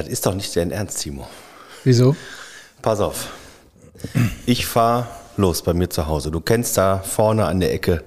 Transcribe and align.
Das 0.00 0.08
ist 0.08 0.24
doch 0.24 0.34
nicht 0.34 0.56
dein 0.56 0.70
Ernst, 0.70 1.02
Timo. 1.02 1.28
Wieso? 1.84 2.16
Pass 2.80 3.00
auf. 3.00 3.28
Ich 4.46 4.64
fahre 4.64 5.06
los 5.36 5.60
bei 5.60 5.74
mir 5.74 5.90
zu 5.90 6.06
Hause. 6.06 6.30
Du 6.30 6.40
kennst 6.40 6.78
da 6.78 7.00
vorne 7.00 7.44
an 7.44 7.60
der 7.60 7.74
Ecke 7.74 8.02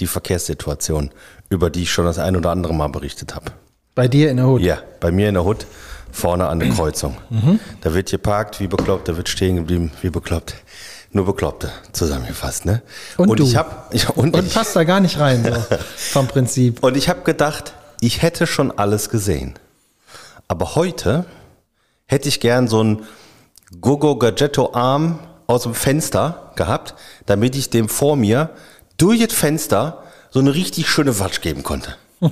die 0.00 0.06
Verkehrssituation, 0.06 1.10
über 1.50 1.68
die 1.68 1.82
ich 1.82 1.92
schon 1.92 2.06
das 2.06 2.18
ein 2.18 2.34
oder 2.34 2.50
andere 2.50 2.72
Mal 2.72 2.88
berichtet 2.88 3.34
habe. 3.34 3.52
Bei 3.94 4.08
dir 4.08 4.30
in 4.30 4.38
der 4.38 4.46
Hut? 4.46 4.62
Ja, 4.62 4.78
bei 5.00 5.12
mir 5.12 5.28
in 5.28 5.34
der 5.34 5.44
Hut, 5.44 5.66
vorne 6.10 6.48
an 6.48 6.60
der 6.60 6.70
Kreuzung. 6.70 7.18
Da 7.82 7.92
wird 7.92 8.10
geparkt, 8.10 8.58
wie 8.60 8.66
bekloppt, 8.66 9.08
da 9.08 9.16
wird 9.18 9.28
stehen 9.28 9.56
geblieben, 9.56 9.92
wie 10.00 10.08
bekloppt. 10.10 10.54
Nur 11.12 11.26
Bekloppte, 11.26 11.70
zusammengefasst, 11.92 12.64
ne? 12.64 12.80
Und 13.18 13.38
du? 13.38 13.44
ich 13.44 13.54
hab, 13.54 13.88
ich, 13.94 14.08
und, 14.08 14.34
Und 14.34 14.46
ich, 14.46 14.54
passt 14.54 14.74
da 14.74 14.82
gar 14.82 14.98
nicht 14.98 15.20
rein, 15.20 15.44
so 15.44 15.76
vom 15.96 16.26
Prinzip. 16.26 16.82
und 16.82 16.96
ich 16.96 17.10
habe 17.10 17.20
gedacht, 17.20 17.74
ich 18.00 18.22
hätte 18.22 18.46
schon 18.46 18.72
alles 18.76 19.10
gesehen. 19.10 19.54
Aber 20.54 20.76
heute 20.76 21.24
hätte 22.06 22.28
ich 22.28 22.38
gern 22.38 22.68
so 22.68 22.78
einen 22.78 23.04
Gogo 23.80 24.16
Gadgetto 24.16 24.72
Arm 24.72 25.18
aus 25.48 25.64
dem 25.64 25.74
Fenster 25.74 26.52
gehabt, 26.54 26.94
damit 27.26 27.56
ich 27.56 27.70
dem 27.70 27.88
vor 27.88 28.14
mir 28.14 28.50
durch 28.96 29.18
das 29.26 29.36
Fenster 29.36 30.04
so 30.30 30.38
eine 30.38 30.54
richtig 30.54 30.88
schöne 30.88 31.18
Watsch 31.18 31.40
geben 31.40 31.64
konnte. 31.64 31.96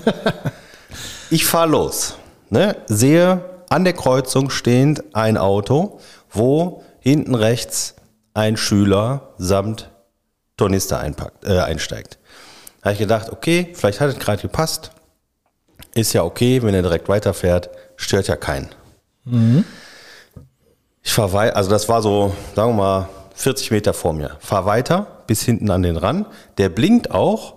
ich 1.30 1.46
fahre 1.46 1.68
los, 1.68 2.14
ne, 2.48 2.76
sehe 2.86 3.44
an 3.70 3.82
der 3.82 3.94
Kreuzung 3.94 4.50
stehend 4.50 5.16
ein 5.16 5.36
Auto, 5.36 5.98
wo 6.30 6.84
hinten 7.00 7.34
rechts 7.34 7.96
ein 8.34 8.56
Schüler 8.56 9.32
samt 9.36 9.90
Tornister 10.56 11.00
einpackt, 11.00 11.44
äh, 11.44 11.58
einsteigt. 11.58 12.20
Da 12.82 12.84
habe 12.84 12.92
ich 12.92 13.00
gedacht, 13.00 13.30
okay, 13.30 13.72
vielleicht 13.74 13.98
hat 13.98 14.10
es 14.10 14.18
gerade 14.20 14.42
gepasst. 14.42 14.92
Ist 15.94 16.12
ja 16.12 16.22
okay, 16.24 16.62
wenn 16.62 16.74
er 16.74 16.82
direkt 16.82 17.08
weiterfährt, 17.08 17.70
stört 17.96 18.28
ja 18.28 18.36
keinen. 18.36 18.68
Ich 21.02 21.12
fahre 21.12 21.32
weiter, 21.32 21.56
also 21.56 21.70
das 21.70 21.88
war 21.88 22.00
so, 22.00 22.34
sagen 22.54 22.70
wir 22.70 22.82
mal, 22.82 23.08
40 23.34 23.70
Meter 23.70 23.92
vor 23.92 24.12
mir. 24.12 24.36
Fahr 24.40 24.66
weiter 24.66 25.06
bis 25.26 25.42
hinten 25.42 25.70
an 25.70 25.82
den 25.82 25.96
Rand. 25.96 26.26
Der 26.58 26.68
blinkt 26.68 27.10
auch 27.10 27.54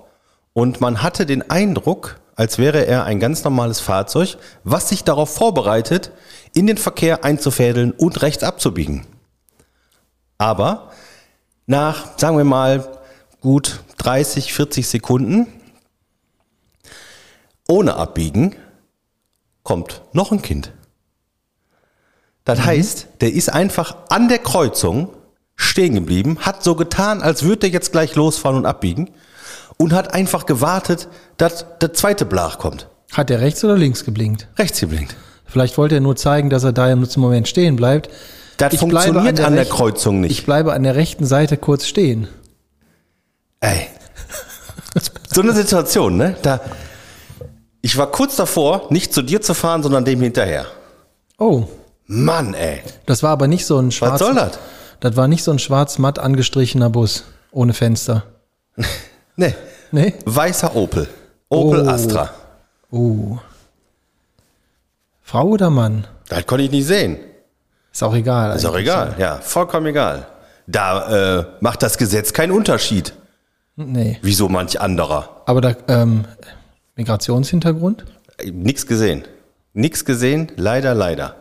und 0.54 0.82
man 0.82 1.04
hatte 1.04 1.26
den 1.26 1.50
Eindruck, 1.50 2.20
als 2.36 2.58
wäre 2.58 2.86
er 2.86 3.06
ein 3.06 3.20
ganz 3.20 3.44
normales 3.44 3.80
Fahrzeug, 3.80 4.38
was 4.64 4.90
sich 4.90 5.04
darauf 5.04 5.34
vorbereitet, 5.34 6.12
in 6.54 6.68
den 6.68 6.78
Verkehr 6.78 7.24
einzufädeln 7.24 7.92
und 7.92 8.22
rechts 8.22 8.44
abzubiegen. 8.44 9.06
Aber 10.38 10.92
nach, 11.66 12.18
sagen 12.18 12.38
wir 12.38 12.44
mal, 12.44 12.86
gut 13.42 13.82
30, 13.98 14.54
40 14.54 14.88
Sekunden 14.88 15.48
ohne 17.68 17.96
Abbiegen 17.96 18.56
kommt 19.64 20.02
noch 20.14 20.32
ein 20.32 20.42
Kind. 20.42 20.72
Das 22.44 22.64
heißt, 22.64 23.08
der 23.22 23.34
ist 23.34 23.52
einfach 23.52 23.96
an 24.10 24.28
der 24.28 24.38
Kreuzung 24.40 25.10
stehen 25.56 25.96
geblieben, 25.96 26.38
hat 26.42 26.64
so 26.64 26.76
getan, 26.76 27.22
als 27.22 27.44
würde 27.44 27.68
er 27.68 27.74
jetzt 27.74 27.92
gleich 27.92 28.14
losfahren 28.16 28.58
und 28.58 28.66
abbiegen 28.66 29.10
und 29.78 29.94
hat 29.94 30.14
einfach 30.14 30.46
gewartet, 30.46 31.08
dass 31.38 31.66
der 31.82 31.94
zweite 31.94 32.26
Blach 32.26 32.60
kommt. 32.60 32.88
Hat 33.14 33.32
er 33.32 33.40
rechts 33.42 33.64
oder 33.64 33.78
links 33.78 34.04
geblinkt? 34.06 34.48
Rechts 34.60 34.80
geblinkt. 34.80 35.16
Vielleicht 35.46 35.78
wollte 35.78 35.96
er 35.96 36.02
nur 36.02 36.16
zeigen, 36.18 36.50
dass 36.50 36.64
er 36.64 36.74
da 36.74 36.92
im 36.92 37.02
letzten 37.02 37.22
Moment 37.22 37.48
stehen 37.48 37.76
bleibt. 37.78 38.10
Das 38.58 38.74
Ich 38.74 38.80
funktioniert 38.80 39.40
an 39.40 39.54
der, 39.54 39.62
rechten- 39.64 39.76
Kreuzung 39.76 40.22
nicht. 40.22 40.32
Ich 40.32 40.46
bleibe 40.46 40.74
an 40.74 40.84
der 40.84 40.96
rechten 40.96 41.26
Seite 41.26 41.58
kurz 41.58 41.88
stehen. 41.88 42.28
Ey. 43.62 43.88
So 45.34 45.42
eine 45.42 45.54
Situation, 45.54 46.16
ne? 46.18 46.36
Da, 46.42 46.60
ich 47.86 47.98
war 47.98 48.12
kurz 48.12 48.36
davor, 48.36 48.88
nicht 48.90 49.14
zu 49.14 49.22
dir 49.22 49.42
zu 49.42 49.54
fahren, 49.54 49.84
sondern 49.84 50.04
dem 50.06 50.20
hinterher. 50.20 50.66
Oh, 51.38 51.66
Mann, 52.08 52.56
ey. 52.56 52.82
das 53.06 53.22
war 53.22 53.30
aber 53.30 53.46
nicht 53.46 53.64
so 53.68 53.78
ein 53.78 53.92
schwarz. 53.92 54.14
Was 54.14 54.20
soll 54.22 54.34
das? 54.34 54.58
Das 55.02 55.16
war 55.16 55.28
nicht 55.28 55.44
so 55.44 55.52
ein 55.52 55.60
schwarz-matt 55.60 56.18
angestrichener 56.18 56.90
Bus 56.90 57.26
ohne 57.52 57.74
Fenster. 57.74 58.24
Ne. 59.38 59.54
Nee? 59.92 60.14
Weißer 60.24 60.74
Opel. 60.78 61.10
Opel 61.50 61.86
Oh. 61.86 61.90
Astra. 61.90 62.30
Oh. 62.90 63.38
Frau 65.22 65.48
oder 65.50 65.70
Mann? 65.70 66.08
Das 66.30 66.46
konnte 66.48 66.64
ich 66.64 66.72
nicht 66.72 66.88
sehen. 66.88 67.18
Ist 67.92 68.02
auch 68.02 68.16
egal. 68.16 68.56
Ist 68.56 68.66
auch 68.66 68.78
egal. 68.78 69.16
Ja, 69.18 69.40
vollkommen 69.42 69.88
egal. 69.88 70.26
Da 70.68 71.40
äh, 71.40 71.46
macht 71.60 71.84
das 71.84 71.98
Gesetz 71.98 72.32
keinen 72.32 72.54
Unterschied. 72.54 73.14
Nee. 73.76 74.18
Wie 74.22 74.34
so 74.34 74.48
manch 74.48 74.80
anderer. 74.80 75.42
Aber 75.48 75.60
da, 75.60 75.76
ähm, 75.90 76.24
Migrationshintergrund? 76.96 78.06
Äh, 78.38 78.52
Nix 78.52 78.86
gesehen. 78.88 79.24
Nix 79.74 80.06
gesehen, 80.06 80.52
leider, 80.56 80.94
leider. 80.94 81.36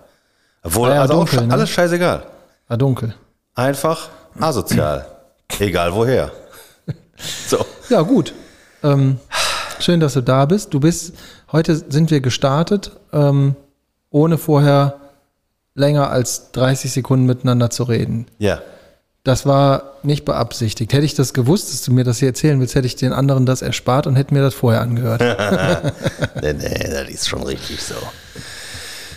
Obwohl, 0.63 0.89
War 0.89 0.95
ja 0.97 1.03
also 1.03 1.15
dunkel, 1.15 1.39
auch 1.41 1.47
ne? 1.47 1.53
alles 1.53 1.71
scheißegal. 1.71 2.27
War 2.69 2.77
dunkel. 2.77 3.15
Einfach 3.55 4.09
asozial. 4.39 5.07
Egal 5.59 5.95
woher. 5.95 6.31
So. 7.47 7.65
Ja, 7.91 8.03
gut. 8.03 8.35
Ähm, 8.83 9.19
schön, 9.79 10.01
dass 10.01 10.15
du 10.15 10.21
da 10.21 10.47
bist. 10.47 10.75
Du 10.75 10.81
bist, 10.81 11.15
heute 11.53 11.77
sind 11.77 12.11
wir 12.11 12.21
gestartet, 12.21 12.91
ähm, 13.13 13.55
ohne 14.11 14.37
vorher 14.37 14.97
länger 15.75 16.11
als 16.11 16.51
30 16.53 16.93
Sekunden 16.93 17.25
miteinander 17.25 17.71
zu 17.71 17.85
reden. 17.85 18.27
Ja. 18.39 18.61
Das 19.25 19.47
war 19.47 19.95
nicht 20.03 20.27
beabsichtigt. 20.27 20.93
Hätte 20.93 21.07
ich 21.07 21.15
das 21.15 21.33
gewusst, 21.33 21.73
dass 21.73 21.81
du 21.83 21.93
mir 21.93 22.05
das 22.05 22.19
hier 22.19 22.29
erzählen 22.29 22.61
willst, 22.61 22.75
hätte 22.75 22.87
ich 22.87 22.95
den 22.95 23.15
anderen 23.15 23.47
das 23.47 23.63
erspart 23.63 24.07
und 24.07 24.17
hätte 24.17 24.35
mir 24.35 24.43
das 24.43 24.55
vorher 24.55 24.83
angehört. 24.83 25.23
Nee, 26.43 26.53
nee, 26.53 26.89
das 26.91 27.09
ist 27.09 27.29
schon 27.29 27.43
richtig 27.43 27.83
so. 27.83 27.95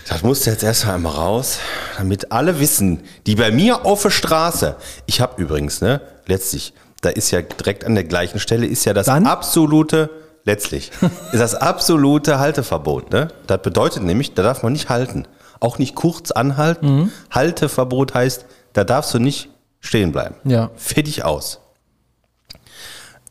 Das 0.08 0.24
musste 0.24 0.52
jetzt 0.52 0.64
erst 0.64 0.88
einmal 0.88 1.12
raus, 1.12 1.60
damit 1.98 2.32
alle 2.32 2.62
wissen, 2.62 3.02
die 3.26 3.36
bei 3.36 3.52
mir 3.52 3.86
auf 3.86 4.04
der 4.04 4.12
Straße, 4.12 4.78
ich 5.08 5.20
habe 5.20 5.42
übrigens, 5.42 5.82
ne, 5.82 6.00
letztlich, 6.26 6.74
da 7.02 7.10
ist 7.10 7.32
ja 7.32 7.42
direkt 7.42 7.84
an 7.84 7.96
der 7.96 8.06
gleichen 8.06 8.40
Stelle, 8.40 8.66
ist 8.66 8.86
ja 8.86 8.94
das 8.94 9.08
Dann? 9.08 9.28
absolute, 9.28 10.10
letztlich, 10.46 10.92
ist 11.34 11.40
das 11.42 11.54
absolute 11.54 12.40
Halteverbot. 12.40 13.12
Ne? 13.12 13.28
Das 13.48 13.62
bedeutet 13.62 14.04
nämlich, 14.04 14.34
da 14.34 14.44
darf 14.44 14.64
man 14.64 14.72
nicht 14.72 14.88
halten. 14.88 15.28
Auch 15.60 15.80
nicht 15.80 15.96
kurz 15.96 16.32
anhalten. 16.32 17.12
Halteverbot 17.32 18.14
heißt, 18.14 18.46
da 18.72 18.86
darfst 18.86 19.14
du 19.14 19.20
nicht 19.20 19.50
stehen 19.80 20.12
bleiben. 20.12 20.36
Ja. 20.44 20.72
Fertig 20.76 21.24
aus. 21.24 21.60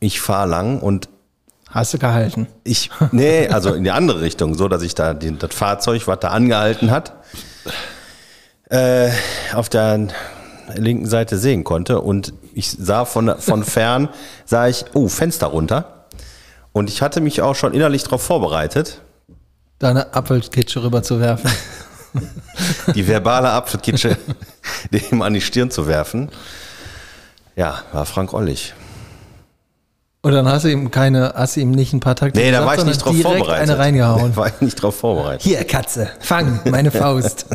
Ich 0.00 0.20
fahre 0.20 0.48
lang 0.48 0.80
und 0.80 1.08
Hast 1.70 1.92
du 1.92 1.98
gehalten? 1.98 2.46
ich, 2.64 2.90
nee, 3.12 3.48
also 3.48 3.74
in 3.74 3.84
die 3.84 3.90
andere 3.90 4.20
Richtung, 4.20 4.54
so 4.54 4.68
dass 4.68 4.82
ich 4.82 4.94
da 4.94 5.14
den, 5.14 5.38
das 5.38 5.54
Fahrzeug, 5.54 6.06
was 6.06 6.20
da 6.20 6.28
angehalten 6.28 6.90
hat, 6.90 7.12
äh, 8.70 9.10
auf 9.52 9.68
der 9.68 10.08
linken 10.74 11.06
Seite 11.06 11.38
sehen 11.38 11.64
konnte. 11.64 12.00
Und 12.00 12.32
ich 12.54 12.70
sah 12.70 13.04
von, 13.04 13.34
von 13.38 13.64
fern, 13.64 14.08
sah 14.44 14.68
ich, 14.68 14.86
oh, 14.94 15.08
Fenster 15.08 15.48
runter. 15.48 16.06
Und 16.72 16.88
ich 16.88 17.02
hatte 17.02 17.20
mich 17.20 17.42
auch 17.42 17.54
schon 17.54 17.74
innerlich 17.74 18.04
darauf 18.04 18.22
vorbereitet, 18.22 19.00
Deine 19.78 20.14
Apfelkitsche 20.14 20.82
rüberzuwerfen. 20.82 21.50
die 22.94 23.06
verbale 23.06 23.50
Apfelkitsche 23.50 24.16
dem 24.92 25.22
an 25.22 25.34
die 25.34 25.40
Stirn 25.40 25.70
zu 25.70 25.86
werfen. 25.86 26.30
Ja, 27.56 27.82
war 27.92 28.06
Frank 28.06 28.32
Ollich. 28.34 28.74
Und 30.22 30.32
dann 30.32 30.48
hast 30.48 30.64
du 30.64 30.68
ihm 30.72 30.90
keine, 30.90 31.34
hast 31.36 31.54
du 31.56 31.60
ihm 31.60 31.70
nicht 31.70 31.92
ein 31.92 32.00
paar 32.00 32.16
Takte 32.16 32.38
Nee, 32.40 32.50
da 32.50 32.66
war 32.66 32.76
ich 32.76 32.84
nicht 32.84 32.98
drauf 33.04 33.16
vorbereitet. 33.20 33.62
eine 33.70 33.78
reingehauen. 33.78 34.30
Da 34.34 34.36
war 34.36 34.48
ich 34.48 34.60
nicht 34.60 34.82
drauf 34.82 34.96
vorbereitet. 34.96 35.42
Hier, 35.42 35.62
Katze, 35.64 36.10
fang, 36.20 36.60
meine 36.64 36.90
Faust. 36.90 37.46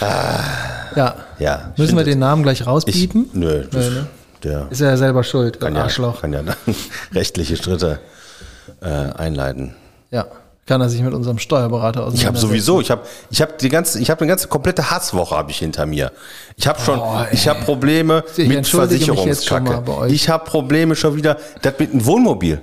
ja. 0.00 1.16
Ja. 1.38 1.70
ich 1.72 1.78
Müssen 1.78 1.96
wir 1.96 2.04
den 2.04 2.18
Namen 2.18 2.42
gleich 2.42 2.60
Ich, 2.62 2.66
rauspiepen? 2.66 3.30
nö, 3.34 3.64
das, 3.70 3.86
Nö, 3.86 3.94
ne? 4.00 4.06
der 4.42 4.66
Ist 4.70 4.80
er 4.80 4.90
ja 4.90 4.96
selber 4.96 5.22
schuld, 5.24 5.60
kann 5.60 5.68
kann 5.68 5.76
ja, 5.76 5.82
Arschloch. 5.84 6.20
kann 6.22 6.32
ja 6.32 6.40
rechtliche 7.12 7.56
Schritte 7.56 8.00
äh, 8.80 8.86
einleiten. 8.88 9.74
Ja. 10.10 10.26
Kann 10.64 10.80
er 10.80 10.88
sich 10.88 11.02
mit 11.02 11.12
unserem 11.12 11.38
Steuerberater 11.38 12.00
Ich 12.00 12.04
habe 12.04 12.12
auseinandersetzen. 12.14 12.48
sowieso, 12.48 12.80
ich 12.80 12.90
habe, 12.92 13.02
ich 13.30 13.42
habe 13.42 13.54
die 13.60 13.68
ganze, 13.68 13.98
ich 14.00 14.10
habe 14.10 14.20
eine 14.20 14.28
ganze 14.28 14.46
komplette 14.46 14.90
Hasswoche 14.92 15.34
habe 15.36 15.50
ich 15.50 15.58
hinter 15.58 15.86
mir. 15.86 16.12
Ich 16.56 16.68
habe 16.68 16.80
schon, 16.80 17.00
Oh, 17.00 17.18
ich 17.32 17.48
habe 17.48 17.64
Probleme 17.64 18.22
Ich 18.36 18.46
mit 18.46 18.66
Versicherungskacke. 18.66 19.82
Ich 20.08 20.28
habe 20.28 20.44
Probleme 20.44 20.94
schon 20.94 21.16
wieder, 21.16 21.36
das 21.62 21.74
mit 21.78 21.92
dem 21.92 22.06
Wohnmobil. 22.06 22.60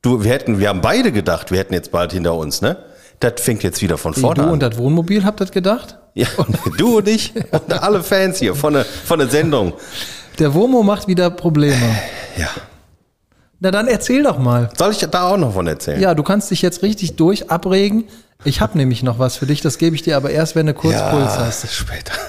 Du, 0.00 0.24
wir 0.24 0.32
hätten, 0.32 0.58
wir 0.58 0.70
haben 0.70 0.80
beide 0.80 1.12
gedacht, 1.12 1.50
wir 1.50 1.58
hätten 1.58 1.74
jetzt 1.74 1.92
bald 1.92 2.12
hinter 2.12 2.34
uns, 2.34 2.62
ne? 2.62 2.76
Das 3.20 3.34
fängt 3.36 3.62
jetzt 3.62 3.82
wieder 3.82 3.98
von 3.98 4.14
vorne 4.14 4.34
du 4.36 4.42
an. 4.42 4.50
und 4.50 4.60
das 4.62 4.76
Wohnmobil 4.78 5.24
habt 5.24 5.40
das 5.40 5.52
gedacht? 5.52 5.98
ja, 6.14 6.26
du 6.78 6.98
und 6.98 7.08
ich 7.08 7.32
und 7.52 7.72
alle 7.72 8.02
Fans 8.02 8.38
hier 8.38 8.54
von 8.54 8.72
der, 8.74 8.84
von 8.84 9.18
der 9.18 9.28
Sendung. 9.28 9.74
Der 10.38 10.54
Womo 10.54 10.82
macht 10.82 11.06
wieder 11.06 11.30
Probleme. 11.30 11.98
Ja. 12.36 12.48
Na 13.62 13.70
dann 13.70 13.86
erzähl 13.86 14.24
doch 14.24 14.38
mal. 14.38 14.70
Soll 14.76 14.90
ich 14.90 14.98
da 14.98 15.28
auch 15.28 15.36
noch 15.36 15.52
von 15.52 15.68
erzählen? 15.68 16.00
Ja, 16.00 16.16
du 16.16 16.24
kannst 16.24 16.50
dich 16.50 16.62
jetzt 16.62 16.82
richtig 16.82 17.14
durch 17.14 17.48
abregen. 17.48 18.08
Ich 18.42 18.60
habe 18.60 18.76
nämlich 18.76 19.04
noch 19.04 19.20
was 19.20 19.36
für 19.36 19.46
dich, 19.46 19.60
das 19.60 19.78
gebe 19.78 19.94
ich 19.94 20.02
dir 20.02 20.16
aber 20.16 20.30
erst, 20.30 20.56
wenn 20.56 20.66
du 20.66 20.74
kurz 20.74 20.96
Puls 21.10 21.38
hast. 21.38 21.72
später. 21.72 22.12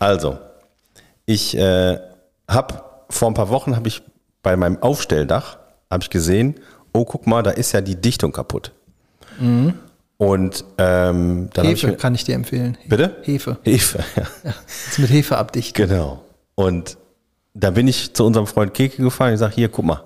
Also, 0.00 0.38
ich 1.26 1.54
äh, 1.58 1.98
habe 2.48 2.82
vor 3.10 3.28
ein 3.28 3.34
paar 3.34 3.50
Wochen 3.50 3.76
habe 3.76 3.86
ich 3.86 4.02
bei 4.42 4.56
meinem 4.56 4.82
Aufstelldach 4.82 5.58
habe 5.90 6.02
ich 6.02 6.08
gesehen, 6.08 6.58
oh 6.94 7.04
guck 7.04 7.26
mal, 7.26 7.42
da 7.42 7.50
ist 7.50 7.72
ja 7.72 7.82
die 7.82 7.96
Dichtung 7.96 8.32
kaputt. 8.32 8.72
Und 10.16 10.64
ähm, 10.78 11.50
dann 11.52 11.64
habe 11.66 11.74
ich 11.74 11.82
Hefe 11.82 11.88
mir, 11.88 11.96
kann 11.98 12.14
ich 12.14 12.24
dir 12.24 12.34
empfehlen. 12.34 12.78
Bitte? 12.88 13.16
Hefe. 13.24 13.58
Hefe, 13.62 13.98
ja. 14.16 14.22
Ja, 14.42 14.54
mit 14.96 15.10
Hefe 15.10 15.36
abdichten. 15.36 15.86
Genau. 15.86 16.24
Und 16.54 16.96
da 17.60 17.70
bin 17.70 17.86
ich 17.88 18.14
zu 18.14 18.24
unserem 18.24 18.46
Freund 18.46 18.74
Keke 18.74 19.02
gefahren. 19.02 19.34
Ich 19.34 19.38
sage, 19.40 19.54
hier, 19.54 19.68
guck 19.68 19.84
mal, 19.84 20.02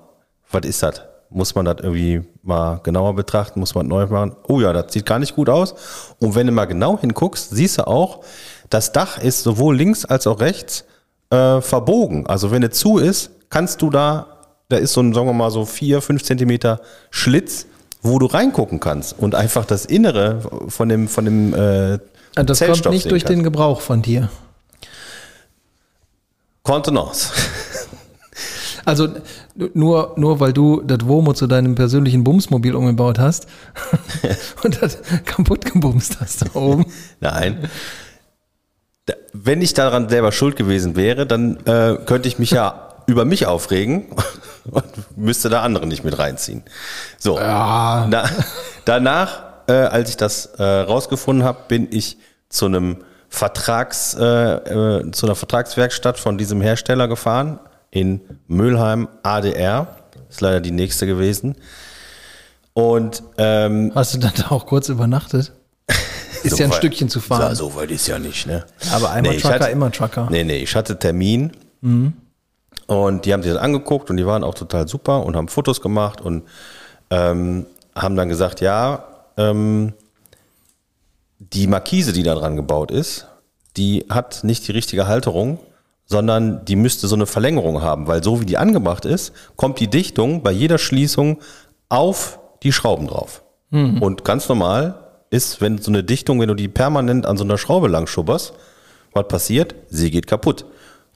was 0.51 0.65
ist 0.65 0.83
das? 0.83 1.01
Muss 1.29 1.55
man 1.55 1.65
das 1.65 1.77
irgendwie 1.81 2.21
mal 2.43 2.79
genauer 2.83 3.15
betrachten? 3.15 3.59
Muss 3.59 3.73
man 3.75 3.87
neu 3.87 4.05
machen? 4.07 4.35
Oh 4.47 4.59
ja, 4.59 4.73
das 4.73 4.93
sieht 4.93 5.05
gar 5.05 5.19
nicht 5.19 5.35
gut 5.35 5.49
aus. 5.49 5.73
Und 6.19 6.35
wenn 6.35 6.47
du 6.47 6.53
mal 6.53 6.65
genau 6.65 6.99
hinguckst, 6.99 7.49
siehst 7.49 7.79
du 7.79 7.87
auch, 7.87 8.23
das 8.69 8.91
Dach 8.91 9.17
ist 9.17 9.43
sowohl 9.43 9.75
links 9.75 10.05
als 10.05 10.27
auch 10.27 10.39
rechts 10.39 10.85
äh, 11.29 11.61
verbogen. 11.61 12.27
Also 12.27 12.51
wenn 12.51 12.63
es 12.63 12.77
zu 12.77 12.97
ist, 12.97 13.31
kannst 13.49 13.81
du 13.81 13.89
da, 13.89 14.27
da 14.69 14.77
ist 14.77 14.93
so 14.93 15.01
ein, 15.01 15.13
sagen 15.13 15.27
wir 15.27 15.33
mal, 15.33 15.51
so 15.51 15.65
vier, 15.65 16.01
fünf 16.01 16.23
Zentimeter 16.23 16.81
Schlitz, 17.09 17.65
wo 18.01 18.19
du 18.19 18.27
reingucken 18.27 18.79
kannst 18.79 19.17
und 19.17 19.33
einfach 19.33 19.65
das 19.65 19.85
Innere 19.85 20.41
von 20.67 20.89
dem, 20.89 21.07
von 21.07 21.25
dem 21.25 21.53
äh, 21.53 21.57
Das 21.57 21.99
kommt 22.35 22.55
Zellstoff 22.57 22.93
nicht 22.93 23.03
sehen 23.03 23.09
durch 23.09 23.23
kannst. 23.23 23.37
den 23.37 23.43
Gebrauch 23.43 23.81
von 23.81 24.01
dir. 24.01 24.29
Kontenance. 26.65 27.31
Also 28.87 29.07
nur, 29.73 30.13
nur 30.15 30.39
weil 30.39 30.53
du 30.53 30.81
das 30.81 31.07
Womo 31.07 31.33
zu 31.33 31.47
deinem 31.47 31.73
persönlichen 31.73 32.23
Bumsmobil 32.23 32.75
umgebaut 32.75 33.17
hast 33.17 33.47
und 34.63 34.79
das 34.79 34.99
kaputt 35.25 35.65
gebumst 35.65 36.19
hast 36.21 36.43
da 36.43 36.59
oben. 36.59 36.85
Nein. 37.19 37.67
Wenn 39.33 39.63
ich 39.63 39.73
daran 39.73 40.07
selber 40.07 40.31
schuld 40.31 40.55
gewesen 40.55 40.95
wäre, 40.95 41.25
dann 41.25 41.57
äh, 41.65 41.97
könnte 42.05 42.27
ich 42.27 42.37
mich 42.37 42.51
ja 42.51 42.89
über 43.07 43.25
mich 43.25 43.47
aufregen 43.47 44.05
und 44.69 44.85
müsste 45.17 45.49
da 45.49 45.63
andere 45.63 45.87
nicht 45.87 46.03
mit 46.03 46.19
reinziehen. 46.19 46.61
So. 47.17 47.39
Ja. 47.39 48.05
Na, 48.07 48.29
danach, 48.85 49.43
äh, 49.67 49.73
als 49.73 50.09
ich 50.09 50.17
das 50.17 50.45
äh, 50.57 50.63
rausgefunden 50.63 51.43
habe, 51.43 51.59
bin 51.67 51.87
ich 51.89 52.17
zu 52.49 52.65
einem 52.65 52.97
Vertrags, 53.35 54.13
äh, 54.17 54.23
äh, 54.23 55.11
zu 55.11 55.25
einer 55.25 55.35
Vertragswerkstatt 55.35 56.17
von 56.17 56.37
diesem 56.37 56.61
Hersteller 56.61 57.07
gefahren 57.09 57.59
in 57.91 58.21
Mülheim 58.47 59.09
ADR. 59.23 59.87
Ist 60.29 60.39
leider 60.41 60.61
die 60.61 60.71
nächste 60.71 61.05
gewesen. 61.05 61.55
Und 62.73 63.23
ähm, 63.37 63.91
Hast 63.93 64.13
du 64.13 64.19
dann 64.19 64.31
da 64.37 64.51
auch 64.51 64.65
kurz 64.65 64.87
übernachtet? 64.89 65.51
Ist 66.43 66.51
so 66.51 66.57
ja 66.57 66.65
ein 66.65 66.71
weit- 66.71 66.77
Stückchen 66.77 67.09
zu 67.09 67.19
fahren. 67.19 67.55
So, 67.55 67.69
so 67.69 67.75
weit 67.75 67.91
ist 67.91 68.07
ja 68.07 68.19
nicht, 68.19 68.45
ne? 68.47 68.65
Aber 68.93 69.11
einmal 69.11 69.33
ich 69.35 69.41
Trucker, 69.41 69.55
hatte- 69.61 69.71
immer 69.71 69.91
Trucker. 69.91 70.27
Nee, 70.29 70.43
nee, 70.43 70.57
ich 70.57 70.75
hatte 70.75 70.97
Termin 70.99 71.51
und 72.87 73.25
die 73.25 73.33
haben 73.33 73.41
sich 73.43 73.51
das 73.51 73.61
angeguckt 73.61 74.09
und 74.09 74.17
die 74.17 74.25
waren 74.25 74.43
auch 74.43 74.53
total 74.55 74.87
super 74.87 75.23
und 75.25 75.35
haben 75.35 75.47
Fotos 75.47 75.81
gemacht 75.81 76.21
und 76.21 76.43
ähm, 77.09 77.65
haben 77.95 78.15
dann 78.15 78.29
gesagt, 78.29 78.61
ja, 78.61 79.05
ähm, 79.37 79.93
die 81.53 81.67
Markise, 81.67 82.13
die 82.13 82.23
da 82.23 82.35
dran 82.35 82.55
gebaut 82.55 82.91
ist, 82.91 83.27
die 83.77 84.05
hat 84.09 84.43
nicht 84.43 84.67
die 84.67 84.71
richtige 84.71 85.07
Halterung, 85.07 85.59
sondern 86.05 86.65
die 86.65 86.75
müsste 86.75 87.07
so 87.07 87.15
eine 87.15 87.25
Verlängerung 87.25 87.81
haben, 87.81 88.07
weil 88.07 88.23
so 88.23 88.41
wie 88.41 88.45
die 88.45 88.57
angebracht 88.57 89.05
ist, 89.05 89.33
kommt 89.55 89.79
die 89.79 89.87
Dichtung 89.87 90.43
bei 90.43 90.51
jeder 90.51 90.77
Schließung 90.77 91.39
auf 91.89 92.39
die 92.63 92.71
Schrauben 92.71 93.07
drauf. 93.07 93.43
Und 93.71 94.23
ganz 94.23 94.47
normal 94.47 94.95
ist, 95.31 95.59
wenn 95.59 95.79
so 95.79 95.91
eine 95.91 96.03
Dichtung, 96.03 96.39
wenn 96.39 96.47
du 96.47 96.53
die 96.53 96.67
permanent 96.67 97.25
an 97.25 97.35
so 97.35 97.43
einer 97.43 97.57
Schraube 97.57 97.87
lang 97.87 98.07
schubberst, 98.07 98.53
was 99.13 99.27
passiert? 99.27 99.75
Sie 99.89 100.11
geht 100.11 100.27
kaputt. 100.27 100.65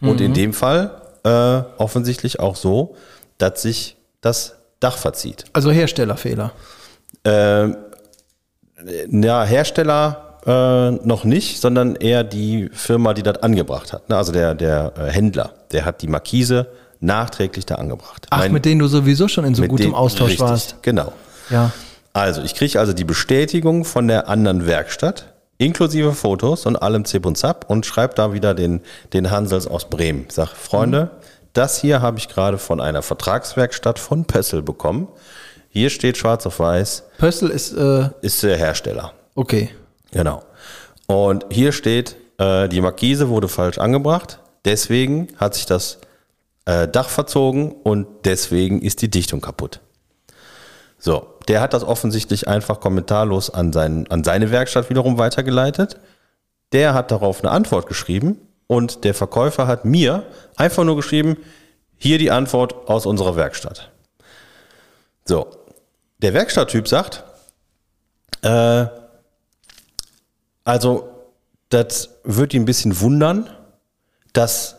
Und 0.02 0.22
in 0.22 0.34
dem 0.34 0.54
Fall 0.54 1.02
äh, 1.24 1.62
offensichtlich 1.78 2.40
auch 2.40 2.56
so, 2.56 2.96
dass 3.38 3.62
sich 3.62 3.98
das 4.22 4.56
Dach 4.80 4.98
verzieht. 4.98 5.46
Also 5.54 5.72
Herstellerfehler. 5.72 6.52
Äh, 7.24 7.70
ja, 9.12 9.44
Hersteller 9.44 10.38
äh, 10.46 10.92
noch 11.06 11.24
nicht, 11.24 11.60
sondern 11.60 11.96
eher 11.96 12.24
die 12.24 12.70
Firma, 12.74 13.14
die 13.14 13.24
das 13.24 13.42
angebracht 13.44 13.94
hat. 13.94 14.10
Ne? 14.10 14.16
Also 14.18 14.31
der, 14.31 14.56
der 14.56 14.94
äh, 14.98 15.12
Händler, 15.12 15.52
der 15.72 15.86
hat 15.86 16.02
die 16.02 16.08
Markise 16.08 16.68
nachträglich 17.02 17.66
da 17.66 17.76
angebracht. 17.76 18.28
Ach, 18.30 18.40
Mein- 18.40 18.52
mit 18.54 18.66
denen 18.66 18.80
du 18.80 18.88
sowieso 18.88 19.28
schon 19.28 19.46
in 19.46 19.56
so 19.56 19.64
gutem 19.64 19.88
dem- 19.88 19.96
Austausch 19.96 20.31
richtig, 20.31 20.46
warst. 20.48 20.76
Genau. 20.81 21.12
Ja. 21.50 21.72
Also, 22.14 22.42
ich 22.42 22.56
kriege 22.56 22.80
also 22.80 22.94
die 22.94 23.04
Bestätigung 23.04 23.86
von 23.86 24.08
der 24.08 24.28
anderen 24.28 24.66
Werkstatt, 24.66 25.26
inklusive 25.58 26.14
Fotos 26.14 26.66
und 26.66 26.76
allem 26.76 27.06
Zip 27.06 27.26
und 27.26 27.38
Zap 27.38 27.70
und 27.70 27.86
schreibe 27.86 28.16
da 28.16 28.34
wieder 28.34 28.54
den, 28.54 28.81
den 29.14 29.30
Hansels 29.31 29.68
aus 29.68 29.90
Bremen. 29.90 30.26
Sag, 30.30 30.50
Freunde, 30.50 31.12
das 31.54 31.80
hier 31.80 32.02
habe 32.02 32.18
ich 32.18 32.28
gerade 32.28 32.58
von 32.58 32.80
einer 32.81 33.02
Vertragswerkstatt 33.02 34.00
von 34.00 34.26
Pössl 34.26 34.62
bekommen. 34.62 35.08
Hier 35.69 35.89
steht 35.89 36.18
schwarz 36.18 36.45
auf 36.45 36.60
weiß, 36.60 37.04
Pössl 37.18 37.50
ist, 37.50 37.74
äh, 37.74 38.10
ist 38.21 38.44
der 38.44 38.57
Hersteller. 38.57 39.13
okay. 39.36 39.69
Genau. 40.12 40.44
Und 41.06 41.45
hier 41.51 41.71
steht, 41.71 42.16
äh, 42.39 42.68
die 42.68 42.81
Markise 42.81 43.30
wurde 43.30 43.48
falsch 43.48 43.77
angebracht, 43.77 44.39
deswegen 44.66 45.27
hat 45.38 45.54
sich 45.54 45.68
das 45.68 46.00
äh, 46.66 46.88
Dach 46.88 47.10
verzogen 47.10 47.71
und 47.71 48.07
deswegen 48.25 48.81
ist 48.81 49.01
die 49.01 49.10
Dichtung 49.10 49.42
kaputt. 49.42 49.80
So, 50.98 51.36
der 51.48 51.62
hat 51.62 51.74
das 51.74 51.83
offensichtlich 51.83 52.48
einfach 52.48 52.80
kommentarlos 52.80 53.50
an, 53.50 53.71
seinen, 53.71 54.10
an 54.12 54.24
seine 54.24 54.51
Werkstatt 54.51 54.89
wiederum 54.89 55.18
weitergeleitet. 55.18 55.98
Der 56.74 56.94
hat 56.94 57.12
darauf 57.12 57.42
eine 57.42 57.51
Antwort 57.51 57.88
geschrieben 57.88 58.38
und 58.68 59.04
der 59.04 59.13
Verkäufer 59.13 59.66
hat 59.66 59.86
mir 59.86 60.24
einfach 60.56 60.83
nur 60.83 60.95
geschrieben, 60.95 61.38
hier 61.98 62.18
die 62.18 62.31
Antwort 62.31 62.88
aus 62.88 63.06
unserer 63.06 63.36
Werkstatt. 63.36 63.92
So, 65.25 65.48
der 66.19 66.33
Werkstatttyp 66.33 66.88
sagt, 66.88 67.24
äh, 68.42 68.86
also, 70.63 71.10
das 71.69 72.10
wird 72.24 72.54
ihn 72.54 72.63
ein 72.63 72.66
bisschen 72.66 73.00
wundern, 73.00 73.50
dass 74.33 74.75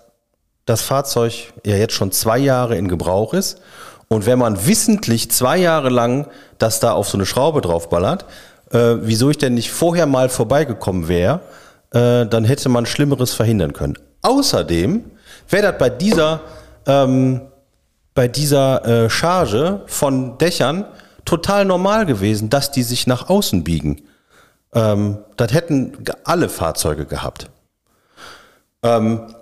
das 0.67 0.83
Fahrzeug 0.83 1.53
ja 1.65 1.77
jetzt 1.77 1.95
schon 1.95 2.13
zwei 2.13 2.39
Jahre 2.39 2.77
in 2.77 2.89
Gebrauch 2.89 3.35
ist. 3.35 3.61
Und 4.09 4.27
wenn 4.27 4.39
man 4.39 4.67
wissentlich 4.67 5.31
zwei 5.31 5.57
Jahre 5.57 5.89
lang 5.89 6.29
das 6.59 6.81
da 6.81 6.93
auf 6.93 7.09
so 7.09 7.17
eine 7.17 7.27
Schraube 7.27 7.61
draufballert, 7.61 8.25
äh, 8.73 8.97
wieso 9.01 9.31
ich 9.31 9.39
denn 9.39 9.55
nicht 9.55 9.71
vorher 9.71 10.07
mal 10.07 10.29
vorbeigekommen 10.29 11.09
wäre, 11.09 11.41
äh, 11.93 12.27
dann 12.27 12.45
hätte 12.45 12.69
man 12.69 12.87
Schlimmeres 12.87 13.35
verhindern 13.35 13.73
können. 13.73 13.99
Außerdem 14.23 15.05
wäre 15.49 15.73
das 15.73 15.79
bei 15.79 15.91
dieser, 15.91 16.41
ähm, 16.87 17.43
bei 18.15 18.29
dieser 18.29 18.85
äh, 18.85 19.11
Charge 19.11 19.83
von 19.87 20.39
Dächern 20.39 20.85
total 21.31 21.65
normal 21.65 22.07
gewesen, 22.07 22.51
dass 22.51 22.73
die 22.73 22.83
sich 22.83 23.07
nach 23.07 23.29
außen 23.29 23.63
biegen. 23.63 24.03
Ähm, 24.75 25.19
das 25.37 25.53
hätten 25.53 25.97
alle 26.25 26.49
Fahrzeuge 26.49 27.07
gehabt. 27.07 27.49
Ähm, 28.83 29.33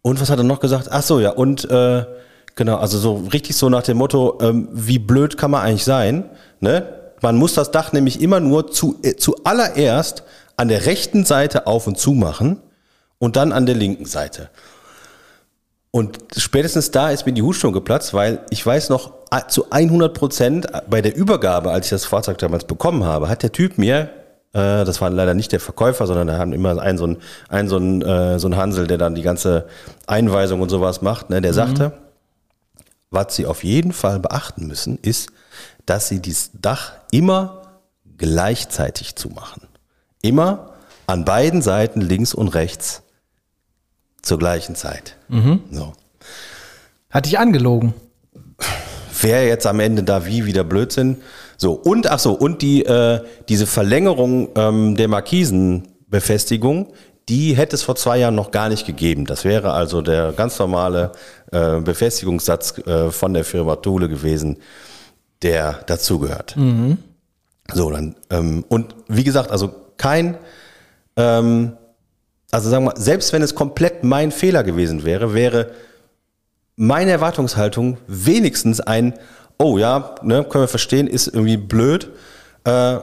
und 0.00 0.20
was 0.20 0.30
hat 0.30 0.38
er 0.38 0.44
noch 0.44 0.60
gesagt? 0.60 0.88
Ach 0.90 1.02
so, 1.02 1.20
ja, 1.20 1.30
und 1.30 1.70
äh, 1.70 2.06
genau, 2.54 2.78
also 2.78 2.98
so 2.98 3.16
richtig 3.32 3.56
so 3.56 3.68
nach 3.68 3.82
dem 3.82 3.98
Motto, 3.98 4.38
ähm, 4.40 4.68
wie 4.72 4.98
blöd 4.98 5.36
kann 5.36 5.50
man 5.50 5.62
eigentlich 5.62 5.84
sein? 5.84 6.24
Ne? 6.60 6.86
Man 7.20 7.36
muss 7.36 7.52
das 7.52 7.70
Dach 7.70 7.92
nämlich 7.92 8.22
immer 8.22 8.40
nur 8.40 8.70
zu, 8.70 8.98
äh, 9.02 9.16
zuallererst 9.16 10.22
an 10.56 10.68
der 10.68 10.86
rechten 10.86 11.26
Seite 11.26 11.66
auf 11.66 11.86
und 11.86 11.98
zu 11.98 12.12
machen 12.12 12.62
und 13.18 13.36
dann 13.36 13.52
an 13.52 13.66
der 13.66 13.74
linken 13.74 14.06
Seite. 14.06 14.48
Und 15.98 16.20
spätestens 16.36 16.92
da 16.92 17.10
ist 17.10 17.26
mir 17.26 17.32
die 17.32 17.42
Hutschnur 17.42 17.72
geplatzt, 17.72 18.14
weil 18.14 18.38
ich 18.50 18.64
weiß 18.64 18.88
noch 18.88 19.14
zu 19.48 19.72
100 19.72 20.14
Prozent 20.14 20.66
bei 20.88 21.02
der 21.02 21.16
Übergabe, 21.16 21.72
als 21.72 21.86
ich 21.86 21.90
das 21.90 22.04
Fahrzeug 22.04 22.38
damals 22.38 22.66
bekommen 22.66 23.02
habe, 23.02 23.28
hat 23.28 23.42
der 23.42 23.50
Typ 23.50 23.78
mir, 23.78 24.08
äh, 24.52 24.84
das 24.84 25.00
war 25.00 25.10
leider 25.10 25.34
nicht 25.34 25.50
der 25.50 25.58
Verkäufer, 25.58 26.06
sondern 26.06 26.28
da 26.28 26.38
haben 26.38 26.52
immer 26.52 26.80
einen 26.80 26.98
so 26.98 27.04
einen, 27.04 27.16
einen, 27.48 27.68
so 27.68 27.76
einen, 27.78 28.02
äh, 28.02 28.38
so 28.38 28.46
einen 28.46 28.56
Hansel, 28.56 28.86
der 28.86 28.96
dann 28.96 29.16
die 29.16 29.22
ganze 29.22 29.66
Einweisung 30.06 30.60
und 30.60 30.68
sowas 30.68 31.02
macht, 31.02 31.30
ne, 31.30 31.40
der 31.40 31.52
sagte, 31.52 31.92
was 33.10 33.34
Sie 33.34 33.46
auf 33.46 33.64
jeden 33.64 33.92
Fall 33.92 34.20
beachten 34.20 34.68
müssen, 34.68 34.98
ist, 35.02 35.30
dass 35.84 36.06
Sie 36.06 36.20
dieses 36.22 36.52
Dach 36.52 36.92
immer 37.10 37.62
gleichzeitig 38.18 39.16
zumachen. 39.16 39.62
Immer 40.22 40.74
an 41.08 41.24
beiden 41.24 41.60
Seiten, 41.60 42.00
links 42.00 42.34
und 42.34 42.54
rechts, 42.54 43.02
zur 44.22 44.38
gleichen 44.38 44.74
Zeit. 44.74 45.16
So. 45.70 45.92
Hat 47.10 47.26
dich 47.26 47.38
angelogen. 47.38 47.94
Wer 49.20 49.46
jetzt 49.46 49.66
am 49.66 49.80
Ende 49.80 50.02
da 50.02 50.26
wie 50.26 50.46
wieder 50.46 50.64
Blödsinn. 50.64 51.16
So, 51.56 51.72
und 51.72 52.08
ach 52.08 52.18
so, 52.18 52.32
und 52.34 52.62
die, 52.62 52.84
äh, 52.84 53.20
diese 53.48 53.66
Verlängerung 53.66 54.48
ähm, 54.54 54.96
der 54.96 55.08
Markisenbefestigung, 55.08 56.92
die 57.28 57.56
hätte 57.56 57.74
es 57.74 57.82
vor 57.82 57.96
zwei 57.96 58.18
Jahren 58.18 58.36
noch 58.36 58.52
gar 58.52 58.68
nicht 58.68 58.86
gegeben. 58.86 59.26
Das 59.26 59.44
wäre 59.44 59.72
also 59.72 60.02
der 60.02 60.32
ganz 60.32 60.58
normale 60.58 61.12
äh, 61.50 61.80
Befestigungssatz 61.80 62.78
äh, 62.78 63.10
von 63.10 63.34
der 63.34 63.44
Firma 63.44 63.76
Thule 63.76 64.08
gewesen, 64.08 64.58
der 65.42 65.80
dazugehört. 65.86 66.54
So, 67.72 67.90
dann, 67.90 68.14
ähm, 68.30 68.64
und 68.68 68.94
wie 69.08 69.24
gesagt, 69.24 69.50
also 69.50 69.74
kein, 69.96 70.38
ähm, 71.16 71.72
also 72.50 72.70
sagen 72.70 72.86
wir 72.86 72.94
selbst 72.96 73.32
wenn 73.32 73.42
es 73.42 73.54
komplett 73.54 74.04
mein 74.04 74.30
Fehler 74.30 74.64
gewesen 74.64 75.04
wäre, 75.04 75.34
wäre 75.34 75.70
meine 76.76 77.10
Erwartungshaltung 77.10 77.98
wenigstens 78.06 78.80
ein, 78.80 79.14
oh 79.58 79.78
ja, 79.78 80.14
ne, 80.22 80.44
können 80.44 80.64
wir 80.64 80.68
verstehen, 80.68 81.08
ist 81.08 81.26
irgendwie 81.26 81.56
blöd. 81.56 82.10
Äh, 82.64 82.98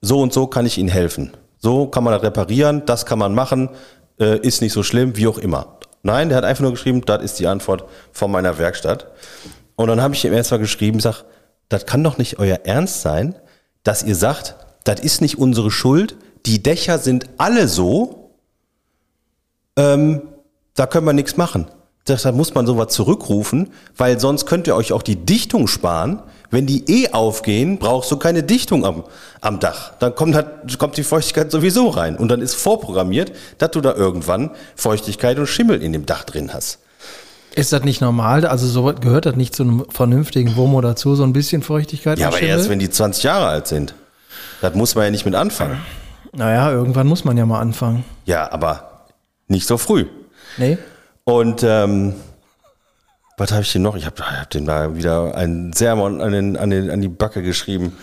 so 0.00 0.20
und 0.20 0.32
so 0.32 0.46
kann 0.46 0.64
ich 0.64 0.78
Ihnen 0.78 0.88
helfen. 0.88 1.32
So 1.58 1.86
kann 1.86 2.04
man 2.04 2.14
das 2.14 2.22
reparieren, 2.22 2.86
das 2.86 3.04
kann 3.04 3.18
man 3.18 3.34
machen, 3.34 3.70
äh, 4.18 4.38
ist 4.38 4.62
nicht 4.62 4.72
so 4.72 4.82
schlimm, 4.82 5.16
wie 5.16 5.26
auch 5.26 5.38
immer. 5.38 5.78
Nein, 6.02 6.28
der 6.28 6.38
hat 6.38 6.44
einfach 6.44 6.62
nur 6.62 6.70
geschrieben, 6.70 7.02
das 7.04 7.22
ist 7.22 7.38
die 7.38 7.46
Antwort 7.46 7.84
von 8.12 8.30
meiner 8.30 8.58
Werkstatt. 8.58 9.08
Und 9.76 9.88
dann 9.88 10.00
habe 10.00 10.14
ich 10.14 10.24
ihm 10.24 10.32
erstmal 10.32 10.60
geschrieben, 10.60 11.00
sag, 11.00 11.24
das 11.68 11.86
kann 11.86 12.02
doch 12.02 12.16
nicht 12.16 12.38
euer 12.38 12.60
Ernst 12.64 13.02
sein, 13.02 13.34
dass 13.82 14.02
ihr 14.02 14.14
sagt, 14.14 14.56
das 14.84 15.00
ist 15.00 15.20
nicht 15.20 15.38
unsere 15.38 15.70
Schuld, 15.70 16.16
die 16.46 16.62
Dächer 16.62 16.98
sind 16.98 17.26
alle 17.36 17.68
so, 17.68 18.17
ähm, 19.78 20.22
da 20.74 20.86
können 20.86 21.06
wir 21.06 21.14
nichts 21.14 21.36
machen. 21.36 21.66
Deshalb 22.06 22.36
muss 22.36 22.54
man 22.54 22.66
sowas 22.66 22.88
zurückrufen, 22.88 23.70
weil 23.96 24.18
sonst 24.18 24.46
könnt 24.46 24.66
ihr 24.66 24.74
euch 24.74 24.92
auch 24.92 25.02
die 25.02 25.16
Dichtung 25.16 25.66
sparen. 25.68 26.22
Wenn 26.50 26.66
die 26.66 26.84
eh 26.88 27.12
aufgehen, 27.12 27.78
brauchst 27.78 28.10
du 28.10 28.16
keine 28.16 28.42
Dichtung 28.42 28.86
am, 28.86 29.04
am 29.42 29.60
Dach. 29.60 29.92
Dann 29.98 30.14
kommt, 30.14 30.34
halt, 30.34 30.78
kommt 30.78 30.96
die 30.96 31.02
Feuchtigkeit 31.02 31.50
sowieso 31.50 31.88
rein. 31.88 32.16
Und 32.16 32.28
dann 32.28 32.40
ist 32.40 32.54
vorprogrammiert, 32.54 33.32
dass 33.58 33.72
du 33.72 33.82
da 33.82 33.94
irgendwann 33.94 34.50
Feuchtigkeit 34.74 35.38
und 35.38 35.46
Schimmel 35.46 35.82
in 35.82 35.92
dem 35.92 36.06
Dach 36.06 36.24
drin 36.24 36.54
hast. 36.54 36.78
Ist 37.54 37.72
das 37.72 37.82
nicht 37.84 38.00
normal? 38.00 38.46
Also 38.46 38.66
so 38.66 38.84
gehört 38.84 39.26
das 39.26 39.36
nicht 39.36 39.54
zu 39.54 39.64
einem 39.64 39.84
vernünftigen 39.90 40.56
Womo 40.56 40.80
dazu, 40.80 41.14
so 41.16 41.24
ein 41.24 41.34
bisschen 41.34 41.62
Feuchtigkeit? 41.62 42.18
Ja, 42.18 42.28
aber 42.28 42.38
Schimmel? 42.38 42.56
erst 42.56 42.70
wenn 42.70 42.78
die 42.78 42.88
20 42.88 43.24
Jahre 43.24 43.46
alt 43.46 43.66
sind. 43.66 43.94
Das 44.62 44.74
muss 44.74 44.94
man 44.94 45.04
ja 45.04 45.10
nicht 45.10 45.26
mit 45.26 45.34
anfangen. 45.34 45.78
Naja, 46.32 46.70
irgendwann 46.70 47.06
muss 47.06 47.24
man 47.24 47.36
ja 47.36 47.44
mal 47.44 47.60
anfangen. 47.60 48.04
Ja, 48.24 48.50
aber 48.50 48.97
nicht 49.48 49.66
so 49.66 49.78
früh. 49.78 50.06
Nee? 50.56 50.78
Und 51.24 51.62
ähm, 51.62 52.14
was 53.36 53.52
habe 53.52 53.62
ich 53.62 53.72
denn 53.72 53.82
noch? 53.82 53.96
Ich 53.96 54.06
habe 54.06 54.22
hab 54.22 54.50
dem 54.50 54.66
da 54.66 54.94
wieder 54.96 55.34
einen 55.34 55.72
Sermon 55.72 56.20
an, 56.20 56.32
den, 56.32 56.56
an, 56.56 56.70
den, 56.70 56.90
an 56.90 57.00
die 57.00 57.08
Backe 57.08 57.42
geschrieben. 57.42 57.96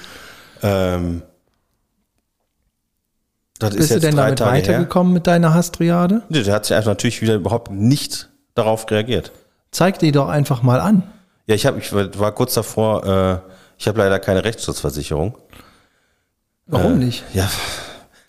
Ähm, 0.61 1.21
das 3.59 3.71
ist 3.71 3.77
Bist 3.77 3.91
du 3.91 3.99
denn 3.99 4.15
damit 4.15 4.39
Tage 4.39 4.51
her. 4.51 4.57
weitergekommen 4.61 5.13
mit 5.13 5.27
deiner 5.27 5.53
Hastriade? 5.53 6.23
Nee, 6.29 6.43
Der 6.43 6.53
hat 6.53 6.65
sich 6.65 6.75
einfach 6.75 6.91
natürlich 6.91 7.21
wieder 7.21 7.35
überhaupt 7.35 7.71
nicht 7.71 8.29
darauf 8.53 8.89
reagiert. 8.91 9.31
Zeig 9.71 9.99
die 9.99 10.11
doch 10.11 10.27
einfach 10.29 10.61
mal 10.61 10.79
an. 10.79 11.03
Ja, 11.47 11.55
ich, 11.55 11.65
hab, 11.65 11.77
ich 11.77 11.91
war 11.93 12.31
kurz 12.33 12.53
davor, 12.53 13.05
äh, 13.05 13.51
ich 13.77 13.87
habe 13.87 13.99
leider 13.99 14.19
keine 14.19 14.43
Rechtsschutzversicherung. 14.43 15.37
Warum 16.67 16.97
nicht? 16.99 17.23
Ja, 17.33 17.49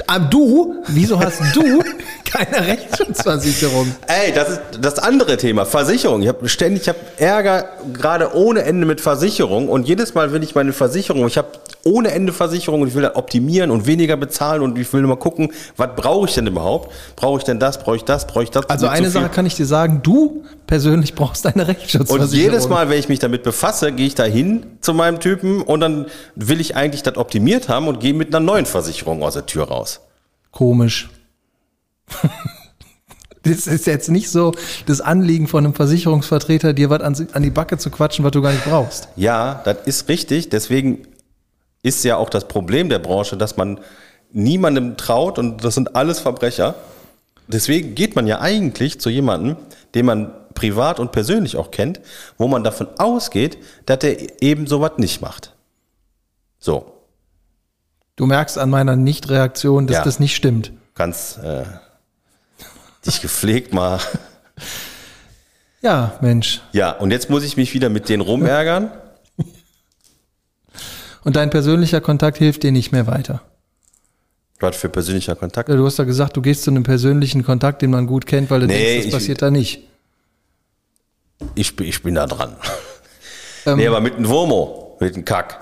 Ah, 0.08 0.20
du? 0.20 0.84
Wieso 0.86 1.18
hast 1.18 1.40
du 1.56 1.82
keine 2.36 2.66
Rechtsschutzversicherung? 2.66 3.94
Ey, 4.06 4.32
das 4.32 4.48
ist 4.50 4.60
das 4.80 4.98
andere 4.98 5.36
Thema, 5.36 5.64
Versicherung. 5.64 6.22
Ich 6.22 6.28
habe 6.28 6.48
ständig, 6.48 6.82
ich 6.82 6.88
habe 6.88 6.98
Ärger 7.16 7.68
gerade 7.92 8.34
ohne 8.34 8.62
Ende 8.62 8.86
mit 8.86 9.00
Versicherung 9.00 9.68
und 9.68 9.88
jedes 9.88 10.14
Mal 10.14 10.32
will 10.32 10.42
ich 10.42 10.54
meine 10.54 10.72
Versicherung, 10.72 11.26
ich 11.26 11.38
habe 11.38 11.48
ohne 11.84 12.10
Ende 12.10 12.32
Versicherung 12.32 12.82
und 12.82 12.88
ich 12.88 12.94
will 12.94 13.02
das 13.02 13.16
optimieren 13.16 13.70
und 13.70 13.86
weniger 13.86 14.16
bezahlen 14.16 14.62
und 14.62 14.76
ich 14.78 14.92
will 14.92 15.02
mal 15.02 15.16
gucken, 15.16 15.52
was 15.76 15.90
brauche 15.96 16.28
ich 16.28 16.34
denn 16.34 16.46
überhaupt? 16.46 16.92
Brauche 17.14 17.38
ich 17.38 17.44
denn 17.44 17.60
das? 17.60 17.78
Brauche 17.78 17.96
ich 17.96 18.04
das? 18.04 18.26
Brauche 18.26 18.44
ich 18.44 18.50
das? 18.50 18.68
Also 18.68 18.88
eine 18.88 19.10
Sache 19.10 19.28
kann 19.28 19.46
ich 19.46 19.54
dir 19.54 19.66
sagen, 19.66 20.00
du 20.02 20.44
persönlich 20.66 21.14
brauchst 21.14 21.46
eine 21.46 21.62
und 21.62 21.68
Rechtsschutzversicherung. 21.68 22.52
jedes 22.52 22.68
Mal, 22.68 22.90
wenn 22.90 22.98
ich 22.98 23.08
mich 23.08 23.20
damit 23.20 23.44
befasse, 23.44 23.92
gehe 23.92 24.06
ich 24.06 24.14
da 24.14 24.24
hin 24.24 24.66
zu 24.80 24.94
meinem 24.94 25.20
Typen 25.20 25.62
und 25.62 25.80
dann 25.80 26.06
will 26.34 26.60
ich 26.60 26.76
eigentlich 26.76 27.02
das 27.02 27.16
optimiert 27.16 27.68
haben 27.68 27.88
und 27.88 28.00
gehe 28.00 28.14
mit 28.14 28.34
einer 28.34 28.44
neuen 28.44 28.66
Versicherung 28.66 29.22
aus 29.22 29.34
der 29.34 29.46
Tür 29.46 29.68
raus. 29.68 30.00
Komisch. 30.50 31.08
Das 33.42 33.68
ist 33.68 33.86
jetzt 33.86 34.08
nicht 34.08 34.28
so 34.30 34.52
das 34.86 35.00
Anliegen 35.00 35.46
von 35.46 35.64
einem 35.64 35.74
Versicherungsvertreter, 35.74 36.72
dir 36.72 36.90
was 36.90 37.00
an, 37.00 37.42
die 37.42 37.50
Backe 37.50 37.78
zu 37.78 37.90
quatschen, 37.90 38.24
was 38.24 38.32
du 38.32 38.42
gar 38.42 38.50
nicht 38.52 38.64
brauchst. 38.64 39.08
Ja, 39.14 39.60
das 39.64 39.78
ist 39.86 40.08
richtig. 40.08 40.48
Deswegen 40.48 41.06
ist 41.82 42.02
ja 42.04 42.16
auch 42.16 42.28
das 42.28 42.48
Problem 42.48 42.88
der 42.88 42.98
Branche, 42.98 43.36
dass 43.36 43.56
man 43.56 43.78
niemandem 44.32 44.96
traut 44.96 45.38
und 45.38 45.62
das 45.62 45.74
sind 45.74 45.94
alles 45.94 46.18
Verbrecher. 46.18 46.74
Deswegen 47.46 47.94
geht 47.94 48.16
man 48.16 48.26
ja 48.26 48.40
eigentlich 48.40 48.98
zu 48.98 49.10
jemandem, 49.10 49.56
den 49.94 50.06
man 50.06 50.32
privat 50.54 50.98
und 50.98 51.12
persönlich 51.12 51.56
auch 51.56 51.70
kennt, 51.70 52.00
wo 52.38 52.48
man 52.48 52.64
davon 52.64 52.88
ausgeht, 52.98 53.58
dass 53.86 54.02
er 54.02 54.42
eben 54.42 54.66
sowas 54.66 54.92
nicht 54.96 55.22
macht. 55.22 55.54
So, 56.58 56.92
Du 58.16 58.24
merkst 58.26 58.56
an 58.58 58.70
meiner 58.70 58.96
Nichtreaktion, 58.96 59.86
dass 59.86 59.98
Ja. 59.98 60.02
das 60.04 60.18
nicht 60.18 60.34
stimmt. 60.34 60.72
ganz 60.94 61.38
äh, 61.44 61.64
dich 63.06 63.20
gepflegt 63.22 63.72
mal. 63.72 64.00
Ja, 65.82 66.18
Mensch. 66.20 66.60
Ja, 66.72 66.90
und 66.92 67.10
jetzt 67.10 67.30
muss 67.30 67.44
ich 67.44 67.56
mich 67.56 67.72
wieder 67.74 67.88
mit 67.88 68.08
denen 68.08 68.22
rumärgern. 68.22 68.90
Und 71.24 71.36
dein 71.36 71.50
persönlicher 71.50 72.00
Kontakt 72.00 72.38
hilft 72.38 72.62
dir 72.62 72.72
nicht 72.72 72.92
mehr 72.92 73.06
weiter. 73.06 73.42
Was 74.60 74.76
für 74.76 74.88
persönlicher 74.88 75.34
Kontakt. 75.36 75.68
Du 75.68 75.84
hast 75.84 75.98
ja 75.98 76.04
gesagt, 76.04 76.36
du 76.36 76.42
gehst 76.42 76.62
zu 76.62 76.70
einem 76.70 76.82
persönlichen 76.82 77.44
Kontakt, 77.44 77.82
den 77.82 77.90
man 77.90 78.06
gut 78.06 78.26
kennt, 78.26 78.48
weil 78.50 78.60
du 78.60 78.66
Nee, 78.66 78.74
denkst, 78.74 78.96
das 78.98 79.06
ich- 79.06 79.12
passiert 79.12 79.42
da 79.42 79.50
nicht. 79.50 79.82
Ich, 81.54 81.76
bin- 81.76 81.86
ich 81.86 82.02
bin 82.02 82.14
da 82.14 82.26
dran. 82.26 82.56
Ähm, 83.66 83.76
Nee, 83.78 83.86
aber 83.88 84.00
mit 84.00 84.14
einem 84.14 84.28
Wurmo, 84.28 84.96
mit 85.00 85.14
einem 85.14 85.24
Kack. 85.24 85.60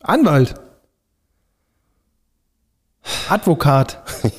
Anwalt. 0.00 0.54
Advokat. 3.28 3.98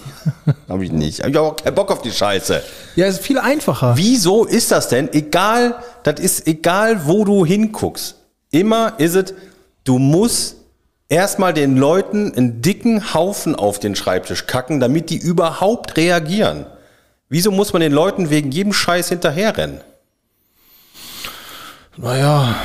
Hab 0.69 0.81
ich 0.81 0.91
nicht. 0.91 1.21
Hab 1.21 1.29
ich 1.29 1.37
auch 1.37 1.55
keinen 1.55 1.75
Bock 1.75 1.91
auf 1.91 2.01
die 2.01 2.11
Scheiße. 2.11 2.61
Ja, 2.95 3.07
ist 3.07 3.21
viel 3.21 3.39
einfacher. 3.39 3.95
Wieso 3.95 4.45
ist 4.45 4.71
das 4.71 4.89
denn? 4.89 5.11
Egal, 5.13 5.75
das 6.03 6.19
ist 6.19 6.47
egal, 6.47 7.05
wo 7.05 7.25
du 7.25 7.45
hinguckst. 7.45 8.15
Immer 8.51 8.93
ist 8.97 9.15
es, 9.15 9.33
du 9.83 9.99
musst 9.99 10.57
erstmal 11.09 11.53
den 11.53 11.77
Leuten 11.77 12.33
einen 12.35 12.61
dicken 12.61 13.13
Haufen 13.13 13.55
auf 13.55 13.79
den 13.79 13.95
Schreibtisch 13.95 14.47
kacken, 14.47 14.79
damit 14.79 15.09
die 15.09 15.17
überhaupt 15.17 15.97
reagieren. 15.97 16.65
Wieso 17.29 17.51
muss 17.51 17.73
man 17.73 17.81
den 17.81 17.91
Leuten 17.91 18.29
wegen 18.29 18.51
jedem 18.51 18.73
Scheiß 18.73 19.09
hinterherrennen? 19.09 19.81
Naja, 21.97 22.55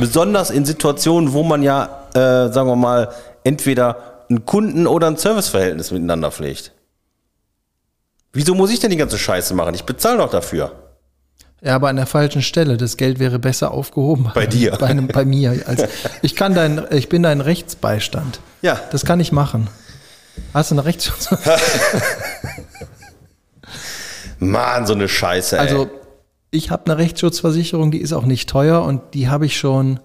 Besonders 0.00 0.48
in 0.48 0.64
Situationen, 0.64 1.34
wo 1.34 1.42
man 1.42 1.62
ja, 1.62 2.06
äh, 2.14 2.50
sagen 2.50 2.68
wir 2.68 2.76
mal, 2.76 3.10
entweder 3.44 4.09
ein 4.30 4.46
Kunden- 4.46 4.86
oder 4.86 5.08
ein 5.08 5.16
Serviceverhältnis 5.16 5.90
miteinander 5.90 6.30
pflegt. 6.30 6.72
Wieso 8.32 8.54
muss 8.54 8.70
ich 8.70 8.78
denn 8.78 8.90
die 8.90 8.96
ganze 8.96 9.18
Scheiße 9.18 9.54
machen? 9.54 9.74
Ich 9.74 9.84
bezahle 9.84 10.18
doch 10.18 10.30
dafür. 10.30 10.72
ja, 11.60 11.74
aber 11.74 11.88
an 11.88 11.96
der 11.96 12.06
falschen 12.06 12.42
Stelle. 12.42 12.76
Das 12.76 12.96
Geld 12.96 13.18
wäre 13.18 13.40
besser 13.40 13.72
aufgehoben. 13.72 14.30
Bei 14.34 14.46
dir. 14.46 14.76
Bei, 14.78 14.86
einem, 14.86 15.08
bei 15.08 15.24
mir. 15.24 15.62
Als, 15.66 15.84
ich 16.22 16.36
kann 16.36 16.54
dein, 16.54 16.86
ich 16.90 17.08
bin 17.08 17.24
dein 17.24 17.40
Rechtsbeistand. 17.40 18.40
Ja. 18.62 18.80
Das 18.92 19.04
kann 19.04 19.18
ich 19.18 19.32
machen. 19.32 19.68
Hast 20.54 20.70
du 20.70 20.76
eine 20.76 20.84
Rechtsschutz? 20.84 21.28
Mann, 24.38 24.86
so 24.86 24.94
eine 24.94 25.08
Scheiße, 25.08 25.56
ey. 25.56 25.60
Also, 25.60 25.90
ich 26.52 26.70
habe 26.70 26.86
eine 26.86 26.98
Rechtsschutzversicherung, 26.98 27.90
die 27.90 28.00
ist 28.00 28.12
auch 28.12 28.24
nicht 28.24 28.48
teuer 28.48 28.82
und 28.82 29.14
die 29.14 29.28
habe 29.28 29.46
ich 29.46 29.58
schon, 29.58 30.00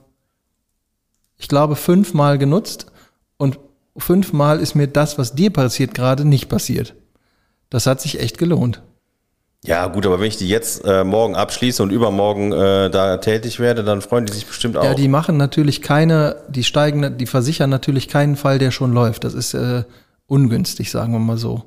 ich 1.38 1.48
glaube, 1.48 1.75
fünfmal 1.75 2.38
genutzt 2.38 2.88
fünfmal 3.98 4.60
ist 4.60 4.75
mir 4.75 4.88
das, 4.88 5.18
was 5.18 5.34
dir 5.36 5.52
passiert 5.52 5.94
gerade, 5.94 6.25
nicht 6.25 6.50
passiert. 6.50 6.96
Das 7.70 7.88
hat 7.88 8.02
sich 8.02 8.20
echt 8.20 8.38
gelohnt. 8.38 8.82
Ja, 9.66 9.88
gut, 9.88 10.06
aber 10.06 10.20
wenn 10.20 10.28
ich 10.28 10.38
die 10.38 10.48
jetzt 10.48 10.86
äh, 10.86 11.04
morgen 11.04 11.36
abschließe 11.36 11.82
und 11.82 11.92
übermorgen 11.92 12.52
äh, 12.52 12.90
da 12.92 13.18
tätig 13.18 13.60
werde, 13.60 13.84
dann 13.84 14.02
freuen 14.02 14.28
die 14.28 14.34
sich 14.34 14.46
bestimmt 14.46 14.78
auch. 14.78 14.84
Ja, 14.84 14.94
die 14.94 15.08
machen 15.08 15.38
natürlich 15.38 15.82
keine, 15.82 16.36
die 16.48 16.64
steigen, 16.64 17.18
die 17.18 17.25
versichern 17.25 17.72
natürlich 17.72 18.08
keinen 18.08 18.36
Fall, 18.36 18.60
der 18.60 18.70
schon 18.70 18.94
läuft. 18.94 19.24
Das 19.24 19.34
ist 19.34 19.56
äh, 19.56 19.84
ungünstig, 20.28 20.92
sagen 20.92 21.14
wir 21.14 21.20
mal 21.20 21.38
so. 21.38 21.66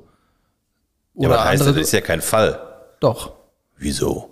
ja, 1.15 1.27
aber 1.27 1.35
das 1.37 1.45
heißt, 1.45 1.67
das 1.67 1.75
ist 1.75 1.91
ja 1.91 2.01
kein 2.01 2.21
Fall. 2.21 2.59
doch. 3.01 3.33
Wieso? 3.77 4.29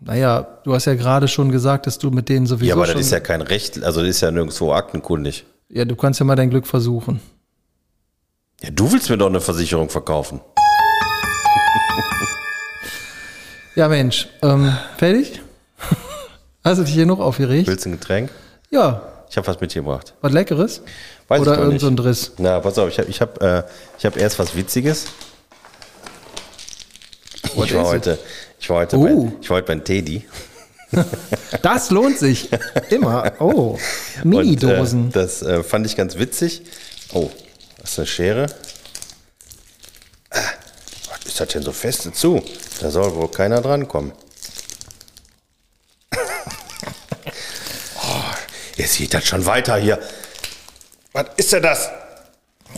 Naja, 0.00 0.46
du 0.64 0.74
hast 0.74 0.84
ja 0.84 0.94
gerade 0.94 1.26
schon 1.26 1.50
gesagt, 1.50 1.86
dass 1.86 1.98
du 1.98 2.10
mit 2.10 2.28
denen 2.28 2.46
sowieso 2.46 2.68
Ja, 2.68 2.74
aber 2.74 2.86
das 2.86 3.00
ist 3.00 3.10
ja 3.10 3.20
kein 3.20 3.42
Recht, 3.42 3.82
also 3.82 4.00
das 4.00 4.10
ist 4.10 4.20
ja 4.20 4.30
nirgendwo 4.30 4.72
aktenkundig. 4.72 5.46
Ja, 5.68 5.84
du 5.84 5.96
kannst 5.96 6.20
ja 6.20 6.26
mal 6.26 6.36
dein 6.36 6.50
Glück 6.50 6.66
versuchen. 6.66 7.20
Ja, 8.62 8.70
du 8.70 8.90
willst 8.92 9.10
mir 9.10 9.18
doch 9.18 9.26
eine 9.26 9.40
Versicherung 9.40 9.90
verkaufen. 9.90 10.40
Ja, 13.74 13.88
Mensch, 13.88 14.28
ähm, 14.42 14.72
fertig? 14.96 15.40
Hast 16.64 16.78
du 16.80 16.84
dich 16.84 16.94
genug 16.96 17.20
aufgeregt? 17.20 17.68
Willst 17.68 17.84
du 17.84 17.90
ein 17.90 17.92
Getränk? 18.00 18.30
Ja, 18.70 19.02
Ich 19.28 19.36
habe 19.36 19.46
was 19.46 19.60
mitgebracht. 19.60 20.14
was 20.22 20.32
Leckeres? 20.32 20.80
Weiß 21.28 21.40
Oder 21.40 21.52
ich 21.52 21.56
noch 21.56 21.64
irgend 21.64 21.72
nicht. 21.74 21.82
so 21.82 21.88
ein 21.88 21.96
Driss? 21.96 22.32
Na, 22.38 22.60
pass 22.60 22.78
auf, 22.78 22.88
ich 22.88 22.98
habe 22.98 23.08
ich 23.10 23.20
hab, 23.20 23.42
äh, 23.42 23.62
ich 23.98 24.06
hab 24.06 24.16
erst 24.16 24.38
was 24.38 24.56
Witziges. 24.56 25.06
What 27.54 27.66
Ich 27.66 27.74
war 27.74 27.82
it? 27.82 27.86
heute, 27.88 28.18
ich 28.58 28.70
war 28.70 28.78
heute, 28.78 28.96
Oh. 28.96 29.02
bei, 29.04 29.32
ich 29.40 29.50
war 29.50 29.56
heute 29.58 29.66
beim 29.66 29.84
Teddy. 29.84 30.26
Das 31.62 31.90
lohnt 31.90 32.18
sich. 32.18 32.50
Immer. 32.90 33.32
Oh, 33.38 33.78
Und, 34.22 34.24
Mini-Dosen. 34.24 35.08
Äh, 35.08 35.12
das 35.12 35.42
äh, 35.42 35.62
fand 35.62 35.86
ich 35.86 35.96
ganz 35.96 36.18
witzig. 36.18 36.62
Oh, 37.12 37.30
das 37.78 37.92
ist 37.92 37.98
eine 37.98 38.06
Schere. 38.06 38.46
Ah, 40.30 40.40
was 41.10 41.26
ist 41.26 41.40
das 41.40 41.48
denn 41.48 41.62
so 41.62 41.72
feste 41.72 42.12
zu? 42.12 42.42
Da 42.80 42.90
soll 42.90 43.14
wohl 43.14 43.30
keiner 43.30 43.60
drankommen. 43.60 44.12
oh, 46.16 46.18
jetzt 48.76 48.98
geht 48.98 49.14
das 49.14 49.24
schon 49.24 49.46
weiter 49.46 49.76
hier. 49.76 49.98
Was 51.12 51.26
ist 51.36 51.52
denn 51.52 51.62
das? 51.62 51.90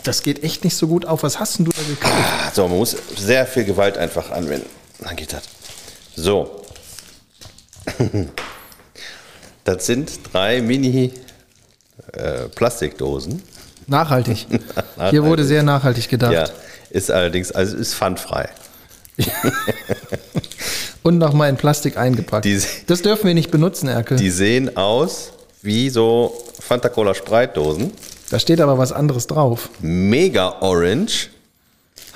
das 0.04 0.22
geht 0.22 0.42
echt 0.42 0.64
nicht 0.64 0.76
so 0.76 0.86
gut 0.86 1.06
auf. 1.06 1.22
Was 1.22 1.38
hast 1.38 1.58
denn 1.58 1.66
du 1.66 1.72
da 1.72 1.82
gekauft? 1.82 2.54
So, 2.54 2.68
man 2.68 2.78
muss 2.78 2.96
sehr 3.16 3.46
viel 3.46 3.64
Gewalt 3.64 3.98
einfach 3.98 4.30
anwenden. 4.30 4.68
Dann 5.00 5.16
geht 5.16 5.32
das. 5.32 5.42
So. 6.16 6.64
Das 9.68 9.84
sind 9.84 10.10
drei 10.32 10.62
Mini-Plastikdosen. 10.62 13.42
Nachhaltig. 13.86 14.46
Hier 15.10 15.22
wurde 15.24 15.44
sehr 15.44 15.62
nachhaltig 15.62 16.08
gedacht. 16.08 16.32
Ja, 16.32 16.48
ist 16.88 17.10
allerdings, 17.10 17.52
also 17.52 17.76
ist 17.76 17.94
pfandfrei. 17.94 18.48
Und 21.02 21.18
nochmal 21.18 21.50
in 21.50 21.58
Plastik 21.58 21.98
eingepackt. 21.98 22.46
Die- 22.46 22.62
das 22.86 23.02
dürfen 23.02 23.26
wir 23.26 23.34
nicht 23.34 23.50
benutzen, 23.50 23.88
Erkel. 23.88 24.16
Die 24.16 24.30
sehen 24.30 24.74
aus 24.78 25.32
wie 25.60 25.90
so 25.90 26.32
Fanta 26.60 26.88
Cola 26.88 27.14
Spreitdosen. 27.14 27.92
da 28.30 28.38
steht 28.38 28.62
aber 28.62 28.78
was 28.78 28.90
anderes 28.92 29.26
drauf. 29.26 29.68
Mega 29.80 30.60
Orange, 30.60 31.28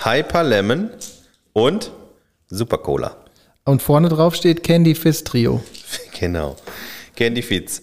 Hyper 0.03 0.43
Lemon 0.43 0.89
und 1.53 1.91
Super 2.49 2.79
Cola. 2.79 3.15
Und 3.67 3.83
vorne 3.83 4.09
drauf 4.09 4.35
steht 4.37 4.65
Candy 4.65 4.95
Fizz 4.95 5.25
Trio. 5.25 5.63
Genau. 6.19 6.57
Candy 7.23 7.43
Fizz. 7.43 7.83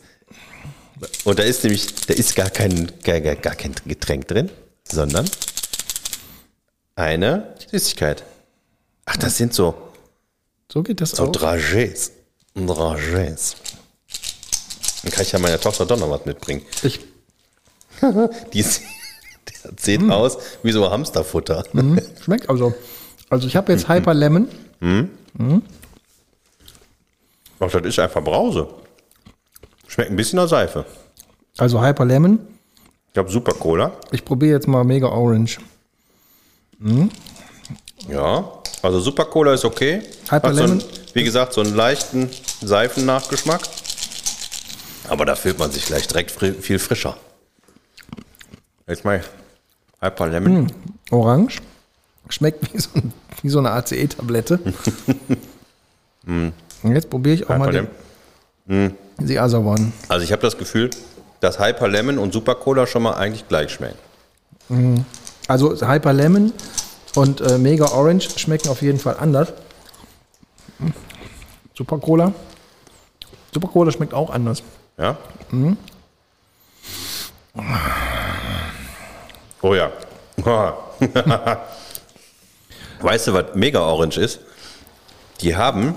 Und 1.24 1.40
da 1.40 1.44
ist 1.44 1.64
nämlich, 1.64 1.88
da 2.08 2.14
ist 2.14 2.36
gar 2.36 2.50
kein, 2.50 2.92
gar, 3.04 3.22
gar, 3.22 3.36
gar 3.36 3.56
kein 3.56 3.74
Getränk 3.86 4.28
drin, 4.28 4.50
sondern 4.84 5.30
eine 6.96 7.56
Süßigkeit. 7.72 8.26
Ach, 9.06 9.16
das 9.16 9.38
sind 9.38 9.54
so, 9.54 9.76
So 10.70 10.84
geht 10.84 11.00
das 11.00 11.12
so 11.12 11.24
auch. 11.24 11.32
Dragés. 11.32 12.12
Dragés. 12.54 13.56
Dann 15.04 15.12
kann 15.14 15.24
ich 15.24 15.32
ja 15.32 15.40
meiner 15.40 15.62
Tochter 15.62 15.86
doch 15.86 15.98
noch 15.98 16.10
was 16.10 16.26
mitbringen. 16.26 16.64
Ich, 16.84 17.00
Die 18.52 18.62
sieht, 18.62 18.82
der 19.64 19.72
sieht 19.80 20.12
aus 20.12 20.38
wie 20.64 20.74
so 20.74 20.92
Hamsterfutter. 20.92 21.64
Mhm. 21.72 22.02
schmeckt 22.22 22.50
also. 22.50 22.74
Also 23.30 23.48
ich 23.48 23.56
habe 23.56 23.72
jetzt 23.72 23.88
Hyper 23.88 24.14
Lemon. 24.14 24.50
Ach, 27.62 27.72
das 27.72 27.86
ist 27.86 28.00
einfach 28.00 28.22
Brause. 28.22 28.68
Schmeckt 29.90 30.12
ein 30.12 30.16
bisschen 30.16 30.38
nach 30.38 30.48
Seife. 30.48 30.86
Also 31.58 31.82
Hyper 31.84 32.06
Lemon. 32.06 32.40
Ich 33.12 33.18
habe 33.18 33.30
Super 33.30 33.54
Cola. 33.54 33.92
Ich 34.12 34.24
probiere 34.24 34.54
jetzt 34.54 34.68
mal 34.68 34.84
Mega 34.84 35.08
Orange. 35.08 35.58
Ja, 38.08 38.52
also 38.84 39.00
Super 39.00 39.26
Cola 39.26 39.54
ist 39.56 39.66
okay. 39.66 40.04
Hyper 40.30 40.50
Hat 40.50 40.56
so 40.56 40.64
einen, 40.64 40.78
Lemon. 40.80 40.94
wie 41.14 41.24
gesagt, 41.24 41.54
so 41.54 41.62
einen 41.62 41.76
leichten 41.76 42.30
Seifennachgeschmack. 42.62 43.62
Aber 45.10 45.26
da 45.26 45.36
fühlt 45.36 45.58
man 45.58 45.72
sich 45.72 45.86
gleich 45.88 46.08
direkt 46.08 46.32
viel 46.32 46.78
frischer. 46.78 47.18
Jetzt 48.88 49.04
mal 49.04 49.24
Hyper 50.02 50.28
Lemon. 50.28 50.72
Orange. 51.10 51.62
Schmeckt 52.30 52.72
wie 52.74 52.78
so, 52.80 52.90
wie 53.42 53.50
so 53.50 53.58
eine 53.58 53.72
ACE-Tablette. 53.72 54.60
Und 56.28 56.54
jetzt 56.84 57.10
probiere 57.10 57.34
ich 57.36 57.46
auch 57.46 57.50
Hyper 57.56 57.58
mal 57.58 57.74
Lemon. 57.74 57.90
den, 58.68 58.96
die 59.20 59.40
Other 59.40 59.60
One. 59.62 59.92
Also 60.08 60.24
ich 60.24 60.32
habe 60.32 60.42
das 60.42 60.58
Gefühl, 60.58 60.90
dass 61.40 61.60
Hyper 61.60 61.88
Lemon 61.88 62.18
und 62.18 62.34
Super 62.34 62.56
Cola 62.56 62.88
schon 62.88 63.04
mal 63.04 63.14
eigentlich 63.14 63.48
gleich 63.48 63.72
schmecken. 63.72 63.98
Also 65.48 65.76
Hyper 65.76 66.14
Lemon 66.14 66.54
und 67.16 67.42
äh, 67.42 67.58
Mega 67.58 67.86
Orange 67.86 68.30
schmecken 68.38 68.70
auf 68.70 68.82
jeden 68.82 69.00
Fall 69.00 69.18
anders. 69.20 69.54
Super 71.76 71.98
Cola. 71.98 72.34
Super 73.54 73.68
Cola 73.68 73.92
schmeckt 73.92 74.14
auch 74.14 74.30
anders. 74.30 74.62
Ja? 74.98 75.18
Oh 79.62 79.74
ja. 79.74 79.92
weißt 83.02 83.28
du, 83.28 83.34
was 83.34 83.56
Mega 83.56 83.80
Orange 83.82 84.18
ist? 84.18 84.40
Die 85.42 85.56
haben 85.56 85.96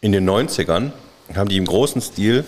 in 0.00 0.12
den 0.12 0.28
90ern, 0.28 0.92
haben 1.36 1.48
die 1.48 1.56
im 1.56 1.66
großen 1.66 2.00
Stil 2.00 2.44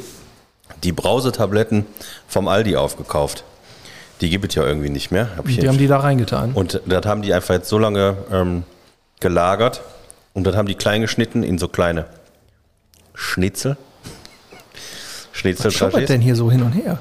die 0.84 0.92
Brausetabletten 0.92 1.86
vom 2.26 2.48
Aldi 2.48 2.76
aufgekauft. 2.76 3.44
Die 4.20 4.30
gibt 4.30 4.46
es 4.48 4.54
ja 4.54 4.64
irgendwie 4.64 4.90
nicht 4.90 5.10
mehr. 5.10 5.30
Hab 5.36 5.48
ich 5.48 5.58
Die 5.58 5.68
haben 5.68 5.78
die 5.78 5.86
da 5.88 5.98
reingetan. 5.98 6.52
und 6.52 6.80
das 6.86 7.06
haben 7.06 7.22
die 7.22 7.32
einfach 7.34 7.54
jetzt 7.54 7.68
so 7.68 7.78
lange 7.78 8.16
ähm, 8.30 8.64
gelagert 9.20 9.82
und 10.34 10.44
dann 10.44 10.56
haben 10.56 10.66
die 10.66 10.74
klein 10.74 11.00
geschnitten 11.00 11.42
in 11.42 11.58
so 11.58 11.68
kleine 11.68 12.06
Schnitzel. 13.14 13.76
Schnitzel 15.32 15.70
Schaubert 15.70 16.08
denn 16.08 16.20
hier 16.20 16.36
so 16.36 16.50
hin 16.50 16.62
und 16.62 16.72
her? 16.72 16.98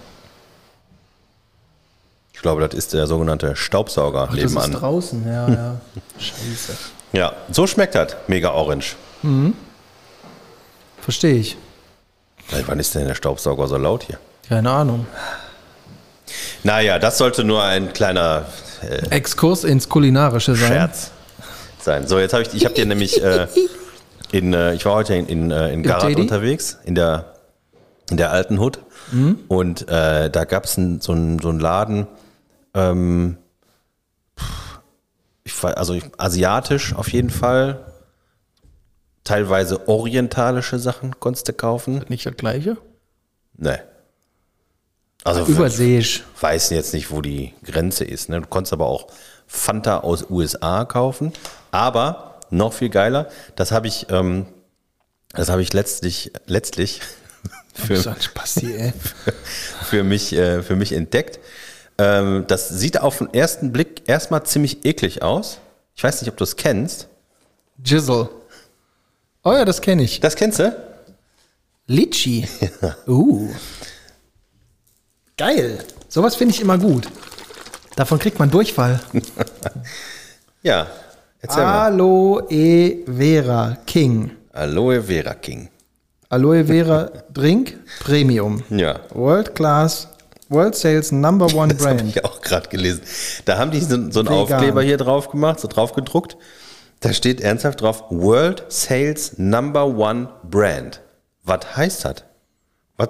Ich 2.33 2.41
glaube, 2.41 2.67
das 2.67 2.73
ist 2.73 2.93
der 2.93 3.05
sogenannte 3.05 3.55
Staubsauger 3.55 4.27
Das 4.27 4.35
ist 4.37 4.55
nebenan. 4.55 4.71
draußen, 4.71 5.27
ja, 5.27 5.47
ja. 5.49 5.81
Scheiße. 6.17 6.75
Ja, 7.13 7.33
so 7.51 7.67
schmeckt 7.67 7.93
das. 7.93 8.15
Mega 8.27 8.51
Orange. 8.51 8.95
Verstehe 11.01 11.35
ich. 11.35 11.57
Ey, 12.51 12.63
Wann 12.67 12.79
ist 12.79 12.95
denn 12.95 13.07
der 13.07 13.15
Staubsauger 13.15 13.67
so 13.67 13.77
laut 13.77 14.03
hier? 14.03 14.17
Keine 14.47 14.69
Ahnung. 14.71 15.05
Naja, 16.63 16.99
das 16.99 17.17
sollte 17.17 17.43
nur 17.43 17.63
ein 17.63 17.93
kleiner 17.93 18.45
Exkurs 19.09 19.63
ins 19.63 19.87
Kulinarische 19.89 20.55
sein. 20.55 20.67
Scherz 20.71 21.11
sein. 21.79 22.07
So, 22.07 22.19
jetzt 22.19 22.33
habe 22.33 22.43
ich, 22.43 22.53
ich 22.53 22.65
habe 22.65 22.73
dir 22.75 22.85
nämlich 22.85 23.21
äh, 23.23 23.47
in, 24.31 24.53
äh, 24.53 24.73
ich 24.73 24.85
war 24.85 24.93
heute 24.95 25.15
in, 25.15 25.27
in, 25.27 25.51
äh, 25.51 25.71
in 25.73 25.83
Garat 25.83 26.03
unterwegs, 26.21 26.77
in 26.83 26.95
der, 26.95 27.33
in 28.09 28.17
der 28.17 28.31
alten 28.31 28.59
Hut. 28.59 28.79
Und 29.49 29.89
äh, 29.89 30.29
da 30.29 30.45
gab 30.45 30.63
es 30.65 30.73
so, 30.75 30.81
einen- 30.81 30.99
so 31.01 31.11
einen 31.49 31.59
Laden, 31.59 32.07
ähm, 32.73 33.37
ich, 35.43 35.53
also 35.63 35.97
asiatisch 36.17 36.95
auf 36.95 37.09
jeden 37.11 37.29
Fall. 37.29 37.90
Teilweise 39.31 39.87
orientalische 39.87 40.77
Sachen 40.77 41.17
konntest 41.21 41.47
du 41.47 41.53
kaufen. 41.53 42.03
Nicht 42.09 42.25
das 42.25 42.35
gleiche? 42.35 42.75
Nee. 43.55 43.77
Also 45.23 45.45
Überseeisch. 45.45 46.25
weiß 46.41 46.71
jetzt 46.71 46.93
nicht, 46.93 47.11
wo 47.11 47.21
die 47.21 47.53
Grenze 47.63 48.03
ist. 48.03 48.27
Ne? 48.27 48.41
Du 48.41 48.47
konntest 48.47 48.73
aber 48.73 48.87
auch 48.87 49.07
Fanta 49.47 49.99
aus 49.99 50.29
USA 50.29 50.83
kaufen. 50.83 51.31
Aber 51.71 52.41
noch 52.49 52.73
viel 52.73 52.89
geiler, 52.89 53.29
das 53.55 53.71
habe 53.71 53.87
ich, 53.87 54.07
ähm, 54.09 54.47
das 55.29 55.47
habe 55.47 55.61
ich 55.61 55.71
letztlich, 55.71 56.33
letztlich 56.47 56.99
für, 57.73 57.95
Spasti, 58.19 58.73
ey. 58.77 58.91
für, 59.85 60.03
mich, 60.03 60.33
äh, 60.33 60.61
für 60.61 60.75
mich 60.75 60.91
entdeckt. 60.91 61.39
Ähm, 61.97 62.43
das 62.47 62.67
sieht 62.67 62.99
auf 62.99 63.19
den 63.19 63.33
ersten 63.33 63.71
Blick 63.71 64.09
erstmal 64.09 64.43
ziemlich 64.43 64.83
eklig 64.83 65.21
aus. 65.21 65.59
Ich 65.95 66.03
weiß 66.03 66.19
nicht, 66.21 66.29
ob 66.29 66.35
du 66.35 66.43
es 66.43 66.57
kennst. 66.57 67.07
Jizzle. 67.81 68.27
Oh 69.43 69.53
ja, 69.53 69.65
das 69.65 69.81
kenne 69.81 70.03
ich. 70.03 70.19
Das 70.19 70.35
kennst 70.35 70.59
du? 70.59 70.75
Litchi. 71.87 72.47
Uh. 73.07 73.49
Geil. 75.37 75.79
Sowas 76.07 76.35
finde 76.35 76.53
ich 76.53 76.61
immer 76.61 76.77
gut. 76.77 77.07
Davon 77.95 78.19
kriegt 78.19 78.39
man 78.39 78.49
Durchfall. 78.51 78.99
Ja. 80.63 80.85
Erzähl. 81.41 81.63
Aloe 81.63 82.99
Vera 83.07 83.77
King. 83.87 84.29
Aloe 84.53 85.01
Vera 85.01 85.33
King. 85.33 85.69
Aloe 86.29 86.63
Vera 86.63 87.09
Drink 87.33 87.79
Premium. 87.99 88.63
Ja. 88.69 88.99
World 89.15 89.55
Class, 89.55 90.07
World 90.49 90.75
Sales 90.75 91.11
Number 91.11 91.47
One 91.55 91.73
Das 91.73 91.83
habe 91.87 91.95
Brand. 91.95 92.15
ich 92.15 92.23
auch 92.23 92.41
gerade 92.41 92.69
gelesen. 92.69 93.01
Da 93.45 93.57
haben 93.57 93.71
die 93.71 93.79
so, 93.79 93.87
so 93.87 93.95
einen 93.95 94.29
Vegan. 94.29 94.37
Aufkleber 94.37 94.83
hier 94.83 94.97
drauf 94.97 95.29
gemacht, 95.31 95.59
so 95.59 95.67
drauf 95.67 95.93
gedruckt. 95.93 96.37
Da 97.01 97.11
steht 97.13 97.41
ernsthaft 97.41 97.81
drauf, 97.81 98.05
World 98.11 98.63
Sales 98.69 99.39
Number 99.39 99.87
One 99.87 100.29
Brand. 100.43 101.01
Was 101.43 101.75
heißt 101.75 102.05
das? 102.05 102.23
Was? 102.95 103.09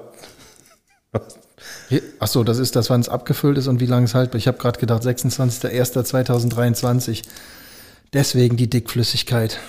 Achso, 2.19 2.45
das 2.45 2.57
ist 2.57 2.77
das, 2.77 2.89
wann 2.89 3.01
es 3.01 3.09
abgefüllt 3.09 3.57
ist 3.57 3.67
und 3.67 3.81
wie 3.81 3.85
lange 3.85 4.05
es 4.05 4.15
haltbar. 4.15 4.37
Ich 4.37 4.47
habe 4.47 4.57
gerade 4.57 4.79
gedacht, 4.79 5.03
26.01.2023. 5.03 7.23
Deswegen 8.13 8.55
die 8.55 8.69
Dickflüssigkeit. 8.69 9.59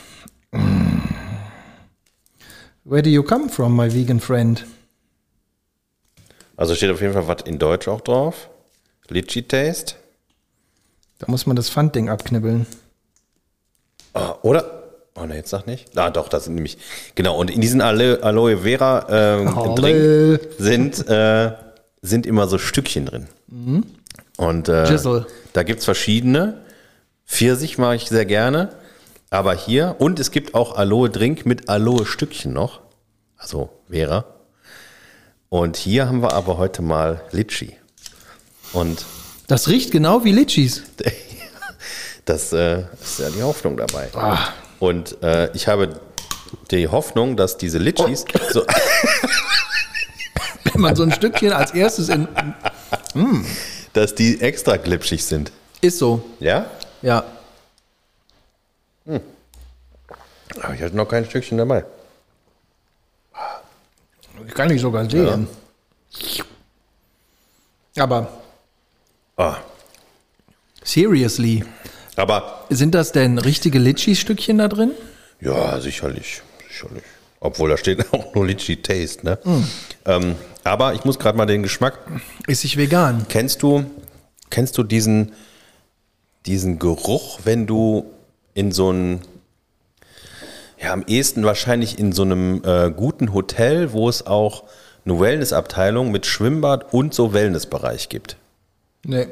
Mm. 0.52 1.00
Where 2.84 3.02
do 3.02 3.10
you 3.10 3.24
come 3.24 3.48
from, 3.48 3.74
my 3.76 3.92
vegan 3.92 4.20
friend? 4.20 4.64
Also 6.56 6.76
steht 6.76 6.92
auf 6.92 7.00
jeden 7.00 7.14
Fall 7.14 7.26
was 7.26 7.42
in 7.44 7.58
Deutsch 7.58 7.88
auch 7.88 8.00
drauf. 8.00 8.48
Litchi 9.08 9.42
Taste. 9.42 9.96
Da 11.18 11.26
muss 11.28 11.44
man 11.46 11.56
das 11.56 11.70
Pfandding 11.70 12.08
abknibbeln. 12.08 12.66
Ah, 14.14 14.34
oder? 14.42 14.82
Oh 15.14 15.24
ne, 15.24 15.36
jetzt 15.36 15.50
sag 15.50 15.66
nicht. 15.66 15.96
Ah, 15.98 16.10
doch, 16.10 16.28
das 16.28 16.44
sind 16.44 16.54
nämlich. 16.54 16.78
Genau, 17.14 17.36
und 17.38 17.50
in 17.50 17.60
diesen 17.60 17.80
Aloe, 17.80 18.22
Aloe 18.22 18.58
Vera 18.58 19.06
ähm. 19.38 19.74
Drink 19.76 20.40
sind, 20.58 21.06
äh, 21.08 21.52
sind 22.00 22.26
immer 22.26 22.46
so 22.48 22.58
Stückchen 22.58 23.06
drin. 23.06 23.28
Und 24.36 24.68
äh, 24.68 24.98
da 25.52 25.62
gibt 25.62 25.80
es 25.80 25.84
verschiedene. 25.84 26.62
Pfirsich 27.26 27.78
mache 27.78 27.96
ich 27.96 28.08
sehr 28.08 28.24
gerne. 28.24 28.70
Aber 29.30 29.54
hier, 29.54 29.96
und 29.98 30.18
es 30.20 30.30
gibt 30.30 30.54
auch 30.54 30.76
Aloe 30.76 31.08
Drink 31.08 31.46
mit 31.46 31.68
Aloe 31.68 32.04
Stückchen 32.04 32.52
noch. 32.52 32.80
Also 33.36 33.70
Vera. 33.88 34.24
Und 35.48 35.76
hier 35.76 36.08
haben 36.08 36.22
wir 36.22 36.32
aber 36.32 36.58
heute 36.58 36.80
mal 36.80 37.22
Litchi. 37.30 37.76
Und 38.72 39.04
Das 39.46 39.68
riecht 39.68 39.90
genau 39.90 40.24
wie 40.24 40.32
Litchis. 40.32 40.82
Das 42.24 42.52
äh, 42.52 42.84
ist 43.00 43.18
ja 43.18 43.30
die 43.30 43.42
Hoffnung 43.42 43.76
dabei. 43.76 44.08
Ah. 44.14 44.48
Und 44.78 45.20
äh, 45.22 45.50
ich 45.54 45.66
habe 45.68 46.00
die 46.70 46.86
Hoffnung, 46.88 47.36
dass 47.36 47.56
diese 47.56 47.78
Litchis 47.78 48.24
so, 48.50 48.64
Wenn 50.64 50.80
man 50.80 50.94
so 50.96 51.02
ein 51.02 51.12
Stückchen 51.12 51.52
als 51.52 51.72
erstes 51.72 52.08
in. 52.08 52.28
dass 53.92 54.14
die 54.14 54.40
extra 54.40 54.76
glitschig 54.76 55.24
sind. 55.24 55.52
Ist 55.80 55.98
so. 55.98 56.22
Ja? 56.40 56.66
Ja. 57.02 57.24
Aber 60.60 60.74
ich 60.74 60.82
hatte 60.82 60.96
noch 60.96 61.08
kein 61.08 61.24
Stückchen 61.24 61.58
dabei. 61.58 61.84
Kann 64.54 64.70
ich 64.70 64.80
sogar 64.80 65.08
sehen. 65.08 65.48
Aber 67.98 68.28
Ah, 69.36 69.56
seriously, 70.84 71.64
aber 72.16 72.64
sind 72.70 72.94
das 72.94 73.12
denn 73.12 73.38
richtige 73.38 73.78
Litchi-Stückchen 73.78 74.58
da 74.58 74.68
drin? 74.68 74.92
ja, 75.40 75.80
sicherlich. 75.80 76.42
Sicherlich. 76.68 77.02
Obwohl 77.40 77.70
da 77.70 77.76
steht 77.76 78.04
auch 78.12 78.34
nur 78.34 78.46
Litchi 78.46 78.76
Taste, 78.80 79.24
ne? 79.26 79.38
Ähm, 80.04 80.36
aber 80.64 80.94
ich 80.94 81.04
muss 81.04 81.18
gerade 81.18 81.36
mal 81.36 81.46
den 81.46 81.62
Geschmack. 81.62 81.98
Ist 82.46 82.64
ich 82.64 82.76
vegan? 82.76 83.26
Kennst 83.28 83.62
du, 83.62 83.84
kennst 84.50 84.78
du 84.78 84.84
diesen, 84.84 85.32
diesen 86.46 86.78
Geruch, 86.78 87.40
wenn 87.44 87.66
du 87.66 88.06
in 88.54 88.70
so 88.70 88.92
ein, 88.92 89.22
ja, 90.80 90.92
am 90.92 91.04
ehesten 91.06 91.44
wahrscheinlich 91.44 91.98
in 91.98 92.12
so 92.12 92.22
einem 92.22 92.62
äh, 92.64 92.90
guten 92.90 93.32
Hotel, 93.34 93.92
wo 93.92 94.08
es 94.08 94.24
auch 94.24 94.64
eine 95.04 95.18
Wellnessabteilung 95.18 96.12
mit 96.12 96.26
Schwimmbad 96.26 96.92
und 96.94 97.12
so 97.12 97.32
Wellnessbereich 97.32 98.08
gibt? 98.08 98.36
Nee. 99.04 99.26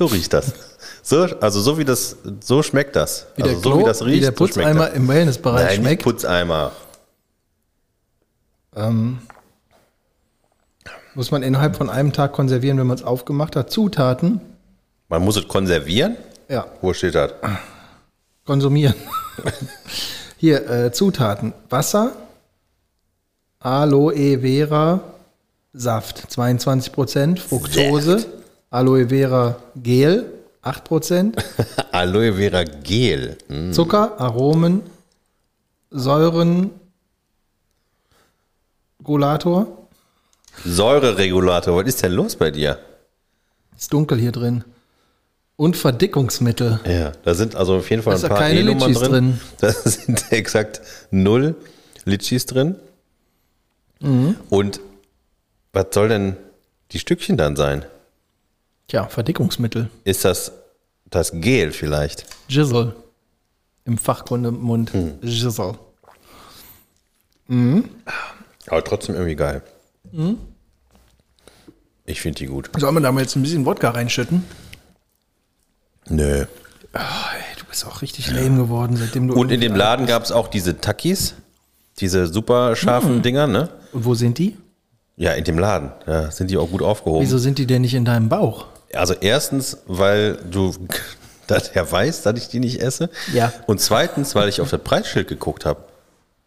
So 0.00 0.06
riecht 0.06 0.32
das. 0.32 0.54
So, 1.02 1.24
also 1.42 1.60
so 1.60 1.76
wie 1.76 1.84
das, 1.84 2.16
so 2.40 2.62
schmeckt 2.62 2.96
das. 2.96 3.26
Wie 3.36 3.42
also 3.42 3.54
der, 3.54 3.62
so 3.62 3.70
Klo, 3.70 3.80
wie 3.80 3.84
das 3.84 4.02
riecht, 4.02 4.16
wie 4.16 4.20
der 4.20 4.30
so 4.30 4.46
schmeckt 4.46 4.54
Putzeimer 4.54 4.86
das. 4.86 4.96
im 4.96 5.08
Wellnessbereich 5.08 5.66
Nein, 5.66 5.76
schmeckt. 5.76 6.02
Putzeimer. 6.04 6.72
Ähm, 8.74 9.18
muss 11.14 11.30
man 11.30 11.42
innerhalb 11.42 11.76
von 11.76 11.90
einem 11.90 12.14
Tag 12.14 12.32
konservieren, 12.32 12.78
wenn 12.78 12.86
man 12.86 12.96
es 12.96 13.02
aufgemacht 13.04 13.56
hat. 13.56 13.70
Zutaten, 13.70 14.40
Man 15.10 15.22
muss 15.22 15.36
es 15.36 15.46
konservieren. 15.46 16.16
ja, 16.48 16.64
Wo 16.80 16.94
steht 16.94 17.14
das? 17.14 17.32
konsumieren. 18.46 18.94
Hier, 20.38 20.66
äh, 20.70 20.92
Zutaten. 20.92 21.52
Wasser, 21.68 22.12
Aloe 23.58 24.38
Vera 24.40 25.00
Saft, 25.74 26.26
22%, 26.30 27.38
Fructose, 27.38 28.24
Aloe 28.70 29.08
Vera 29.08 29.56
Gel, 29.74 30.26
8%, 30.62 31.36
Aloe 31.92 32.32
Vera 32.34 32.64
Gel. 32.64 33.36
Hm. 33.48 33.72
Zucker, 33.72 34.20
Aromen, 34.20 34.82
Säuren, 35.90 36.70
Gulator. 39.02 39.66
Säureregulator. 40.64 41.76
Was 41.76 41.86
ist 41.88 42.02
denn 42.02 42.12
los 42.12 42.36
bei 42.36 42.50
dir? 42.50 42.78
Ist 43.76 43.92
dunkel 43.92 44.18
hier 44.18 44.32
drin. 44.32 44.64
Und 45.56 45.76
Verdickungsmittel. 45.76 46.80
Ja, 46.86 47.12
da 47.24 47.34
sind 47.34 47.54
also 47.56 47.76
auf 47.76 47.90
jeden 47.90 48.02
Fall 48.02 48.14
ein 48.14 48.22
paar 48.22 48.38
keine 48.38 48.60
E-Nummern 48.60 48.94
drin. 48.94 49.10
drin. 49.10 49.40
Da 49.58 49.72
sind 49.72 50.32
exakt 50.32 50.80
null 51.10 51.54
Litchis 52.04 52.46
drin. 52.46 52.76
Mhm. 54.00 54.36
Und 54.48 54.80
was 55.72 55.86
soll 55.92 56.08
denn 56.08 56.36
die 56.92 56.98
Stückchen 56.98 57.36
dann 57.36 57.56
sein? 57.56 57.84
Tja, 58.90 59.06
Verdickungsmittel. 59.06 59.88
Ist 60.02 60.24
das 60.24 60.50
das 61.08 61.30
Gel 61.32 61.70
vielleicht? 61.70 62.26
Jizzle. 62.48 62.96
Im 63.84 63.98
Fachkundemund. 63.98 64.92
Hm. 64.92 65.12
Jizzle. 65.22 65.78
Aber 68.66 68.82
trotzdem 68.84 69.14
irgendwie 69.14 69.36
geil. 69.36 69.62
Mhm. 70.10 70.38
Ich 72.04 72.20
finde 72.20 72.38
die 72.38 72.46
gut. 72.46 72.68
Sollen 72.76 72.96
wir 72.96 73.00
da 73.00 73.12
mal 73.12 73.20
jetzt 73.20 73.36
ein 73.36 73.42
bisschen 73.42 73.64
Wodka 73.64 73.90
reinschütten? 73.90 74.42
Nö. 76.08 76.46
Oh, 76.92 76.98
ey, 76.98 77.58
du 77.60 77.64
bist 77.66 77.86
auch 77.86 78.02
richtig 78.02 78.32
lame 78.32 78.56
geworden, 78.56 78.96
seitdem 78.96 79.28
du. 79.28 79.34
Und 79.34 79.52
in 79.52 79.60
dem 79.60 79.76
Laden 79.76 80.06
gab 80.06 80.24
es 80.24 80.32
auch 80.32 80.48
diese 80.48 80.78
Takis, 80.80 81.34
diese 82.00 82.26
super 82.26 82.74
scharfen 82.74 83.16
Hm. 83.16 83.22
Dinger, 83.22 83.46
ne? 83.46 83.68
Und 83.92 84.04
wo 84.04 84.14
sind 84.14 84.38
die? 84.38 84.56
Ja, 85.16 85.30
in 85.34 85.44
dem 85.44 85.60
Laden. 85.60 85.92
Ja, 86.08 86.32
sind 86.32 86.50
die 86.50 86.56
auch 86.56 86.68
gut 86.70 86.82
aufgehoben. 86.82 87.22
Wieso 87.22 87.38
sind 87.38 87.58
die 87.58 87.66
denn 87.68 87.82
nicht 87.82 87.94
in 87.94 88.04
deinem 88.04 88.28
Bauch? 88.28 88.66
Also 88.94 89.14
erstens, 89.20 89.78
weil 89.86 90.36
du 90.50 90.72
dass 91.46 91.68
er 91.68 91.90
weiß, 91.90 92.22
dass 92.22 92.38
ich 92.38 92.48
die 92.48 92.60
nicht 92.60 92.80
esse. 92.80 93.10
Ja. 93.32 93.52
Und 93.66 93.80
zweitens, 93.80 94.34
weil 94.34 94.48
ich 94.48 94.60
auf 94.60 94.70
das 94.70 94.80
Preisschild 94.82 95.26
geguckt 95.28 95.64
habe. 95.64 95.80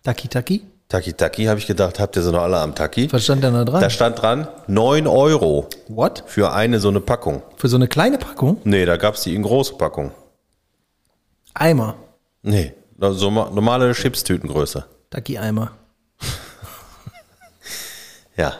Taki 0.03 0.27
Taki? 0.29 0.63
Taki 0.89 1.13
Taki 1.13 1.45
habe 1.45 1.59
ich 1.59 1.67
gedacht, 1.67 1.99
habt 1.99 2.15
ihr 2.15 2.21
sie 2.21 2.31
noch 2.31 2.41
alle 2.43 2.57
am 2.59 2.73
Taki? 2.75 3.11
Was 3.11 3.23
stand 3.23 3.43
denn 3.43 3.53
da 3.53 3.65
dran? 3.65 3.81
Da 3.81 3.89
stand 3.89 4.21
dran 4.21 4.47
9 4.67 5.07
Euro 5.07 5.67
What? 5.87 6.23
für 6.27 6.53
eine 6.53 6.79
so 6.79 6.89
eine 6.89 7.01
Packung. 7.01 7.41
Für 7.57 7.67
so 7.67 7.75
eine 7.77 7.87
kleine 7.87 8.17
Packung? 8.17 8.57
Nee, 8.63 8.85
da 8.85 8.95
gab 8.97 9.15
es 9.15 9.23
die 9.23 9.33
in 9.35 9.43
große 9.43 9.73
Packung. 9.75 10.11
Eimer. 11.53 11.95
Nee, 12.41 12.73
so 12.99 13.29
ma- 13.31 13.49
normale 13.49 13.93
Chipstütengröße. 13.93 14.85
Taki-Eimer. 15.09 15.71
Ja. 18.35 18.53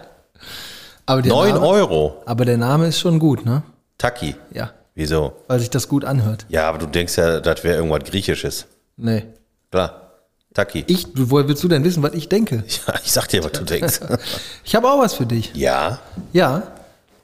Aber 1.06 1.22
der 1.22 1.32
9 1.32 1.54
Name, 1.56 1.66
Euro. 1.68 2.22
Aber 2.26 2.46
der 2.46 2.58
Name 2.58 2.88
ist 2.88 3.00
schon 3.00 3.20
gut, 3.20 3.46
ne? 3.46 3.64
Taki. 4.04 4.36
Ja. 4.52 4.72
Wieso? 4.96 5.34
Weil 5.48 5.62
sich 5.62 5.70
das 5.70 5.88
gut 5.88 6.04
anhört. 6.04 6.46
Ja, 6.50 6.68
aber 6.68 6.78
du 6.78 6.88
denkst 6.88 7.16
ja, 7.18 7.40
das 7.40 7.64
wäre 7.64 7.78
irgendwas 7.78 8.04
Griechisches. 8.04 8.66
Nee. 8.98 9.24
Klar. 9.72 10.12
Taki. 10.54 10.84
Ich, 10.88 11.08
woher 11.16 11.48
willst 11.48 11.64
du 11.64 11.70
denn 11.70 11.86
wissen, 11.86 12.04
was 12.04 12.14
ich 12.14 12.28
denke? 12.28 12.66
Ja, 12.88 12.96
ich 13.02 13.14
sag 13.14 13.28
dir, 13.30 13.42
was 13.46 13.54
du 13.54 13.64
denkst. 13.64 14.02
Ich 14.66 14.76
habe 14.76 14.90
auch 14.92 15.00
was 15.00 15.14
für 15.14 15.26
dich. 15.26 15.56
ja. 15.56 16.00
Ja. 16.34 16.64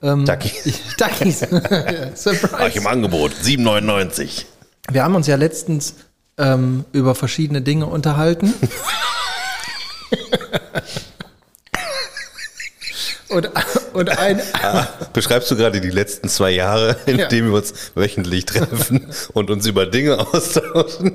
Ähm, 0.02 0.24
Taki. 0.24 0.50
Takis. 0.96 1.40
Surprise. 2.14 2.78
im 2.78 2.86
Angebot. 2.86 3.32
7,99. 3.32 4.46
Wir 4.90 5.04
haben 5.04 5.14
uns 5.14 5.26
ja 5.26 5.36
letztens 5.36 5.96
ähm, 6.38 6.86
über 6.92 7.14
verschiedene 7.14 7.60
Dinge 7.60 7.84
unterhalten. 7.84 8.54
Und, 13.30 13.50
und 13.92 14.08
ein, 14.18 14.40
Beschreibst 15.12 15.50
du 15.50 15.56
gerade 15.56 15.80
die 15.80 15.90
letzten 15.90 16.28
zwei 16.28 16.50
Jahre, 16.50 16.96
in 17.06 17.18
Ja. 17.18 17.28
denen 17.28 17.48
wir 17.50 17.56
uns 17.58 17.72
wöchentlich 17.94 18.46
treffen 18.46 19.06
und 19.32 19.50
uns 19.50 19.66
über 19.66 19.86
Dinge 19.86 20.18
austauschen? 20.18 21.12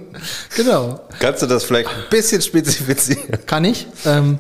genau, 0.56 1.02
Kannst 1.20 1.42
du 1.42 1.48
das 1.48 1.64
vielleicht 1.64 1.90
ein 1.90 2.10
bisschen 2.10 2.42
spezifizieren? 2.42 3.46
kann 3.46 3.66
ich. 3.66 3.88
Ähm, 4.06 4.40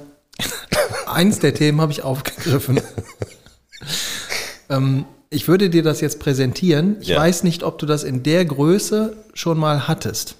eins 1.05 1.39
der 1.39 1.53
Themen 1.53 1.79
habe 1.81 1.91
ich 1.91 2.01
aufgegriffen. 2.03 2.81
ähm, 4.69 5.05
ich 5.29 5.47
würde 5.47 5.69
dir 5.69 5.83
das 5.83 6.01
jetzt 6.01 6.19
präsentieren. 6.19 6.97
Ich 7.01 7.09
Ja. 7.09 7.17
weiß 7.19 7.43
nicht, 7.43 7.63
ob 7.63 7.77
du 7.79 7.85
das 7.85 8.03
in 8.03 8.23
der 8.23 8.45
Größe 8.45 9.15
schon 9.33 9.57
mal 9.57 9.87
hattest. 9.87 10.35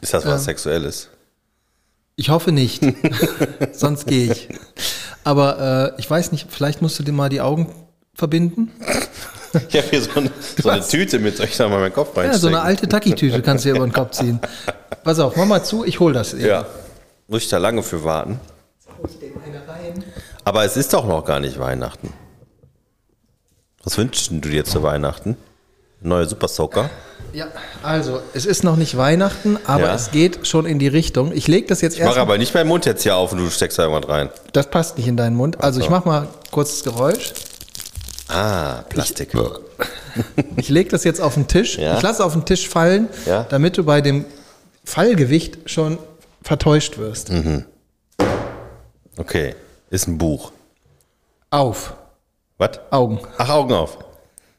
Ist 0.00 0.12
das 0.14 0.26
was 0.26 0.44
Sexuelles? 0.44 1.08
Ich 2.16 2.30
hoffe 2.30 2.52
nicht. 2.52 2.82
Sonst 3.72 4.06
gehe 4.06 4.32
ich. 4.32 4.48
Aber 5.26 5.92
äh, 5.96 6.00
ich 6.00 6.08
weiß 6.08 6.30
nicht, 6.30 6.46
vielleicht 6.48 6.82
musst 6.82 6.98
du 7.00 7.02
dir 7.02 7.10
mal 7.10 7.28
die 7.28 7.40
Augen 7.40 7.68
verbinden. 8.14 8.70
Ich 9.68 9.76
habe 9.76 9.88
hier 9.90 10.02
so 10.02 10.10
eine, 10.20 10.30
so 10.62 10.68
eine? 10.68 10.86
Tüte 10.86 11.18
mit, 11.18 11.36
soll 11.36 11.46
ich 11.46 11.56
da 11.56 11.68
mal 11.68 11.80
meinen 11.80 11.92
Kopf 11.92 12.14
Ja, 12.14 12.22
reinstecken? 12.22 12.40
so 12.40 12.46
eine 12.48 12.60
alte 12.60 12.86
Taki-Tüte 12.88 13.42
kannst 13.42 13.64
du 13.64 13.70
dir 13.70 13.76
über 13.76 13.86
den 13.86 13.92
Kopf 13.92 14.12
ziehen. 14.12 14.38
Pass 15.02 15.18
auf, 15.18 15.34
mach 15.34 15.46
mal 15.46 15.64
zu, 15.64 15.84
ich 15.84 15.98
hol 15.98 16.12
das. 16.12 16.32
eben. 16.34 16.46
Ja. 16.46 16.66
Muss 17.26 17.42
ich 17.42 17.48
da 17.48 17.58
lange 17.58 17.82
für 17.82 18.04
warten? 18.04 18.38
Aber 20.44 20.64
es 20.64 20.76
ist 20.76 20.92
doch 20.92 21.06
noch 21.06 21.24
gar 21.24 21.40
nicht 21.40 21.58
Weihnachten. 21.58 22.12
Was 23.82 23.98
wünschst 23.98 24.30
du 24.30 24.38
dir 24.40 24.64
zu 24.64 24.82
Weihnachten? 24.82 25.36
Neue 26.00 26.26
Super 26.26 26.48
Soaker? 26.48 26.90
Ja, 27.32 27.48
also, 27.82 28.20
es 28.34 28.46
ist 28.46 28.64
noch 28.64 28.76
nicht 28.76 28.96
Weihnachten, 28.96 29.58
aber 29.66 29.86
Ja. 29.88 29.94
es 29.94 30.10
geht 30.10 30.46
schon 30.46 30.64
in 30.64 30.78
die 30.78 30.88
Richtung. 30.88 31.32
Ich 31.32 31.48
lege 31.48 31.66
das 31.66 31.80
jetzt 31.80 31.94
Ich 31.94 32.00
mache 32.00 32.10
erst. 32.10 32.18
aber 32.18 32.38
nicht 32.38 32.54
meinen 32.54 32.68
Mund 32.68 32.86
jetzt 32.86 33.02
hier 33.02 33.16
auf 33.16 33.32
und 33.32 33.38
du 33.38 33.50
steckst 33.50 33.78
da 33.78 33.84
irgendwas 33.84 34.08
rein. 34.08 34.30
Das 34.52 34.68
passt 34.70 34.96
nicht 34.96 35.06
in 35.08 35.16
deinen 35.16 35.36
Mund. 35.36 35.62
Also, 35.62 35.80
ich 35.80 35.90
mache 35.90 36.08
mal 36.08 36.28
kurz 36.50 36.70
das 36.82 36.84
Geräusch. 36.84 37.32
Ah, 38.28 38.82
Plastik. 38.88 39.32
Ich 40.56 40.68
lege 40.70 40.90
das 40.90 41.04
jetzt 41.04 41.20
auf 41.20 41.34
den 41.34 41.46
Tisch. 41.46 41.78
Ja. 41.78 41.96
Ich 41.96 42.02
lasse 42.02 42.24
auf 42.24 42.32
den 42.32 42.44
Tisch 42.44 42.68
fallen, 42.68 43.08
Ja. 43.26 43.44
damit 43.44 43.76
du 43.76 43.84
bei 43.84 44.00
dem 44.00 44.24
Fallgewicht 44.84 45.58
schon 45.68 45.98
vertäuscht 46.42 46.96
wirst. 46.98 47.30
Okay, 49.18 49.54
ist 49.90 50.06
ein 50.08 50.18
Buch. 50.18 50.52
Auf. 51.50 51.94
Was? 52.58 52.70
Augen. 52.90 53.20
Ach, 53.38 53.48
Augen 53.50 53.72
auf. 53.74 53.98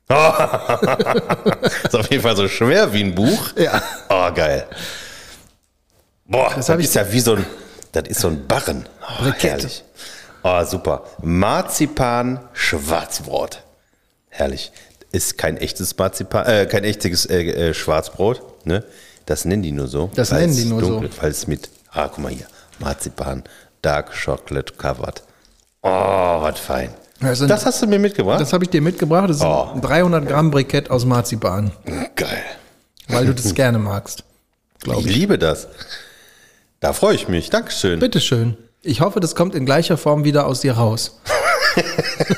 Ist 0.10 1.96
auf 1.96 2.10
jeden 2.10 2.24
Fall 2.24 2.36
so 2.36 2.48
schwer 2.48 2.92
wie 2.94 3.04
ein 3.04 3.14
Buch. 3.16 3.52
Ja. 3.58 3.82
Oh, 4.10 4.32
geil. 4.34 4.66
Boah, 6.26 6.52
das, 6.56 6.70
ich- 6.70 6.76
ist 6.86 6.96
ja 6.96 7.12
wie 7.12 7.20
so 7.20 7.36
ein, 7.36 7.46
das 7.92 8.04
ist 8.08 8.22
so 8.22 8.28
ein 8.30 8.48
Barren. 8.48 8.88
Oh, 9.02 9.24
Brikett. 9.24 9.44
herrlich. 9.52 9.84
Oh, 10.44 10.64
super. 10.64 11.04
Marzipan 11.22 12.40
Schwarzbrot. 12.54 13.64
Herrlich. 14.30 14.72
Ist 15.12 15.38
kein 15.38 15.58
echtes 15.58 15.98
Marzipan, 15.98 16.46
äh, 16.46 16.66
kein 16.68 16.84
echtes 16.84 17.26
äh, 17.26 17.42
äh, 17.70 17.74
Schwarzbrot, 17.74 18.66
ne? 18.66 18.84
Das 19.26 19.44
nennen 19.46 19.64
die 19.64 19.72
nur 19.72 19.88
so. 19.88 20.10
Das 20.16 20.32
nennen 20.32 20.56
die 20.56 20.66
nur 20.66 20.80
so. 20.82 20.88
dunkel, 21.00 21.10
Weil 21.22 21.32
es 21.32 21.48
mit, 21.48 21.70
ah, 21.92 22.08
guck 22.08 22.20
mal 22.20 22.32
hier, 22.32 22.46
Marzipan, 22.80 23.44
Dark 23.82 24.12
Chocolate 24.14 24.74
Covered. 24.74 25.22
Oh, 25.82 25.90
was 26.42 26.60
fein. 26.60 26.94
Das 27.20 27.40
sind- 27.40 27.50
Das 27.50 27.66
hast 27.66 27.82
du 27.82 27.88
mir 27.88 28.00
mitgebracht? 28.00 28.40
Das 28.40 28.54
habe 28.54 28.64
ich 28.64 28.70
dir 28.70 28.82
mitgebracht. 28.82 29.30
Das 29.30 29.38
ist 29.38 29.44
Oh. 29.44 29.70
ein 29.74 29.82
300 29.82 30.28
Gramm 30.28 30.52
Brikett 30.52 30.90
aus 30.92 31.06
Marzipan, 31.06 31.72
Geil. 32.16 32.44
weil 33.08 33.26
du 33.26 33.34
das 33.34 33.54
gerne 33.56 33.80
magst. 33.80 34.24
Ich 34.86 35.06
liebe 35.06 35.40
das. 35.40 35.68
Da 36.80 36.94
freue 36.94 37.16
ich 37.16 37.28
mich. 37.28 37.50
Dankeschön. 37.50 38.00
Bitteschön. 38.00 38.56
Ich 38.84 39.02
hoffe, 39.02 39.20
das 39.20 39.36
kommt 39.36 39.56
in 39.56 39.66
gleicher 39.66 39.98
Form 39.98 40.24
wieder 40.24 40.46
aus 40.46 40.62
dir 40.62 40.74
raus. 40.74 41.20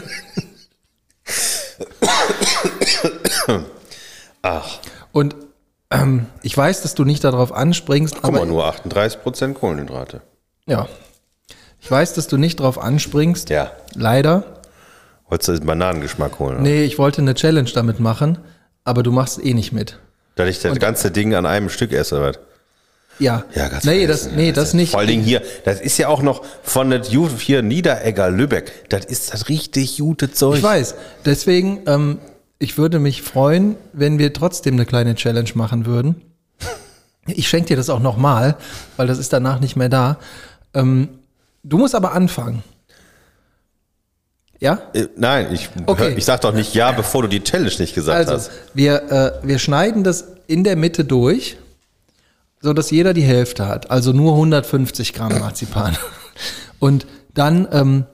Ach, 4.42 4.80
Und 5.12 5.36
ähm, 5.92 6.28
ich 6.44 6.56
weiß, 6.56 6.82
dass 6.82 6.96
du 6.96 7.04
nicht 7.04 7.24
darauf 7.24 7.52
anspringst, 7.54 8.18
guck 8.22 8.34
mal, 8.34 8.46
nur 8.46 8.66
38% 8.66 9.54
Kohlenhydrate. 9.54 10.22
ja. 10.66 10.88
Ich 11.82 11.90
weiß, 11.90 12.14
dass 12.14 12.28
du 12.28 12.36
nicht 12.36 12.60
darauf 12.60 12.78
anspringst. 12.78 13.50
Ja. 13.50 13.72
Leider. 13.96 14.59
Wolltest 15.30 15.50
du 15.50 15.54
den 15.54 15.66
Bananengeschmack 15.66 16.40
holen? 16.40 16.56
oder? 16.56 16.62
Nee, 16.62 16.84
ich 16.84 16.98
wollte 16.98 17.22
eine 17.22 17.36
Challenge 17.36 17.70
damit 17.74 18.00
machen, 18.00 18.40
aber 18.84 19.04
du 19.04 19.12
machst 19.12 19.44
eh 19.44 19.54
nicht 19.54 19.72
mit. 19.72 20.00
Dass 20.36 20.50
ich 20.50 20.60
das 20.60 20.78
ganze 20.80 21.12
Ding 21.12 21.36
an 21.36 21.46
einem 21.46 21.70
Stück 21.70 21.92
esse, 21.92 22.16
oder 22.16 22.30
was? 22.30 22.40
Ja. 23.20 23.44
Ja, 23.54 23.68
ganz 23.68 23.84
Nee, 23.84 24.08
das, 24.08 24.32
nee, 24.32 24.52
das 24.54 24.74
nicht. 24.74 24.92
Vor 24.92 25.02
allen 25.02 25.10
Dingen 25.10 25.24
hier, 25.24 25.42
das 25.66 25.82
ist 25.82 25.98
ja 25.98 26.08
auch 26.08 26.22
noch 26.22 26.44
von 26.64 26.90
der 26.90 27.02
Ju 27.02 27.28
hier 27.38 27.62
Niederegger 27.62 28.30
Lübeck. 28.32 28.90
Das 28.90 29.06
ist 29.06 29.34
das 29.34 29.50
richtig 29.50 29.98
gute 29.98 30.32
Zeug. 30.32 30.58
Ich 30.58 30.64
weiß. 30.64 30.96
Deswegen, 31.26 31.82
ähm, 31.86 32.20
ich 32.58 32.78
würde 32.78 33.00
mich 33.00 33.22
freuen, 33.22 33.76
wenn 33.94 34.20
wir 34.20 34.34
trotzdem 34.34 34.76
eine 34.76 34.86
kleine 34.86 35.16
Challenge 35.16 35.50
machen 35.56 35.86
würden. 35.86 36.22
Ich 37.28 37.48
schenke 37.48 37.68
dir 37.68 37.78
das 37.78 37.90
auch 37.90 38.00
nochmal, 38.00 38.56
weil 38.98 39.08
das 39.08 39.20
ist 39.20 39.34
danach 39.34 39.60
nicht 39.60 39.76
mehr 39.76 39.90
da. 39.90 40.18
Ähm, 40.74 41.10
du 41.64 41.78
musst 41.78 41.94
aber 41.96 42.14
anfangen. 42.14 42.64
Ja? 44.60 44.82
Äh, 44.94 45.08
Nein, 45.16 45.54
ich, 45.54 45.70
Okay. 45.86 46.14
ich 46.18 46.26
sag 46.26 46.42
doch 46.42 46.54
nicht 46.54 46.74
ja, 46.74 46.92
bevor 46.92 47.22
du 47.24 47.28
die 47.30 47.42
Challenge 47.44 47.72
nicht 47.80 47.96
gesagt 47.96 48.18
Also, 48.18 48.34
hast. 48.34 48.52
wir, 48.74 49.12
äh, 49.42 49.48
wir 49.48 49.60
schneiden 49.60 50.04
das 50.04 50.26
in 50.48 50.64
der 50.64 50.76
Mitte 50.76 51.06
durch, 51.06 51.58
so 52.62 52.74
dass 52.74 52.92
jeder 52.92 53.14
die 53.14 53.22
Hälfte 53.22 53.68
hat. 53.68 53.90
Also 53.90 54.12
nur 54.12 54.34
150 54.34 55.14
Gramm 55.14 55.40
Marzipan. 55.40 55.98
Und 56.80 57.08
dann 57.34 57.68
ähm, 57.72 58.06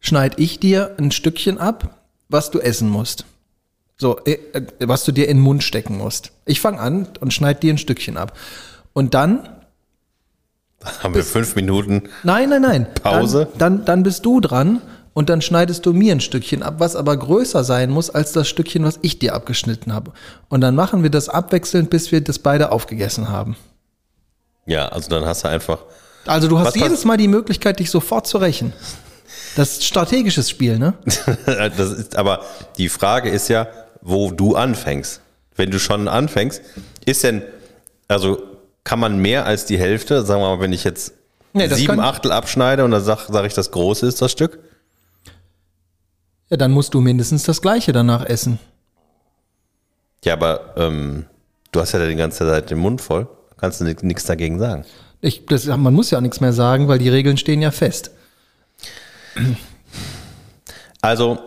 schneide 0.00 0.40
ich 0.40 0.60
dir 0.60 0.94
ein 0.98 1.10
Stückchen 1.10 1.58
ab, 1.58 2.00
was 2.28 2.50
du 2.50 2.60
essen 2.60 2.88
musst. 2.88 3.24
So, 3.98 4.18
äh, 4.24 4.38
äh, 4.52 4.62
was 4.80 5.04
du 5.04 5.12
dir 5.12 5.28
in 5.28 5.38
den 5.38 5.42
Mund 5.42 5.62
stecken 5.62 5.98
musst. 5.98 6.32
Ich 6.46 6.60
fange 6.60 6.78
an 6.80 7.08
und 7.20 7.32
schneide 7.34 7.60
dir 7.60 7.74
ein 7.74 7.78
Stückchen 7.78 8.16
ab. 8.16 8.36
Und 8.92 9.14
dann 9.14 9.48
Haben 11.02 11.14
wir 11.14 11.24
fünf 11.24 11.56
Minuten. 11.56 12.04
Nein, 12.22 12.48
nein, 12.48 12.62
nein. 12.62 12.86
Pause? 13.02 13.48
Dann, 13.58 13.78
dann, 13.78 13.84
dann 13.84 14.02
bist 14.02 14.24
du 14.24 14.40
dran 14.40 14.80
und 15.12 15.28
dann 15.28 15.42
schneidest 15.42 15.84
du 15.84 15.92
mir 15.92 16.12
ein 16.12 16.20
Stückchen 16.20 16.62
ab, 16.62 16.76
was 16.78 16.96
aber 16.96 17.16
größer 17.16 17.64
sein 17.64 17.90
muss 17.90 18.10
als 18.10 18.32
das 18.32 18.48
Stückchen, 18.48 18.84
was 18.84 18.98
ich 19.02 19.18
dir 19.18 19.34
abgeschnitten 19.34 19.92
habe. 19.92 20.12
Und 20.48 20.62
dann 20.62 20.74
machen 20.74 21.02
wir 21.02 21.10
das 21.10 21.28
abwechselnd, 21.28 21.90
bis 21.90 22.12
wir 22.12 22.22
das 22.22 22.38
beide 22.38 22.72
aufgegessen 22.72 23.28
haben. 23.28 23.56
Ja, 24.66 24.88
also 24.88 25.10
dann 25.10 25.24
hast 25.26 25.44
du 25.44 25.48
einfach. 25.48 25.80
Also 26.26 26.48
du 26.48 26.58
hast 26.58 26.68
Was 26.68 26.74
jedes 26.76 27.04
Mal 27.04 27.16
die 27.16 27.28
Möglichkeit, 27.28 27.78
dich 27.78 27.90
sofort 27.90 28.26
zu 28.26 28.38
rächen. 28.38 28.72
Das 29.56 29.72
ist 29.72 29.84
strategisches 29.84 30.48
Spiel, 30.48 30.78
ne? 30.78 30.94
das 31.46 31.90
ist, 31.90 32.16
aber 32.16 32.44
die 32.78 32.88
Frage 32.88 33.30
ist 33.30 33.48
ja, 33.48 33.68
wo 34.00 34.30
du 34.30 34.54
anfängst. 34.54 35.20
Wenn 35.56 35.70
du 35.70 35.78
schon 35.78 36.08
anfängst, 36.08 36.62
ist 37.04 37.24
denn, 37.24 37.42
also 38.06 38.49
kann 38.84 38.98
man 38.98 39.18
mehr 39.18 39.46
als 39.46 39.66
die 39.66 39.78
Hälfte, 39.78 40.24
sagen 40.24 40.40
wir 40.42 40.56
mal, 40.56 40.60
wenn 40.60 40.72
ich 40.72 40.84
jetzt 40.84 41.14
Nee, 41.52 41.68
sieben 41.68 41.96
kann- 41.96 42.00
Achtel 42.00 42.32
abschneide 42.32 42.84
und 42.84 42.92
dann 42.92 43.02
sag, 43.02 43.26
sag 43.28 43.44
ich, 43.44 43.54
das 43.54 43.70
große 43.70 44.06
ist 44.06 44.22
das 44.22 44.30
Stück? 44.32 44.58
Ja, 46.48 46.56
dann 46.56 46.70
musst 46.72 46.94
du 46.94 47.00
mindestens 47.00 47.42
das 47.44 47.60
Gleiche 47.62 47.92
danach 47.92 48.24
essen. 48.24 48.58
Ja, 50.24 50.32
aber 50.34 50.74
ähm, 50.76 51.26
du 51.72 51.80
hast 51.80 51.92
ja 51.92 52.06
die 52.06 52.14
ganze 52.16 52.38
Zeit 52.46 52.70
den 52.70 52.78
Mund 52.78 53.00
voll. 53.00 53.26
Kannst 53.56 53.80
du 53.80 53.84
nichts 53.84 54.24
dagegen 54.24 54.58
sagen. 54.58 54.84
Ich, 55.20 55.44
das, 55.46 55.66
man 55.66 55.92
muss 55.94 56.10
ja 56.10 56.20
nichts 56.20 56.40
mehr 56.40 56.52
sagen, 56.52 56.88
weil 56.88 56.98
die 56.98 57.08
Regeln 57.08 57.36
stehen 57.36 57.60
ja 57.62 57.70
fest. 57.70 58.10
Also, 61.00 61.38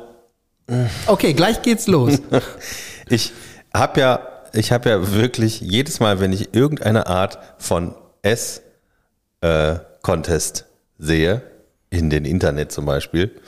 Okay, 1.08 1.34
gleich 1.34 1.62
geht's 1.62 1.88
los. 1.88 2.20
ich 3.10 3.34
habe 3.74 4.00
ja, 4.00 4.20
ich 4.54 4.72
habe 4.72 4.90
ja 4.90 5.14
wirklich 5.14 5.62
jedes 5.62 6.00
Mal, 6.00 6.20
wenn 6.20 6.32
ich 6.32 6.56
irgendeine 6.56 7.08
Art 7.08 7.40
von 7.58 7.96
Ess-Contest 8.22 10.66
sehe, 10.98 11.42
in 11.90 12.10
den 12.10 12.26
Internet 12.26 12.72
zum 12.72 12.86
Beispiel, 12.86 13.40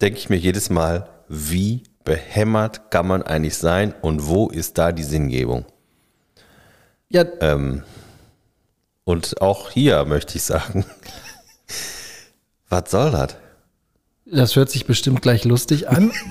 denke 0.00 0.18
ich 0.18 0.30
mir 0.30 0.36
jedes 0.36 0.70
Mal, 0.70 1.08
wie 1.28 1.82
behämmert 2.04 2.90
kann 2.90 3.06
man 3.06 3.22
eigentlich 3.22 3.56
sein 3.56 3.94
und 4.00 4.26
wo 4.26 4.48
ist 4.48 4.78
da 4.78 4.92
die 4.92 5.02
Sinngebung? 5.02 5.66
Ja, 7.08 7.24
Und 9.04 9.40
auch 9.40 9.70
hier 9.70 10.04
möchte 10.04 10.36
ich 10.36 10.44
sagen, 10.44 10.84
was 12.68 12.90
soll 12.90 13.10
das? 13.10 13.36
das 14.26 14.56
hört 14.56 14.70
sich 14.70 14.86
bestimmt 14.86 15.22
gleich 15.22 15.44
lustig 15.44 15.88
an. 15.88 16.12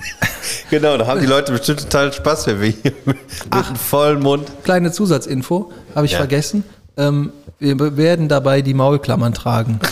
Genau, 0.70 0.96
da 0.96 1.06
haben 1.06 1.20
die 1.20 1.26
Leute 1.26 1.52
bestimmt 1.52 1.80
total 1.80 2.12
Spaß, 2.12 2.46
wenn 2.48 2.60
wir 2.60 2.68
hier 2.70 2.92
mit 3.04 3.16
einem 3.50 3.76
vollen 3.76 4.20
Mund. 4.20 4.50
Kleine 4.64 4.92
Zusatzinfo, 4.92 5.72
habe 5.94 6.06
ich 6.06 6.12
Ja. 6.12 6.18
vergessen. 6.18 6.64
Ähm, 6.96 7.32
wir 7.58 7.96
werden 7.96 8.28
dabei 8.28 8.60
die 8.62 8.74
Maulklammern 8.74 9.32
tragen. 9.34 9.80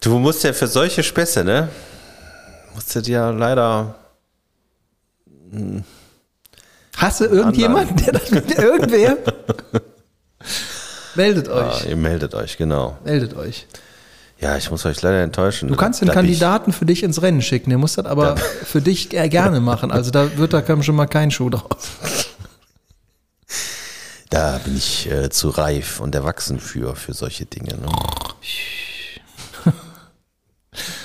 Du 0.00 0.18
musst 0.18 0.42
ja 0.44 0.52
für 0.52 0.66
solche 0.66 1.02
Späße, 1.02 1.44
ne? 1.44 1.68
Musst 2.74 2.94
du 2.94 3.00
dir 3.00 3.32
leider. 3.32 3.94
Hast 6.96 7.20
du 7.20 7.24
irgendjemanden, 7.26 7.96
der 7.96 8.12
das 8.14 8.30
mit 8.30 8.50
irgendwer? 8.58 9.16
meldet 11.14 11.48
Ah, 11.48 11.68
euch, 11.68 11.86
ihr 11.86 11.96
meldet 11.96 12.34
euch, 12.34 12.56
genau. 12.56 12.98
meldet 13.04 13.34
euch. 13.36 13.66
Ja, 14.42 14.56
ich 14.56 14.70
muss 14.72 14.84
euch 14.86 15.00
leider 15.02 15.22
enttäuschen. 15.22 15.68
Du 15.68 15.76
kannst 15.76 16.00
den 16.00 16.06
bin 16.08 16.14
Kandidaten 16.14 16.72
für 16.72 16.84
dich 16.84 17.04
ins 17.04 17.22
Rennen 17.22 17.42
schicken, 17.42 17.70
der 17.70 17.78
muss 17.78 17.94
das 17.94 18.06
aber 18.06 18.36
für 18.36 18.80
dich 18.82 19.08
ge- 19.08 19.28
gerne 19.28 19.60
machen. 19.60 19.92
Also 19.92 20.10
da 20.10 20.36
wird 20.36 20.52
da 20.52 20.62
kam 20.62 20.82
schon 20.82 20.96
mal 20.96 21.06
kein 21.06 21.30
Schuh 21.30 21.48
draus. 21.48 21.62
Ich, 22.04 22.28
da 24.30 24.58
bin 24.64 24.76
ich 24.76 25.08
äh, 25.10 25.30
zu 25.30 25.50
reif 25.50 26.00
und 26.00 26.14
erwachsen 26.16 26.58
für, 26.58 26.96
für 26.96 27.14
solche 27.14 27.46
Dinge. 27.46 27.76
Ne? 27.76 27.86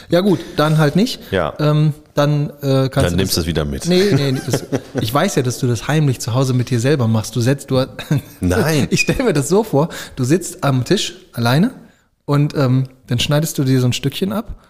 Ja 0.10 0.22
gut, 0.22 0.40
dann 0.56 0.78
halt 0.78 0.96
nicht. 0.96 1.20
Ja. 1.32 1.54
Ähm, 1.60 1.94
dann 2.16 2.50
äh, 2.62 2.88
kannst 2.90 2.96
Dann 2.96 3.10
du 3.12 3.16
nimmst 3.18 3.34
du 3.36 3.42
das, 3.42 3.44
es 3.44 3.48
wieder 3.48 3.66
mit. 3.66 3.86
Nee, 3.88 4.06
nee, 4.14 4.40
das, 4.50 4.64
ich 5.02 5.14
weiß 5.14 5.36
ja, 5.36 5.44
dass 5.44 5.60
du 5.60 5.68
das 5.68 5.90
heimlich 5.90 6.22
zu 6.22 6.34
Hause 6.34 6.54
mit 6.54 6.70
dir 6.70 6.80
selber 6.80 7.10
machst. 7.10 7.36
Du 7.36 7.42
setzt, 7.42 7.70
du 7.70 7.86
Nein. 8.40 8.88
Ich 8.90 9.02
stelle 9.02 9.26
mir 9.26 9.34
das 9.34 9.50
so 9.50 9.66
vor, 9.66 9.90
du 10.16 10.24
sitzt 10.24 10.64
am 10.64 10.86
Tisch 10.86 11.16
alleine 11.34 11.72
und 12.28 12.54
ähm, 12.56 12.84
dann 13.08 13.20
schneidest 13.20 13.58
du 13.58 13.64
dir 13.64 13.80
so 13.80 13.88
ein 13.88 13.94
Stückchen 13.94 14.32
ab. 14.34 14.62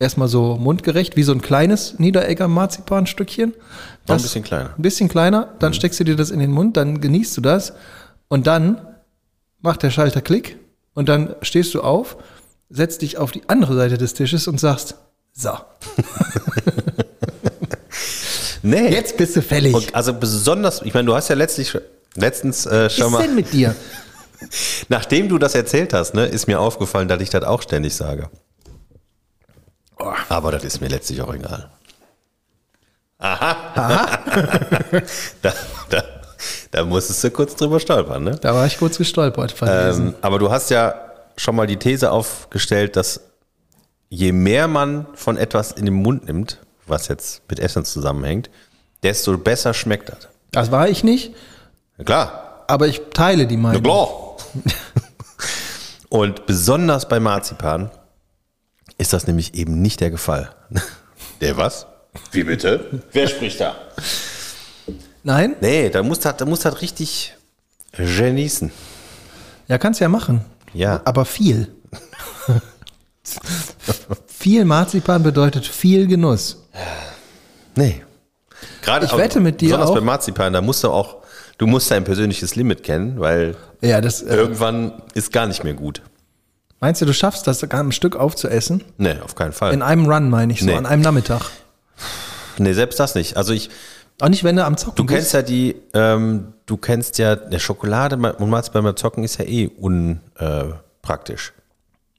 Erstmal 0.00 0.26
so 0.28 0.56
mundgerecht, 0.56 1.14
wie 1.16 1.22
so 1.22 1.30
ein 1.32 1.42
kleines 1.42 1.98
Niederegger 2.00 2.48
Marzipanstückchen. 2.48 3.50
Noch 3.50 3.54
ein 3.56 3.60
Das- 4.06 4.22
bisschen 4.22 4.42
kleiner. 4.42 4.70
Ein 4.76 4.82
bisschen 4.82 5.08
kleiner, 5.08 5.40
Mhm. 5.46 5.58
dann 5.60 5.74
steckst 5.74 6.00
du 6.00 6.04
dir 6.04 6.16
das 6.16 6.30
in 6.30 6.40
den 6.40 6.50
Mund, 6.50 6.76
dann 6.76 7.00
genießt 7.00 7.36
du 7.36 7.40
das 7.42 7.74
und 8.28 8.46
dann 8.48 8.80
macht 9.60 9.82
der 9.84 9.90
Schalter 9.90 10.20
Klick 10.22 10.58
und 10.94 11.08
dann 11.08 11.36
stehst 11.42 11.72
du 11.74 11.82
auf, 11.82 12.16
setzt 12.70 13.02
dich 13.02 13.18
auf 13.18 13.30
die 13.30 13.48
andere 13.48 13.76
Seite 13.76 13.98
des 13.98 14.14
Tisches 14.14 14.48
und 14.48 14.58
sagst, 14.58 14.96
so, 15.34 15.50
Nee. 18.62 18.88
jetzt 18.90 19.16
bist 19.16 19.36
du 19.36 19.42
fällig. 19.42 19.74
Und 19.74 19.94
also 19.94 20.14
besonders, 20.14 20.82
ich 20.82 20.94
meine, 20.94 21.06
du 21.06 21.14
hast 21.14 21.28
ja 21.28 21.34
letztlich 21.34 21.76
letztens 22.14 22.64
äh, 22.66 22.86
Was 22.86 22.94
schon 22.96 23.06
ist 23.06 23.12
mal, 23.12 23.22
denn 23.26 23.34
mit 23.34 23.52
dir? 23.52 23.74
Nachdem 24.88 25.28
du 25.28 25.38
das 25.38 25.54
erzählt 25.54 25.92
hast, 25.92 26.14
ne, 26.14 26.26
ist 26.26 26.46
mir 26.46 26.60
aufgefallen, 26.60 27.08
dass 27.08 27.20
ich 27.20 27.30
das 27.30 27.44
auch 27.44 27.62
ständig 27.62 27.94
sage. 27.94 28.30
Aber 30.28 30.50
das 30.50 30.64
ist 30.64 30.80
mir 30.80 30.88
letztlich 30.88 31.22
auch 31.22 31.32
egal. 31.32 31.70
Aha. 33.18 34.18
da, 35.42 35.52
da, 35.90 36.02
da 36.72 36.84
musstest 36.84 37.22
du 37.22 37.30
kurz 37.30 37.54
drüber 37.54 37.78
stolpern, 37.78 38.24
ne? 38.24 38.36
Da 38.40 38.52
war 38.54 38.66
ich 38.66 38.78
kurz 38.78 38.98
gestolpert. 38.98 39.54
Ähm, 39.64 40.14
aber 40.22 40.38
du 40.40 40.50
hast 40.50 40.70
ja 40.70 40.94
schon 41.36 41.54
mal 41.54 41.66
die 41.68 41.76
These 41.76 42.10
aufgestellt, 42.10 42.96
dass 42.96 43.20
je 44.08 44.32
mehr 44.32 44.66
man 44.66 45.06
von 45.14 45.36
etwas 45.36 45.70
in 45.72 45.84
den 45.84 45.94
Mund 45.94 46.26
nimmt, 46.26 46.58
was 46.86 47.06
jetzt 47.08 47.42
mit 47.48 47.60
Essen 47.60 47.84
zusammenhängt, 47.84 48.50
desto 49.04 49.38
besser 49.38 49.72
schmeckt 49.72 50.08
das. 50.08 50.28
das 50.50 50.70
war 50.72 50.88
ich 50.88 51.04
nicht, 51.04 51.32
Ja, 51.98 52.04
klar, 52.04 52.64
aber 52.66 52.88
ich 52.88 53.00
teile 53.14 53.46
die 53.46 53.56
Meinung. 53.56 53.82
klar. 53.82 54.08
Und 56.08 56.46
besonders 56.46 57.08
bei 57.08 57.20
Marzipan 57.20 57.90
ist 58.98 59.12
das 59.12 59.26
nämlich 59.26 59.54
eben 59.54 59.80
nicht 59.80 60.00
der 60.00 60.10
Gefall. 60.10 60.54
Der 61.40 61.56
was? 61.56 61.86
Wie 62.30 62.44
bitte? 62.44 63.02
Wer 63.12 63.26
spricht 63.26 63.60
da? 63.60 63.74
Nein? 65.24 65.56
Nee, 65.60 65.88
da 65.88 66.02
musst 66.02 66.24
du 66.24 66.28
halt, 66.28 66.40
da 66.40 66.44
musst 66.44 66.64
du 66.64 66.68
halt 66.70 66.82
richtig 66.82 67.34
genießen. 67.92 68.70
Ja, 69.68 69.78
kannst 69.78 70.00
ja 70.00 70.08
machen. 70.08 70.44
Ja. 70.74 71.00
Aber 71.04 71.24
viel. 71.24 71.74
viel 74.26 74.64
Marzipan 74.64 75.22
bedeutet 75.22 75.66
viel 75.66 76.06
Genuss. 76.06 76.62
Nee. 77.74 78.02
Gerade 78.82 79.06
Ich 79.06 79.16
wette 79.16 79.40
mit 79.40 79.60
dir 79.60 79.66
besonders 79.68 79.90
auch- 79.90 79.94
bei 79.94 80.00
Marzipan, 80.00 80.52
da 80.52 80.60
musst 80.60 80.84
du 80.84 80.90
auch, 80.90 81.21
du 81.62 81.68
musst 81.68 81.92
dein 81.92 82.02
persönliches 82.02 82.56
Limit 82.56 82.82
kennen, 82.82 83.20
weil 83.20 83.54
Ja, 83.80 84.00
das. 84.00 84.20
Äh, 84.20 84.34
irgendwann 84.34 85.00
ist 85.14 85.32
gar 85.32 85.46
nicht 85.46 85.62
mehr 85.62 85.74
gut. 85.74 86.02
meinst 86.80 87.00
du, 87.00 87.06
du 87.06 87.14
schaffst 87.14 87.46
das 87.46 87.60
gar 87.68 87.80
ein 87.84 87.92
Stück 87.92 88.16
aufzuessen? 88.16 88.82
Nee, 88.98 89.14
auf 89.24 89.36
keinen 89.36 89.52
Fall. 89.52 89.72
In 89.72 89.80
einem 89.80 90.06
Run, 90.10 90.28
meine 90.28 90.52
ich, 90.52 90.58
so 90.58 90.66
Nee. 90.66 90.74
an 90.74 90.86
einem 90.86 91.02
Nachmittag. 91.02 91.42
nee, 92.58 92.72
selbst 92.72 92.98
das 92.98 93.14
nicht. 93.14 93.36
Also 93.36 93.52
ich, 93.52 93.70
Auch 94.20 94.28
nicht, 94.28 94.42
wenn 94.42 94.56
du 94.56 94.64
am 94.64 94.76
Zocken 94.76 94.96
du 94.96 95.06
kennst 95.06 95.32
ja 95.34 95.42
die, 95.42 95.76
ähm, 95.94 96.52
du 96.66 96.76
kennst 96.76 97.18
ja, 97.18 97.36
der 97.36 97.60
Schokolade 97.60 98.16
und 98.16 98.50
Marzipan 98.50 98.82
beim 98.82 98.96
Zocken 98.96 99.22
ist 99.22 99.38
ja 99.38 99.44
eh 99.44 99.68
unpraktisch. 99.68 100.20
Äh, 100.40 100.74
praktisch. 101.00 101.52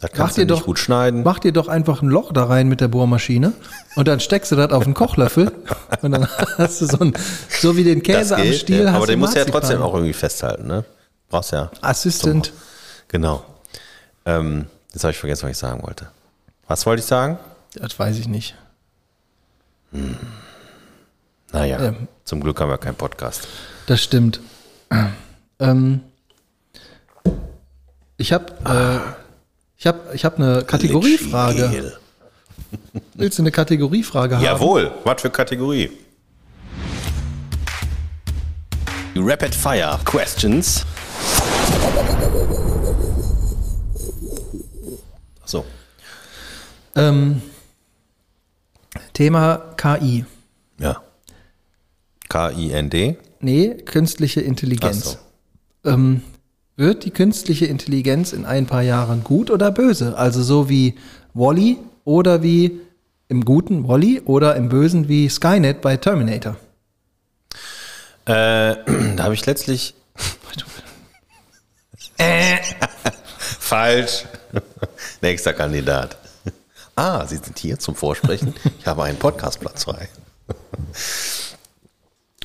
Das 0.03 0.11
Mach 0.11 0.17
kannst 0.17 0.37
dir, 0.37 0.45
du 0.45 0.53
nicht 0.53 0.61
doch, 0.61 0.65
gut 0.67 0.79
schneiden. 0.79 1.23
mach 1.23 1.39
dir 1.39 1.51
doch 1.53 1.67
einfach 1.67 2.01
ein 2.01 2.09
Loch 2.09 2.31
da 2.33 2.45
rein 2.45 2.67
mit 2.67 2.81
der 2.81 2.87
Bohrmaschine 2.89 3.53
und 3.95 4.07
dann 4.07 4.19
steckst 4.19 4.51
du 4.51 4.55
das 4.55 4.71
auf 4.71 4.83
einen 4.85 4.93
Kochlöffel 4.93 5.51
und 6.01 6.11
dann 6.11 6.27
hast 6.57 6.81
du 6.81 6.85
so 6.85 6.99
ein, 6.99 7.13
so 7.49 7.75
wie 7.77 7.83
den 7.83 8.03
Käse 8.03 8.35
am 8.35 8.51
Stiel 8.53 8.83
ja. 8.85 8.93
Aber 8.93 9.07
den 9.07 9.19
musst 9.19 9.35
du 9.35 9.39
ja 9.39 9.45
trotzdem 9.45 9.81
auch 9.81 9.93
irgendwie 9.93 10.13
festhalten, 10.13 10.67
ne? 10.67 10.83
Brauchst 11.29 11.51
ja. 11.51 11.71
Assistent. 11.81 12.51
Genau. 13.07 13.43
Ähm, 14.25 14.65
jetzt 14.93 15.03
habe 15.03 15.11
ich 15.11 15.17
vergessen, 15.17 15.43
was 15.43 15.51
ich 15.51 15.57
sagen 15.57 15.81
wollte. 15.83 16.07
Was 16.67 16.85
wollte 16.85 16.99
ich 17.01 17.05
sagen? 17.05 17.37
Das 17.75 17.97
weiß 17.97 18.17
ich 18.19 18.27
nicht. 18.27 18.55
Naja, 21.51 21.81
Ja. 21.81 21.93
zum 22.25 22.41
Glück 22.41 22.59
haben 22.59 22.69
wir 22.69 22.77
keinen 22.77 22.95
Podcast. 22.95 23.47
Das 23.87 24.01
stimmt. 24.01 24.39
Ähm, 25.59 26.01
ich 28.17 28.33
habe 28.33 28.53
äh, 28.65 29.22
ich 29.83 29.87
hab, 29.87 30.13
ich 30.15 30.23
hab 30.23 30.37
eine 30.39 30.63
Kategoriefrage. 30.63 31.91
Willst 33.15 33.37
du 33.37 33.43
eine 33.43 33.51
Kategoriefrage 33.51 34.37
haben? 34.37 34.41
Jawohl, 34.45 34.91
was 35.03 35.21
für 35.21 35.29
Kategorie? 35.29 35.91
Rapid 39.13 39.53
Fire 39.53 39.99
Questions. 40.05 40.85
So, 45.43 45.65
Ähm, 46.95 47.41
Thema 49.11 49.73
KI. 49.75 50.23
ja. 50.79 51.01
K-I-N-D. 52.29 53.17
Nee, 53.41 53.73
künstliche 53.83 54.39
Intelligenz. 54.39 55.17
Ach 55.83 55.91
Ähm, 55.95 56.21
wird 56.75 57.05
die 57.05 57.11
künstliche 57.11 57.65
Intelligenz 57.65 58.33
in 58.33 58.45
ein 58.45 58.65
paar 58.65 58.81
Jahren 58.81 59.23
gut 59.23 59.51
oder 59.51 59.71
böse? 59.71 60.17
Also 60.17 60.41
so 60.41 60.69
wie 60.69 60.95
Wally 61.33 61.77
oder 62.03 62.43
wie 62.43 62.81
im 63.27 63.45
guten 63.45 63.87
Wally 63.87 64.21
oder 64.25 64.55
im 64.55 64.69
bösen 64.69 65.07
wie 65.07 65.29
Skynet 65.29 65.81
bei 65.81 65.97
Terminator. 65.97 66.55
Äh, 68.25 68.75
da 69.15 69.23
habe 69.23 69.33
ich 69.33 69.45
letztlich. 69.45 69.95
Äh. 72.17 72.57
Falsch. 73.37 74.25
Nächster 75.21 75.53
Kandidat. 75.53 76.17
Ah, 76.95 77.25
Sie 77.25 77.37
sind 77.37 77.57
hier 77.57 77.79
zum 77.79 77.95
Vorsprechen. 77.95 78.53
Ich 78.79 78.85
habe 78.85 79.03
einen 79.03 79.17
Podcastplatz 79.17 79.85
frei. 79.85 80.09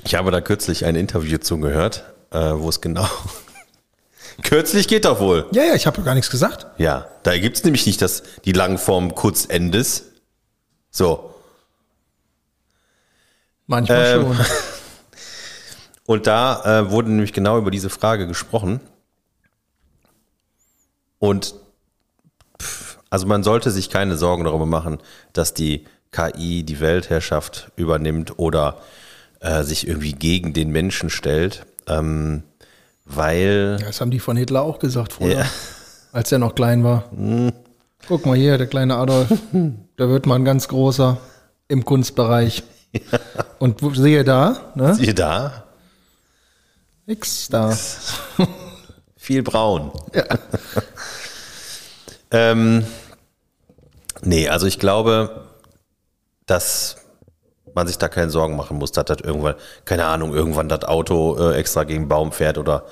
Ich 0.04 0.14
habe 0.14 0.30
da 0.30 0.40
kürzlich 0.40 0.86
ein 0.86 0.96
Interview 0.96 1.38
zugehört, 1.38 2.04
äh, 2.30 2.38
wo 2.54 2.68
es 2.68 2.80
genau. 2.80 3.06
Kürzlich 4.42 4.88
geht 4.88 5.04
doch 5.04 5.20
wohl. 5.20 5.46
Ja, 5.52 5.64
ja, 5.64 5.74
ich 5.74 5.86
habe 5.86 6.02
gar 6.02 6.14
nichts 6.14 6.30
gesagt. 6.30 6.66
Ja, 6.78 7.06
da 7.22 7.36
gibt 7.38 7.56
es 7.56 7.64
nämlich 7.64 7.86
nicht 7.86 8.00
das, 8.02 8.22
die 8.44 8.52
Langform 8.52 9.14
kurz 9.14 9.46
Endes. 9.46 10.04
So. 10.90 11.34
Manchmal 13.66 14.06
Ähm, 14.06 14.34
schon. 14.34 14.46
Und 16.06 16.26
da 16.26 16.80
äh, 16.80 16.90
wurde 16.90 17.10
nämlich 17.10 17.34
genau 17.34 17.58
über 17.58 17.70
diese 17.70 17.90
Frage 17.90 18.26
gesprochen. 18.26 18.80
Und 21.18 21.54
pff, 22.60 22.98
also 23.10 23.26
man 23.26 23.42
sollte 23.42 23.70
sich 23.70 23.90
keine 23.90 24.16
Sorgen 24.16 24.44
darüber 24.44 24.64
machen, 24.64 24.98
dass 25.34 25.52
die 25.52 25.84
KI 26.10 26.62
die 26.62 26.80
Weltherrschaft 26.80 27.70
übernimmt 27.76 28.38
oder 28.38 28.80
äh, 29.40 29.62
sich 29.64 29.86
irgendwie 29.86 30.12
gegen 30.12 30.54
den 30.54 30.70
Menschen 30.70 31.10
stellt, 31.10 31.66
ähm, 31.86 32.42
weil 33.08 33.76
Das 33.78 34.00
haben 34.00 34.10
die 34.10 34.20
von 34.20 34.36
Hitler 34.36 34.62
auch 34.62 34.78
gesagt 34.78 35.12
vorher, 35.14 35.40
Ja. 35.40 35.46
als 36.12 36.30
er 36.32 36.38
noch 36.38 36.54
klein 36.54 36.84
war. 36.84 37.04
Guck 38.06 38.26
mal 38.26 38.36
hier, 38.36 38.58
der 38.58 38.66
kleine 38.66 38.96
Adolf, 38.96 39.28
der 39.52 40.08
wird 40.08 40.26
mal 40.26 40.36
ein 40.36 40.44
ganz 40.44 40.68
großer 40.68 41.18
im 41.68 41.84
Kunstbereich. 41.84 42.62
Und 43.58 43.82
wo- 43.82 43.92
siehe 43.94 44.24
da, 44.24 44.72
ne? 44.74 44.94
siehe 44.94 45.14
da, 45.14 45.64
Nix 47.06 47.48
da. 47.48 47.76
viel 49.16 49.42
braun. 49.42 49.92
Ja. 50.14 50.24
Ähm, 52.30 52.84
nee, 54.20 54.48
also 54.50 54.66
ich 54.66 54.78
glaube, 54.78 55.46
dass 56.44 56.96
man 57.78 57.86
sich 57.86 57.96
da 57.98 58.08
keine 58.08 58.30
Sorgen 58.30 58.56
machen 58.56 58.76
muss, 58.76 58.90
dass 58.90 59.04
das 59.04 59.18
irgendwann, 59.22 59.54
keine 59.84 60.04
Ahnung, 60.06 60.34
irgendwann 60.34 60.68
das 60.68 60.82
Auto 60.82 61.36
äh, 61.38 61.54
extra 61.54 61.84
gegen 61.84 62.00
einen 62.00 62.08
Baum 62.08 62.32
fährt 62.32 62.58
oder 62.58 62.84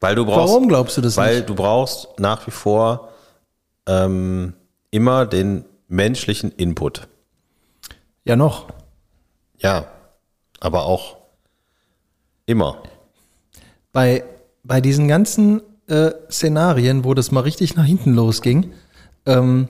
weil 0.00 0.14
du 0.14 0.26
brauchst, 0.26 0.52
Warum 0.52 0.68
glaubst 0.68 0.96
du 0.96 1.00
das 1.00 1.16
weil 1.16 1.36
nicht? 1.36 1.48
du 1.48 1.54
brauchst 1.54 2.08
nach 2.18 2.46
wie 2.46 2.50
vor 2.50 3.08
ähm, 3.86 4.52
immer 4.90 5.24
den 5.24 5.64
menschlichen 5.88 6.52
Input. 6.52 7.08
Ja, 8.24 8.36
noch. 8.36 8.68
Ja, 9.56 9.86
aber 10.60 10.84
auch 10.84 11.16
immer. 12.44 12.82
Bei, 13.92 14.22
bei 14.62 14.82
diesen 14.82 15.08
ganzen 15.08 15.62
äh, 15.88 16.10
Szenarien, 16.30 17.04
wo 17.04 17.14
das 17.14 17.30
mal 17.30 17.40
richtig 17.40 17.74
nach 17.74 17.86
hinten 17.86 18.12
losging, 18.12 18.72
ähm, 19.24 19.68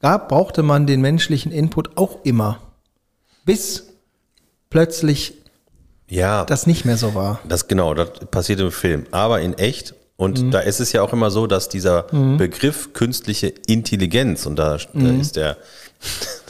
da 0.00 0.18
brauchte 0.18 0.62
man 0.62 0.86
den 0.86 1.00
menschlichen 1.00 1.52
Input 1.52 1.96
auch 1.96 2.24
immer. 2.24 2.60
Bis 3.44 3.84
plötzlich 4.70 5.34
Ja, 6.08 6.44
das 6.44 6.66
nicht 6.66 6.84
mehr 6.84 6.96
so 6.96 7.14
war. 7.14 7.40
Das 7.48 7.68
genau, 7.68 7.94
das 7.94 8.10
passiert 8.30 8.60
im 8.60 8.70
Film, 8.70 9.06
aber 9.10 9.40
in 9.40 9.54
echt. 9.54 9.94
Und 10.16 10.52
da 10.52 10.58
ist 10.58 10.80
es 10.80 10.92
ja 10.92 11.02
auch 11.02 11.12
immer 11.12 11.30
so, 11.30 11.46
dass 11.46 11.68
dieser 11.68 12.02
Begriff 12.38 12.92
künstliche 12.92 13.54
Intelligenz 13.66 14.46
und 14.46 14.56
da, 14.56 14.78
da 14.92 15.10
ist 15.10 15.36
der, 15.36 15.56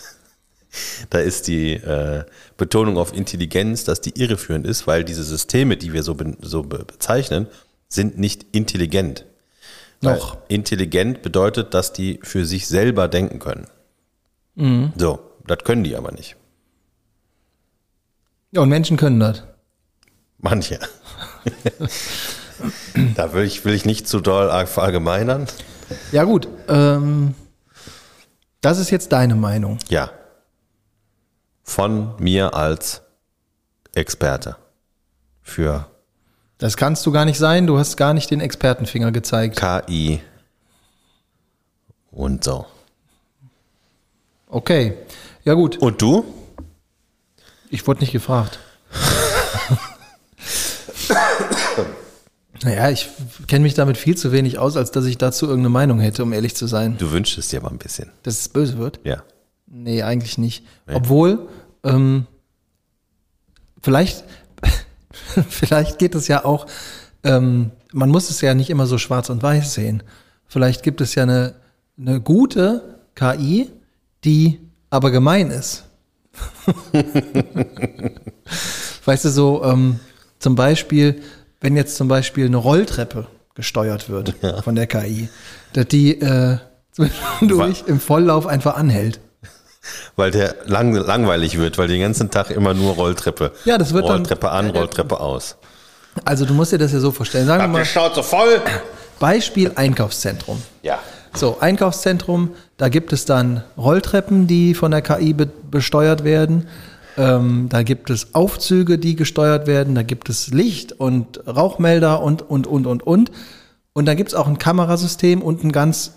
da 1.10 1.18
ist 1.18 1.48
die 1.48 1.74
äh, 1.74 2.24
Betonung 2.56 2.96
auf 2.96 3.12
Intelligenz, 3.12 3.84
dass 3.84 4.00
die 4.00 4.18
irreführend 4.18 4.66
ist, 4.66 4.86
weil 4.86 5.04
diese 5.04 5.22
Systeme, 5.22 5.76
die 5.76 5.92
wir 5.92 6.02
so, 6.02 6.14
be 6.14 6.34
so 6.40 6.62
be 6.62 6.84
bezeichnen, 6.84 7.46
sind 7.90 8.18
nicht 8.18 8.46
intelligent. 8.52 9.26
Noch. 10.00 10.34
Weil 10.34 10.42
intelligent 10.48 11.22
bedeutet, 11.22 11.74
dass 11.74 11.92
die 11.92 12.20
für 12.22 12.44
sich 12.44 12.68
selber 12.68 13.08
denken 13.08 13.38
können. 13.38 13.66
So, 14.96 15.20
das 15.46 15.58
können 15.64 15.84
die 15.84 15.96
aber 15.96 16.12
nicht. 16.12 16.36
Ja, 18.50 18.62
und 18.62 18.68
Menschen 18.68 18.96
können 18.96 19.20
das. 19.20 19.44
Manche. 20.38 20.78
da 23.14 23.32
will 23.34 23.44
ich, 23.44 23.64
will 23.64 23.74
ich 23.74 23.84
nicht 23.84 24.08
zu 24.08 24.20
doll 24.20 24.66
verallgemeinern. 24.66 25.46
Ja, 26.12 26.24
gut. 26.24 26.48
Ähm, 26.68 27.34
das 28.60 28.78
ist 28.78 28.90
jetzt 28.90 29.12
deine 29.12 29.34
Meinung. 29.34 29.78
Ja. 29.88 30.10
Von 31.62 32.14
mir 32.18 32.54
als 32.54 33.02
Experte. 33.94 34.56
Für 35.42 35.90
Das 36.58 36.76
kannst 36.76 37.06
du 37.06 37.12
gar 37.12 37.24
nicht 37.24 37.38
sein. 37.38 37.66
Du 37.66 37.78
hast 37.78 37.96
gar 37.96 38.12
nicht 38.14 38.30
den 38.30 38.40
Expertenfinger 38.40 39.12
gezeigt. 39.12 39.56
KI 39.60 40.20
und 42.10 42.42
so. 42.42 42.66
Okay. 44.48 44.94
Ja, 45.44 45.54
gut. 45.54 45.78
Und 45.78 46.02
du? 46.02 46.24
Ich 47.70 47.86
wurde 47.86 48.00
nicht 48.00 48.10
gefragt. 48.12 48.58
naja, 52.64 52.90
ich 52.90 53.08
kenne 53.46 53.62
mich 53.62 53.74
damit 53.74 53.96
viel 53.96 54.16
zu 54.16 54.32
wenig 54.32 54.58
aus, 54.58 54.76
als 54.76 54.90
dass 54.90 55.04
ich 55.04 55.16
dazu 55.16 55.46
irgendeine 55.46 55.68
Meinung 55.68 56.00
hätte, 56.00 56.24
um 56.24 56.32
ehrlich 56.32 56.56
zu 56.56 56.66
sein. 56.66 56.98
Du 56.98 57.12
wünschst 57.12 57.38
es 57.38 57.48
dir 57.48 57.60
mal 57.60 57.70
ein 57.70 57.78
bisschen. 57.78 58.10
Dass 58.24 58.40
es 58.40 58.48
böse 58.48 58.78
wird? 58.78 58.98
Ja. 59.04 59.22
Nee, 59.66 60.02
eigentlich 60.02 60.38
nicht. 60.38 60.64
Obwohl, 60.90 61.48
ähm, 61.84 62.26
vielleicht, 63.80 64.24
vielleicht 65.48 65.98
geht 65.98 66.14
es 66.14 66.28
ja 66.28 66.44
auch 66.44 66.66
ähm, 67.24 67.70
man 67.92 68.10
muss 68.10 68.30
es 68.30 68.40
ja 68.40 68.54
nicht 68.54 68.70
immer 68.70 68.86
so 68.86 68.98
schwarz 68.98 69.30
und 69.30 69.42
weiß 69.42 69.74
sehen. 69.74 70.02
Vielleicht 70.46 70.82
gibt 70.82 71.00
es 71.00 71.14
ja 71.14 71.24
eine, 71.24 71.54
eine 71.98 72.20
gute 72.20 72.98
KI, 73.14 73.70
die 74.24 74.60
aber 74.90 75.10
gemein 75.10 75.50
ist. 75.50 75.84
weißt 79.04 79.24
du, 79.24 79.28
so 79.30 79.64
ähm, 79.64 80.00
zum 80.38 80.54
Beispiel, 80.54 81.22
wenn 81.60 81.76
jetzt 81.76 81.96
zum 81.96 82.08
Beispiel 82.08 82.46
eine 82.46 82.56
Rolltreppe 82.56 83.26
gesteuert 83.54 84.08
wird 84.08 84.34
Ja. 84.42 84.62
von 84.62 84.74
der 84.74 84.86
KI, 84.86 85.28
dass 85.72 85.88
die 85.88 86.20
äh, 86.20 86.58
zwischendurch 86.92 87.84
im 87.86 88.00
Volllauf 88.00 88.46
einfach 88.46 88.76
anhält. 88.76 89.20
Weil 90.16 90.30
der 90.30 90.56
lang, 90.66 90.94
langweilig 90.94 91.58
wird, 91.58 91.78
weil 91.78 91.88
den 91.88 92.00
ganzen 92.00 92.30
Tag 92.30 92.50
immer 92.50 92.74
nur 92.74 92.94
Rolltreppe. 92.94 93.52
Ja, 93.64 93.78
das 93.78 93.92
wird 93.92 94.04
dann- 94.08 94.16
Rolltreppe 94.18 94.50
an, 94.50 94.70
Rolltreppe 94.70 95.20
aus. 95.20 95.56
Also 96.24 96.44
du 96.44 96.54
musst 96.54 96.72
dir 96.72 96.78
das 96.78 96.92
ja 96.92 97.00
so 97.00 97.12
vorstellen. 97.12 97.46
Sagen 97.46 97.62
wir 97.62 97.68
mal, 97.68 97.84
Schnauze 97.84 98.22
voll. 98.22 98.60
Beispiel 99.20 99.72
Einkaufszentrum. 99.74 100.62
Ja. 100.82 100.98
So, 101.34 101.58
Einkaufszentrum, 101.60 102.50
da 102.76 102.88
gibt 102.88 103.12
es 103.12 103.24
dann 103.24 103.62
Rolltreppen, 103.76 104.46
die 104.46 104.74
von 104.74 104.90
der 104.90 105.02
KI 105.02 105.32
be 105.34 105.46
besteuert 105.70 106.24
werden. 106.24 106.66
Ähm, 107.18 107.68
da 107.68 107.82
gibt 107.82 108.10
es 108.10 108.34
Aufzüge, 108.34 108.98
die 108.98 109.16
gesteuert 109.16 109.66
werden. 109.66 109.94
Da 109.94 110.02
gibt 110.02 110.28
es 110.30 110.48
Licht 110.48 110.92
und 110.92 111.46
Rauchmelder 111.46 112.22
und, 112.22 112.42
und, 112.48 112.66
und, 112.66 112.86
und, 112.86 113.06
und. 113.06 113.30
Und 113.92 114.06
da 114.06 114.14
gibt 114.14 114.30
es 114.30 114.34
auch 114.34 114.46
ein 114.46 114.58
Kamerasystem 114.58 115.42
und 115.42 115.62
ein 115.64 115.72
ganz 115.72 116.12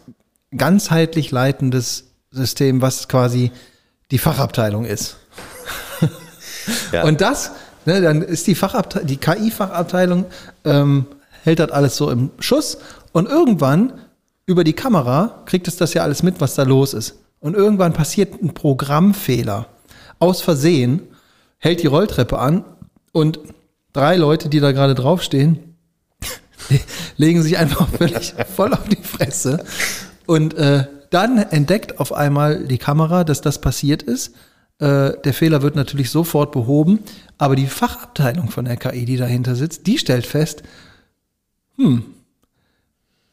ganzheitlich 0.56 1.32
leitendes 1.32 2.11
System, 2.32 2.82
was 2.82 3.08
quasi 3.08 3.52
die 4.10 4.18
Fachabteilung 4.18 4.86
ist. 4.86 5.18
Ja. 6.92 7.04
Und 7.04 7.22
das, 7.22 7.52
ne, 7.86 8.02
dann 8.02 8.22
ist 8.22 8.48
die 8.48 8.56
Fachabteilung, 8.56 9.08
die 9.08 9.18
KI-Fachabteilung 9.18 10.26
ähm, 10.66 11.06
hält 11.44 11.60
das 11.60 11.72
alles 11.72 11.98
so 11.98 12.10
im 12.12 12.32
Schuss 12.40 12.78
und 13.12 13.28
irgendwann 13.28 13.94
über 14.46 14.64
die 14.64 14.74
Kamera 14.74 15.44
kriegt 15.46 15.68
es 15.68 15.78
das 15.78 15.94
ja 15.94 16.04
alles 16.04 16.24
mit, 16.24 16.42
was 16.42 16.56
da 16.56 16.64
los 16.64 16.94
ist. 16.94 17.16
Und 17.40 17.56
irgendwann 17.56 17.94
passiert 17.94 18.42
ein 18.42 18.54
Programmfehler. 18.54 19.68
Aus 20.20 20.42
Versehen 20.42 21.02
hält 21.58 21.82
die 21.82 21.88
Rolltreppe 21.88 22.38
an 22.38 22.64
und 23.12 23.40
drei 23.94 24.18
Leute, 24.18 24.50
die 24.50 24.60
da 24.60 24.72
gerade 24.72 24.94
draufstehen, 24.94 25.76
legen 27.18 27.42
sich 27.42 27.58
einfach 27.58 27.88
völlig 27.90 28.36
voll 28.56 28.74
auf 28.74 28.88
die 28.88 29.02
Fresse. 29.02 29.64
Und 30.28 30.54
äh, 30.54 30.86
dann 31.12 31.38
entdeckt 31.38 32.00
auf 32.00 32.14
einmal 32.14 32.66
die 32.66 32.80
Kamera, 32.80 33.24
dass 33.24 33.42
das 33.42 33.62
passiert 33.62 34.02
ist. 34.02 34.34
Äh, 34.80 35.12
der 35.24 35.34
Fehler 35.34 35.62
wird 35.62 35.76
natürlich 35.76 36.10
sofort 36.10 36.52
behoben, 36.52 37.00
aber 37.38 37.56
die 37.56 37.68
Fachabteilung 37.68 38.50
von 38.50 38.66
der 38.66 38.78
KI, 38.78 39.06
die 39.06 39.18
dahinter 39.18 39.56
sitzt, 39.56 39.86
die 39.86 40.00
stellt 40.00 40.26
fest, 40.26 40.64
hm, 41.76 42.04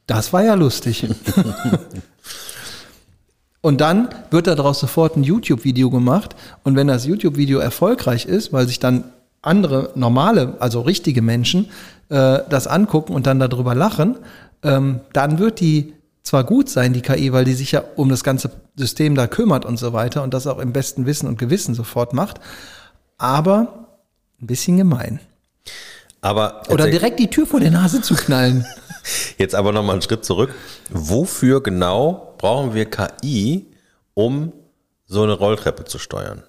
das 0.07 0.33
war 0.33 0.45
ja 0.45 0.55
lustig. 0.55 1.07
Und 3.61 3.81
dann 3.81 4.09
wird 4.31 4.47
daraus 4.47 4.79
sofort 4.81 5.17
ein 5.17 5.25
YouTube-Video 5.25 5.91
gemacht. 5.91 6.37
Und 6.63 6.77
wenn 6.77 6.87
das 6.87 7.07
YouTube-Video 7.07 7.59
erfolgreich 7.59 8.25
ist, 8.25 8.53
weil 8.53 8.67
sich 8.67 8.79
dann 8.79 9.05
andere 9.43 9.91
normale, 9.95 10.57
also 10.61 10.81
richtige 10.81 11.23
Menschen 11.23 11.69
äh, 12.09 12.41
das 12.49 12.67
angucken 12.67 13.13
und 13.13 13.27
dann 13.27 13.39
darüber 13.39 13.75
lachen, 13.75 14.17
ähm, 14.63 15.01
dann 15.13 15.39
wird 15.39 15.61
die 15.61 15.93
zwar 16.29 16.45
gut 16.45 16.69
sein, 16.69 16.93
die 16.93 17.01
KI, 17.01 17.33
weil 17.33 17.45
die 17.45 17.55
sich 17.55 17.73
ja 17.73 17.83
um 17.97 18.09
das 18.11 18.23
ganze 18.23 18.51
System 18.77 19.15
da 19.15 19.27
kümmert 19.27 19.65
und 19.65 19.79
so 19.79 19.93
weiter 19.93 20.23
und 20.23 20.35
das 20.35 20.47
auch 20.47 20.59
im 20.59 20.73
besten 20.73 21.07
Wissen 21.07 21.27
und 21.27 21.39
Gewissen 21.39 21.75
sofort 21.75 22.13
macht, 22.13 22.39
aber 23.17 23.89
ein 24.41 24.47
bisschen 24.47 24.77
gemein. 24.77 25.21
Aber 26.21 26.63
Oder 26.69 26.91
direkt 26.91 27.19
die 27.19 27.31
Tür 27.31 27.47
vor 27.47 27.61
der 27.61 27.71
Nase 27.71 28.03
zu 28.03 28.15
knallen. 28.15 28.67
jetzt 29.39 29.55
aber 29.55 29.73
nochmal 29.73 29.95
einen 29.95 30.03
Schritt 30.03 30.25
zurück. 30.25 30.55
Wofür 30.91 31.63
genau 31.63 32.35
brauchen 32.39 32.75
wir 32.75 32.91
KI, 32.91 33.67
um 34.15 34.53
so 35.07 35.23
eine 35.23 35.33
Rolltreppe 35.33 35.85
zu 35.85 35.99
steuern? 35.99 36.43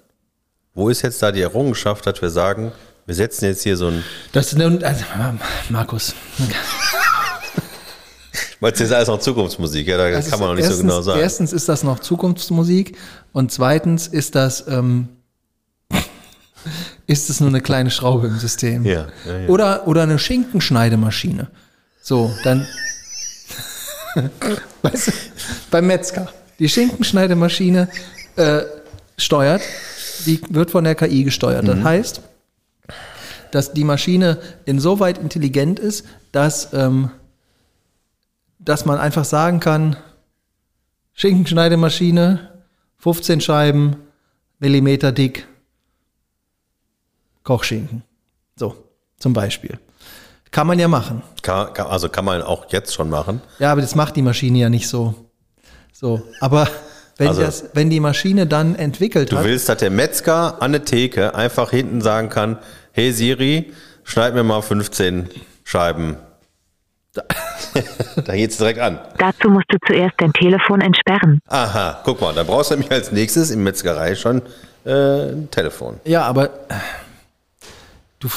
Wo 0.74 0.88
ist 0.88 1.02
jetzt 1.02 1.22
da 1.22 1.32
die 1.32 1.40
Errungenschaft, 1.40 2.06
dass 2.06 2.20
wir 2.20 2.30
sagen, 2.30 2.72
wir 3.06 3.14
setzen 3.14 3.46
jetzt 3.46 3.62
hier 3.62 3.76
so 3.76 3.88
ein, 3.88 4.04
Das 4.32 4.52
ist 4.52 4.60
also, 4.60 5.04
Markus, 5.70 6.14
weil 8.60 8.72
es 8.72 8.80
ist 8.80 8.92
alles 8.92 9.08
noch 9.08 9.18
Zukunftsmusik, 9.18 9.88
ja, 9.88 9.96
da 9.96 10.10
Das 10.10 10.30
kann 10.30 10.38
man 10.38 10.50
noch 10.50 10.54
nicht 10.54 10.64
so 10.64 10.70
erstens, 10.70 10.88
genau 10.88 11.02
sagen. 11.02 11.20
Erstens 11.20 11.52
ist 11.52 11.68
das 11.68 11.82
noch 11.82 11.98
Zukunftsmusik 11.98 12.96
und 13.32 13.50
zweitens 13.50 14.06
ist 14.06 14.34
das 14.34 14.66
ähm, 14.68 15.08
ist 17.06 17.30
es 17.30 17.40
nur 17.40 17.48
eine 17.48 17.60
kleine 17.60 17.90
Schraube 17.90 18.26
im 18.26 18.38
System. 18.38 18.84
Ja, 18.84 19.08
ja, 19.26 19.38
ja. 19.38 19.48
Oder, 19.48 19.88
oder 19.88 20.02
eine 20.02 20.18
Schinkenschneidemaschine. 20.18 21.48
So, 22.02 22.30
dann 22.44 22.66
weißt 24.82 25.08
du, 25.08 25.12
beim 25.70 25.86
Metzger. 25.86 26.28
Die 26.58 26.68
Schinkenschneidemaschine 26.68 27.88
äh, 28.36 28.60
steuert, 29.16 29.62
die 30.26 30.40
wird 30.50 30.70
von 30.70 30.84
der 30.84 30.94
KI 30.94 31.24
gesteuert. 31.24 31.64
Mhm. 31.64 31.68
Das 31.68 31.82
heißt, 31.82 32.20
dass 33.52 33.72
die 33.72 33.84
Maschine 33.84 34.38
insoweit 34.66 35.18
intelligent 35.18 35.78
ist, 35.78 36.04
dass, 36.32 36.72
ähm, 36.72 37.10
dass 38.60 38.84
man 38.84 38.98
einfach 38.98 39.24
sagen 39.24 39.58
kann, 39.60 39.96
Schinkenschneidemaschine, 41.14 42.62
15 42.98 43.40
Scheiben, 43.40 43.96
Millimeter 44.58 45.10
dick, 45.12 45.46
Kochschinken. 47.42 48.02
So, 48.56 48.76
zum 49.18 49.32
Beispiel. 49.32 49.78
Kann 50.50 50.66
man 50.66 50.78
ja 50.78 50.88
machen. 50.88 51.22
Kann, 51.42 51.72
kann, 51.72 51.86
also 51.86 52.08
kann 52.08 52.24
man 52.24 52.42
auch 52.42 52.70
jetzt 52.70 52.92
schon 52.94 53.08
machen. 53.08 53.40
Ja, 53.58 53.72
aber 53.72 53.80
das 53.80 53.94
macht 53.94 54.16
die 54.16 54.22
Maschine 54.22 54.58
ja 54.58 54.68
nicht 54.68 54.88
so. 54.88 55.14
So, 55.92 56.22
aber 56.40 56.68
wenn, 57.16 57.28
Also- 57.28 57.42
das, 57.42 57.64
wenn 57.74 57.88
die 57.90 58.00
Maschine 58.00 58.46
dann 58.46 58.74
entwickelt 58.74 59.32
Du 59.32 59.38
hat, 59.38 59.44
willst, 59.44 59.68
dass 59.68 59.78
der 59.78 59.90
Metzger 59.90 60.60
an 60.60 60.72
der 60.72 60.84
Theke 60.84 61.34
einfach 61.34 61.70
hinten 61.70 62.00
sagen 62.00 62.28
kann, 62.28 62.58
hey 62.92 63.12
Siri, 63.12 63.72
schneid 64.04 64.34
mir 64.34 64.42
mal 64.44 64.60
15 64.62 65.28
Scheiben. 65.64 66.16
da 68.24 68.34
geht's 68.36 68.56
direkt 68.56 68.78
an. 68.78 68.98
Dazu 69.18 69.48
musst 69.50 69.66
du 69.68 69.76
zuerst 69.86 70.14
dein 70.18 70.32
Telefon 70.32 70.80
entsperren. 70.80 71.40
Aha, 71.48 72.00
guck 72.04 72.20
mal, 72.20 72.32
da 72.34 72.42
brauchst 72.44 72.70
du 72.70 72.74
nämlich 72.74 72.90
als 72.92 73.10
nächstes 73.12 73.50
im 73.50 73.62
Metzgerei 73.64 74.14
schon 74.14 74.42
äh, 74.84 75.32
ein 75.32 75.50
Telefon. 75.50 75.98
ja, 76.04 76.22
aber 76.22 76.50
du, 78.20 78.28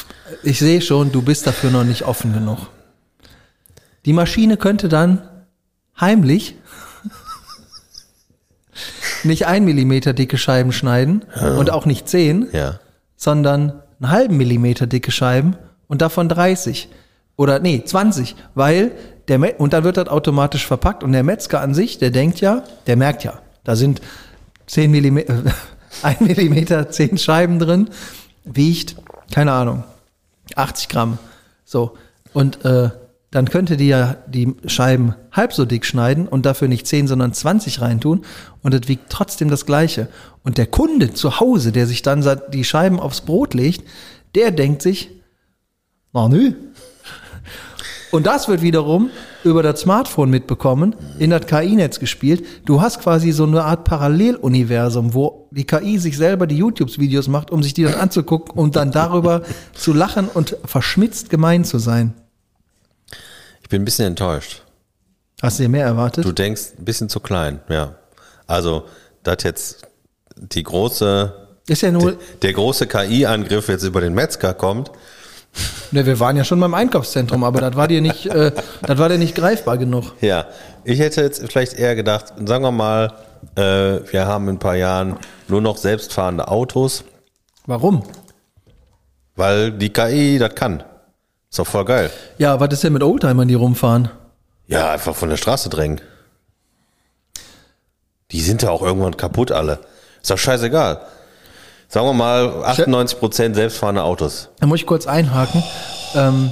ich 0.44 0.58
sehe 0.60 0.82
schon, 0.82 1.12
du 1.12 1.22
bist 1.22 1.46
dafür 1.46 1.70
noch 1.70 1.84
nicht 1.84 2.04
offen 2.04 2.34
genug. 2.34 2.68
Die 4.06 4.14
Maschine 4.14 4.58
könnte 4.58 4.90
dann 4.90 5.22
heimlich 6.00 6.56
nicht 9.24 9.46
ein 9.46 9.64
Millimeter 9.66 10.14
dicke 10.14 10.38
Scheiben 10.38 10.72
schneiden 10.74 11.24
und 11.58 11.70
auch 11.70 11.86
nicht 11.86 12.10
zehn, 12.10 12.48
Ja. 12.52 12.80
sondern 13.16 13.82
einen 14.02 14.12
halben 14.12 14.38
Millimeter 14.38 14.88
dicke 14.88 15.12
Scheiben 15.12 15.56
und 15.88 16.02
davon 16.02 16.28
30 16.28 16.90
oder 17.36 17.60
nee, 17.60 17.84
20, 17.84 18.36
weil 18.56 18.92
der 19.28 19.40
Me 19.40 19.56
und 19.58 19.74
dann 19.74 19.84
wird 19.84 19.98
das 19.98 20.08
automatisch 20.08 20.68
verpackt 20.68 21.04
und 21.04 21.14
der 21.14 21.24
Metzger 21.24 21.62
an 21.62 21.74
sich, 21.74 21.98
der 21.98 22.12
denkt 22.12 22.42
ja, 22.42 22.64
der 22.88 22.98
merkt 22.98 23.24
ja, 23.24 23.40
da 23.64 23.76
sind 23.76 24.02
10 24.68 24.92
Millimeter, 24.92 25.44
1 26.02 26.20
Millimeter, 26.22 26.90
10 26.90 27.18
Scheiben 27.18 27.60
drin, 27.60 27.90
wiegt, 28.44 28.96
keine 29.32 29.52
Ahnung, 29.52 29.84
80 30.56 30.90
Gramm. 30.90 31.18
So. 31.66 31.98
Und 32.34 32.66
äh, 32.66 32.90
dann 33.32 33.50
könnte 33.50 33.78
die 33.78 33.88
ja 33.88 34.18
die 34.28 34.56
Scheiben 34.68 35.16
halb 35.32 35.54
so 35.54 35.66
dick 35.66 35.86
schneiden 35.86 36.28
und 36.28 36.46
dafür 36.46 36.68
nicht 36.68 36.86
10, 36.86 37.08
sondern 37.08 37.34
20 37.34 37.82
reintun 37.82 38.26
und 38.62 38.74
das 38.76 38.88
wiegt 38.88 39.10
trotzdem 39.10 39.50
das 39.50 39.66
Gleiche. 39.66 40.08
Und 40.44 40.60
der 40.60 40.68
Kunde 40.68 41.14
zu 41.14 41.40
Hause, 41.40 41.72
der 41.72 41.88
sich 41.88 42.04
dann 42.04 42.24
die 42.52 42.64
Scheiben 42.64 43.00
aufs 43.00 43.22
Brot 43.22 43.56
legt, 43.56 43.88
der 44.36 44.52
denkt 44.52 44.84
sich, 44.84 45.10
na 46.12 46.28
nö. 46.30 46.54
Und 48.14 48.28
das 48.28 48.48
wird 48.48 48.62
wiederum 48.62 49.10
über 49.44 49.64
das 49.64 49.80
Smartphone 49.80 50.30
mitbekommen, 50.30 50.96
in 51.18 51.32
das 51.32 51.48
KI-Netz 51.48 52.00
gespielt. 52.00 52.46
Du 52.64 52.80
hast 52.80 53.00
quasi 53.00 53.32
so 53.32 53.44
eine 53.44 53.64
Art 53.64 53.86
Paralleluniversum, 53.86 55.16
wo 55.16 55.48
die 55.50 55.66
KI 55.66 55.98
sich 55.98 56.16
selber 56.16 56.46
die 56.46 56.58
YouTube-Videos 56.58 57.28
macht, 57.28 57.50
um 57.50 57.64
sich 57.64 57.74
die 57.74 57.82
dann 57.82 57.96
anzugucken 57.96 58.54
und 58.54 58.76
dann 58.76 58.92
darüber 58.92 59.42
zu 59.74 59.94
lachen 59.94 60.28
und 60.28 60.58
verschmitzt 60.64 61.32
gemein 61.32 61.66
zu 61.66 61.80
sein. 61.80 62.14
Ich 63.64 63.70
bin 63.70 63.82
ein 63.82 63.86
bisschen 63.86 64.06
enttäuscht. 64.06 64.62
Hast 65.42 65.58
du 65.58 65.64
dir 65.64 65.70
mehr 65.70 65.86
erwartet? 65.86 66.24
Du 66.24 66.34
denkst 66.34 66.74
ein 66.78 66.86
bisschen 66.86 67.10
zu 67.10 67.20
klein, 67.20 67.62
ja. 67.68 67.96
Also, 68.46 68.84
dass 69.24 69.42
jetzt 69.42 69.88
die 70.36 70.62
große, 70.62 71.34
Ist 71.68 71.82
ja 71.82 71.92
nur, 71.92 72.20
der 72.44 72.54
große 72.54 72.86
KI-Angriff 72.86 73.70
jetzt 73.70 73.84
über 73.84 74.02
den 74.02 74.14
Metzger 74.14 74.54
kommt, 74.54 74.92
ne, 75.92 76.06
wir 76.06 76.20
waren 76.20 76.38
ja 76.38 76.44
schon 76.44 76.60
beim 76.60 76.74
Einkaufszentrum, 76.74 77.44
aber 77.44 77.62
das 77.62 77.76
war 77.76 77.88
dir 77.88 78.02
nicht, 78.02 78.26
äh, 78.28 78.52
das 78.82 78.98
war 78.98 79.10
dir 79.10 79.18
nicht 79.18 79.36
greifbar 79.36 79.78
genug. 79.78 80.14
Ja, 80.22 80.46
ich 80.84 81.00
hätte 81.00 81.22
jetzt 81.22 81.44
vielleicht 81.52 81.74
eher 81.74 81.96
gedacht, 81.96 82.34
sagen 82.46 82.64
wir 82.64 82.72
mal, 82.72 83.14
äh, 83.56 83.62
wir 84.12 84.26
haben 84.26 84.48
in 84.50 84.56
ein 84.56 84.60
paar 84.60 84.76
Jahren 84.76 85.18
nur 85.48 85.62
noch 85.62 85.78
selbstfahrende 85.78 86.48
Autos, 86.48 87.04
Warum? 87.66 88.04
weil 89.36 89.72
die 89.72 89.92
KI 89.92 90.38
das 90.40 90.56
kann. 90.56 90.84
Ist 91.50 91.60
doch 91.60 91.68
voll 91.68 91.86
geil. 91.86 92.10
Ja, 92.40 92.60
was 92.60 92.74
ist 92.74 92.84
denn 92.84 92.94
mit 92.94 93.04
Oldtimern, 93.04 93.48
die 93.48 93.54
rumfahren? 93.54 94.10
Ja, 94.68 94.92
einfach 94.92 95.16
von 95.16 95.30
der 95.30 95.38
Straße 95.38 95.70
drängen. 95.70 96.02
Die 98.32 98.42
sind 98.42 98.64
ja 98.64 98.72
auch 98.72 98.82
irgendwann 98.82 99.18
kaputt 99.18 99.52
alle. 99.52 99.80
Ist 100.22 100.32
doch 100.32 100.38
scheißegal. 100.38 101.02
Sagen 101.94 102.08
wir 102.08 102.14
mal 102.14 102.48
98% 102.64 103.54
selbstfahrende 103.54 104.02
Autos. 104.02 104.50
Da 104.60 104.66
muss 104.66 104.80
ich 104.80 104.88
kurz 104.88 105.06
einhaken. 105.06 105.62
Ähm, 106.16 106.52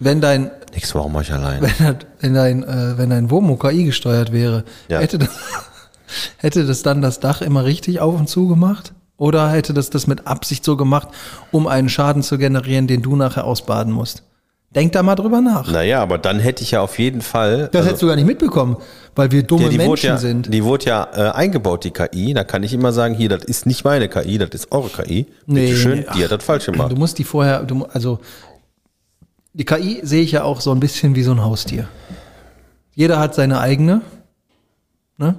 wenn 0.00 0.20
dein, 0.20 0.50
Nix, 0.74 0.92
warum 0.96 1.20
ich 1.20 1.32
allein? 1.32 1.62
wenn 2.20 2.34
dein, 2.34 2.64
äh, 2.64 2.98
wenn 2.98 3.10
dein 3.10 3.30
Womo 3.30 3.54
KI 3.54 3.84
gesteuert 3.84 4.32
wäre, 4.32 4.64
Ja. 4.88 4.98
hätte, 4.98 5.18
das, 5.18 5.28
hätte 6.38 6.66
das 6.66 6.82
dann 6.82 7.00
das 7.00 7.20
Dach 7.20 7.42
immer 7.42 7.64
richtig 7.64 8.00
auf 8.00 8.18
und 8.18 8.28
zu 8.28 8.48
gemacht? 8.48 8.92
Oder 9.18 9.50
hätte 9.50 9.72
das 9.72 9.88
das 9.90 10.08
mit 10.08 10.26
Absicht 10.26 10.64
so 10.64 10.76
gemacht, 10.76 11.06
um 11.52 11.68
einen 11.68 11.88
Schaden 11.88 12.24
zu 12.24 12.36
generieren, 12.36 12.88
den 12.88 13.02
du 13.02 13.14
nachher 13.14 13.44
ausbaden 13.44 13.92
musst? 13.92 14.24
Denk 14.74 14.92
da 14.92 15.02
mal 15.02 15.16
drüber 15.16 15.42
nach. 15.42 15.70
Naja, 15.70 16.00
aber 16.00 16.16
dann 16.16 16.38
hätte 16.38 16.62
ich 16.62 16.70
ja 16.70 16.80
auf 16.80 16.98
jeden 16.98 17.20
Fall. 17.20 17.68
Das 17.72 17.84
hättest 17.84 18.02
du 18.02 18.06
gar 18.06 18.16
nicht 18.16 18.24
mitbekommen, 18.24 18.78
weil 19.14 19.30
wir 19.30 19.42
dumme 19.42 19.70
ja, 19.70 19.76
Menschen 19.76 20.06
ja, 20.06 20.16
sind. 20.16 20.52
die 20.52 20.64
wurde 20.64 20.86
ja 20.86 21.08
äh, 21.14 21.30
eingebaut, 21.32 21.84
die 21.84 21.90
KI. 21.90 22.32
Da 22.32 22.44
kann 22.44 22.62
ich 22.62 22.72
immer 22.72 22.92
sagen, 22.92 23.14
hier, 23.14 23.28
das 23.28 23.44
ist 23.44 23.66
nicht 23.66 23.84
meine 23.84 24.08
KI, 24.08 24.38
das 24.38 24.48
ist 24.50 24.72
eure 24.72 24.88
KI. 24.88 25.26
Nee, 25.44 25.66
Bitte 25.66 25.76
schön, 25.76 25.98
nee, 25.98 26.06
die 26.14 26.24
hat 26.24 26.30
das 26.30 26.42
falsch 26.42 26.66
gemacht. 26.66 26.90
Du 26.90 26.96
musst 26.96 27.18
die 27.18 27.24
vorher, 27.24 27.64
du, 27.64 27.84
also 27.84 28.20
die 29.52 29.66
KI 29.66 30.00
sehe 30.02 30.22
ich 30.22 30.32
ja 30.32 30.44
auch 30.44 30.62
so 30.62 30.70
ein 30.70 30.80
bisschen 30.80 31.14
wie 31.14 31.22
so 31.22 31.32
ein 31.32 31.44
Haustier. 31.44 31.88
Jeder 32.94 33.18
hat 33.18 33.34
seine 33.34 33.60
eigene. 33.60 34.00
Ne? 35.18 35.38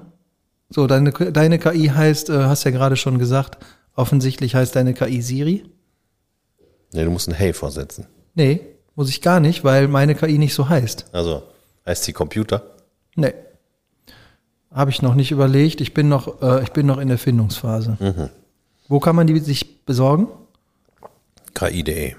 So, 0.69 0.85
deine, 0.85 1.11
deine 1.11 1.57
KI 1.57 1.87
heißt, 1.87 2.29
äh, 2.29 2.43
hast 2.43 2.65
ja 2.65 2.71
gerade 2.71 2.97
schon 2.97 3.17
gesagt, 3.17 3.57
offensichtlich 3.95 4.53
heißt 4.53 4.75
deine 4.75 4.93
KI 4.93 5.23
Siri. 5.23 5.65
Nee, 6.93 7.03
du 7.03 7.09
musst 7.09 7.27
ein 7.27 7.33
Hey 7.33 7.53
vorsetzen. 7.53 8.05
Nee, 8.35 8.61
muss 8.95 9.09
ich 9.09 9.21
gar 9.21 9.39
nicht, 9.39 9.63
weil 9.63 9.87
meine 9.87 10.15
KI 10.15 10.37
nicht 10.37 10.53
so 10.53 10.69
heißt. 10.69 11.05
Also, 11.11 11.43
heißt 11.85 12.03
sie 12.03 12.13
Computer? 12.13 12.63
Nee. 13.15 13.33
Habe 14.71 14.91
ich 14.91 15.01
noch 15.01 15.15
nicht 15.15 15.31
überlegt. 15.31 15.81
Ich 15.81 15.93
bin 15.93 16.09
noch, 16.09 16.41
äh, 16.41 16.63
ich 16.63 16.71
bin 16.71 16.85
noch 16.85 16.97
in 16.97 17.07
der 17.07 17.17
Findungsphase. 17.17 17.97
Mhm. 17.99 18.29
Wo 18.87 18.99
kann 18.99 19.15
man 19.15 19.27
die 19.27 19.39
sich 19.39 19.85
besorgen? 19.85 20.27
KI.de. 21.53 22.15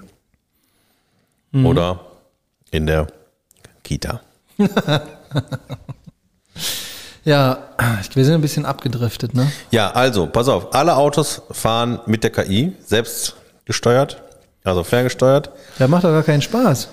Mhm. 1.51 1.65
Oder 1.65 1.99
in 2.71 2.85
der 2.87 3.07
Kita. 3.83 4.21
Ja, 7.25 7.57
wir 8.13 8.23
sind 8.23 8.35
ein 8.35 8.41
bisschen 8.41 8.67
abgedriftet, 8.67 9.33
ne? 9.33 9.51
Ja, 9.71 9.89
also, 9.91 10.27
pass 10.27 10.47
auf, 10.47 10.75
alle 10.75 10.95
Autos 10.95 11.41
fahren 11.49 11.99
mit 12.05 12.23
der 12.23 12.29
KI, 12.29 12.73
selbst 12.85 13.35
gesteuert, 13.65 14.21
also 14.65 14.83
ferngesteuert. 14.83 15.51
Ja, 15.79 15.87
macht 15.87 16.03
doch 16.03 16.09
gar 16.09 16.23
keinen 16.23 16.41
Spaß. 16.41 16.89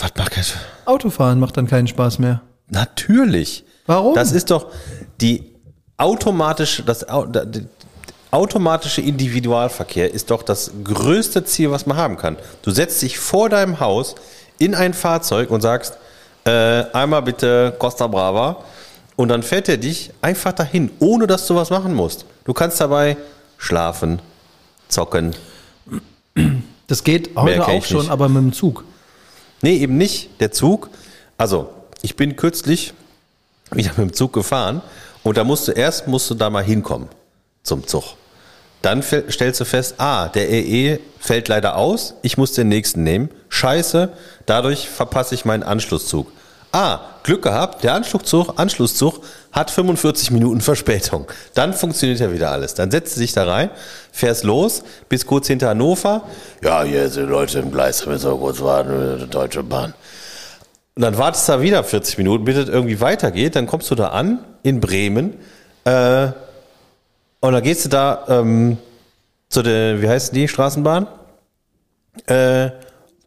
Was 0.00 0.10
macht 0.16 0.36
das? 0.36 0.54
Autofahren 0.84 1.38
macht 1.38 1.56
dann 1.56 1.66
keinen 1.66 1.86
Spaß 1.86 2.18
mehr. 2.18 2.40
Natürlich. 2.68 3.64
Warum? 3.86 4.14
Das 4.14 4.32
ist 4.32 4.50
doch 4.50 4.66
die 5.20 5.54
automatische, 5.96 6.82
das 6.82 7.06
automatische 8.30 9.00
Individualverkehr 9.00 10.12
ist 10.12 10.30
doch 10.30 10.42
das 10.42 10.70
größte 10.84 11.44
Ziel, 11.44 11.70
was 11.70 11.86
man 11.86 11.96
haben 11.96 12.16
kann. 12.16 12.36
Du 12.62 12.70
setzt 12.70 13.00
dich 13.02 13.18
vor 13.18 13.48
deinem 13.48 13.80
Haus 13.80 14.14
in 14.58 14.74
ein 14.74 14.94
Fahrzeug 14.94 15.50
und 15.50 15.60
sagst, 15.60 15.96
äh, 16.44 16.84
einmal 16.92 17.22
bitte 17.22 17.74
Costa 17.78 18.06
Brava 18.06 18.64
und 19.16 19.28
dann 19.28 19.42
fährt 19.42 19.68
er 19.68 19.76
dich 19.76 20.10
einfach 20.22 20.52
dahin, 20.52 20.90
ohne 20.98 21.26
dass 21.26 21.46
du 21.46 21.54
was 21.54 21.70
machen 21.70 21.94
musst. 21.94 22.24
Du 22.44 22.52
kannst 22.52 22.80
dabei 22.80 23.16
schlafen, 23.56 24.20
zocken. 24.88 25.34
Das 26.88 27.04
geht 27.04 27.36
heute 27.36 27.66
auch 27.66 27.84
schon, 27.84 28.00
nicht. 28.00 28.10
aber 28.10 28.28
mit 28.28 28.42
dem 28.42 28.52
Zug. 28.52 28.84
Nee, 29.62 29.76
eben 29.76 29.96
nicht. 29.96 30.40
Der 30.40 30.50
Zug. 30.50 30.90
Also, 31.36 31.68
ich 32.02 32.16
bin 32.16 32.34
kürzlich 32.34 32.94
wieder 33.70 33.90
mit 33.90 33.98
dem 33.98 34.12
Zug 34.12 34.32
gefahren 34.32 34.82
und 35.22 35.36
da 35.36 35.44
musst 35.44 35.68
du 35.68 35.72
erst 35.72 36.08
musst 36.08 36.30
du 36.30 36.34
da 36.34 36.50
mal 36.50 36.64
hinkommen 36.64 37.08
zum 37.62 37.86
Zug. 37.86 38.16
Dann 38.80 39.02
stellst 39.02 39.60
du 39.60 39.64
fest, 39.64 39.96
ah, 39.98 40.28
der 40.28 40.48
EE 40.48 41.00
fällt 41.18 41.48
leider 41.48 41.76
aus, 41.76 42.14
ich 42.22 42.38
muss 42.38 42.52
den 42.52 42.68
nächsten 42.68 43.02
nehmen. 43.02 43.28
Scheiße, 43.48 44.10
dadurch 44.46 44.88
verpasse 44.88 45.34
ich 45.34 45.44
meinen 45.44 45.64
Anschlusszug. 45.64 46.32
Ah, 46.72 47.00
Glück 47.24 47.42
gehabt, 47.42 47.82
der 47.82 47.94
Anschlusszug, 47.94 48.58
Anschlusszug 48.58 49.20
hat 49.52 49.70
45 49.70 50.30
Minuten 50.30 50.60
Verspätung. 50.60 51.26
Dann 51.54 51.72
funktioniert 51.72 52.20
ja 52.20 52.32
wieder 52.32 52.50
alles. 52.50 52.74
Dann 52.74 52.90
setzt 52.90 53.16
du 53.16 53.20
dich 53.20 53.32
da 53.32 53.44
rein, 53.44 53.70
fährst 54.12 54.44
los, 54.44 54.82
bis 55.08 55.26
kurz 55.26 55.46
hinter 55.46 55.70
Hannover. 55.70 56.22
Ja, 56.62 56.82
hier 56.82 57.08
sind 57.08 57.28
Leute 57.28 57.60
im 57.60 57.70
Gleis, 57.70 58.06
wir 58.06 58.18
kurz 58.18 58.60
warten, 58.60 59.28
Deutsche 59.30 59.62
Bahn. 59.62 59.94
Und 60.94 61.02
dann 61.02 61.16
wartest 61.16 61.48
du 61.48 61.52
da 61.52 61.62
wieder 61.62 61.84
40 61.84 62.18
Minuten, 62.18 62.44
bis 62.44 62.56
es 62.56 62.68
irgendwie 62.68 63.00
weitergeht. 63.00 63.54
Dann 63.54 63.66
kommst 63.66 63.90
du 63.90 63.94
da 63.94 64.08
an, 64.08 64.40
in 64.64 64.80
Bremen. 64.80 65.34
Äh, 65.84 66.32
und 67.40 67.52
dann 67.52 67.62
gehst 67.62 67.84
du 67.84 67.88
da 67.88 68.24
ähm, 68.28 68.78
zu 69.48 69.62
der, 69.62 70.02
wie 70.02 70.08
heißt 70.08 70.34
die 70.34 70.48
Straßenbahn? 70.48 71.06
Äh, 72.26 72.70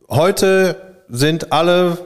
heute 0.09 0.75
sind 1.07 1.51
alle 1.53 1.97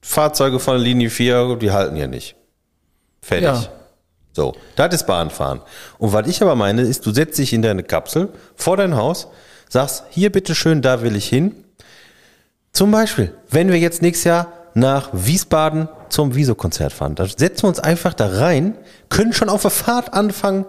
Fahrzeuge 0.00 0.60
von 0.60 0.78
Linie 0.78 1.10
4, 1.10 1.56
die 1.56 1.72
halten 1.72 1.96
hier 1.96 2.06
nicht. 2.06 2.37
Fertig. 3.20 3.46
Ja. 3.46 3.68
So, 4.32 4.54
das 4.76 4.94
ist 4.94 5.06
Bahnfahren. 5.06 5.60
Und 5.98 6.12
was 6.12 6.28
ich 6.28 6.40
aber 6.42 6.54
meine, 6.54 6.82
ist, 6.82 7.04
du 7.04 7.12
setzt 7.12 7.38
dich 7.38 7.52
in 7.52 7.62
deine 7.62 7.82
Kapsel 7.82 8.28
vor 8.54 8.76
dein 8.76 8.94
Haus, 8.94 9.26
sagst, 9.68 10.04
hier 10.10 10.30
bitteschön, 10.30 10.80
da 10.80 11.02
will 11.02 11.16
ich 11.16 11.28
hin. 11.28 11.64
Zum 12.72 12.90
Beispiel, 12.92 13.34
wenn 13.50 13.70
wir 13.70 13.78
jetzt 13.78 14.00
nächstes 14.02 14.24
Jahr 14.24 14.52
nach 14.74 15.10
Wiesbaden 15.12 15.88
zum 16.08 16.36
Wieso-Konzert 16.36 16.92
fahren, 16.92 17.16
dann 17.16 17.28
setzen 17.28 17.64
wir 17.64 17.68
uns 17.68 17.80
einfach 17.80 18.14
da 18.14 18.28
rein, 18.28 18.76
können 19.08 19.32
schon 19.32 19.48
auf 19.48 19.62
der 19.62 19.72
Fahrt 19.72 20.14
anfangen, 20.14 20.64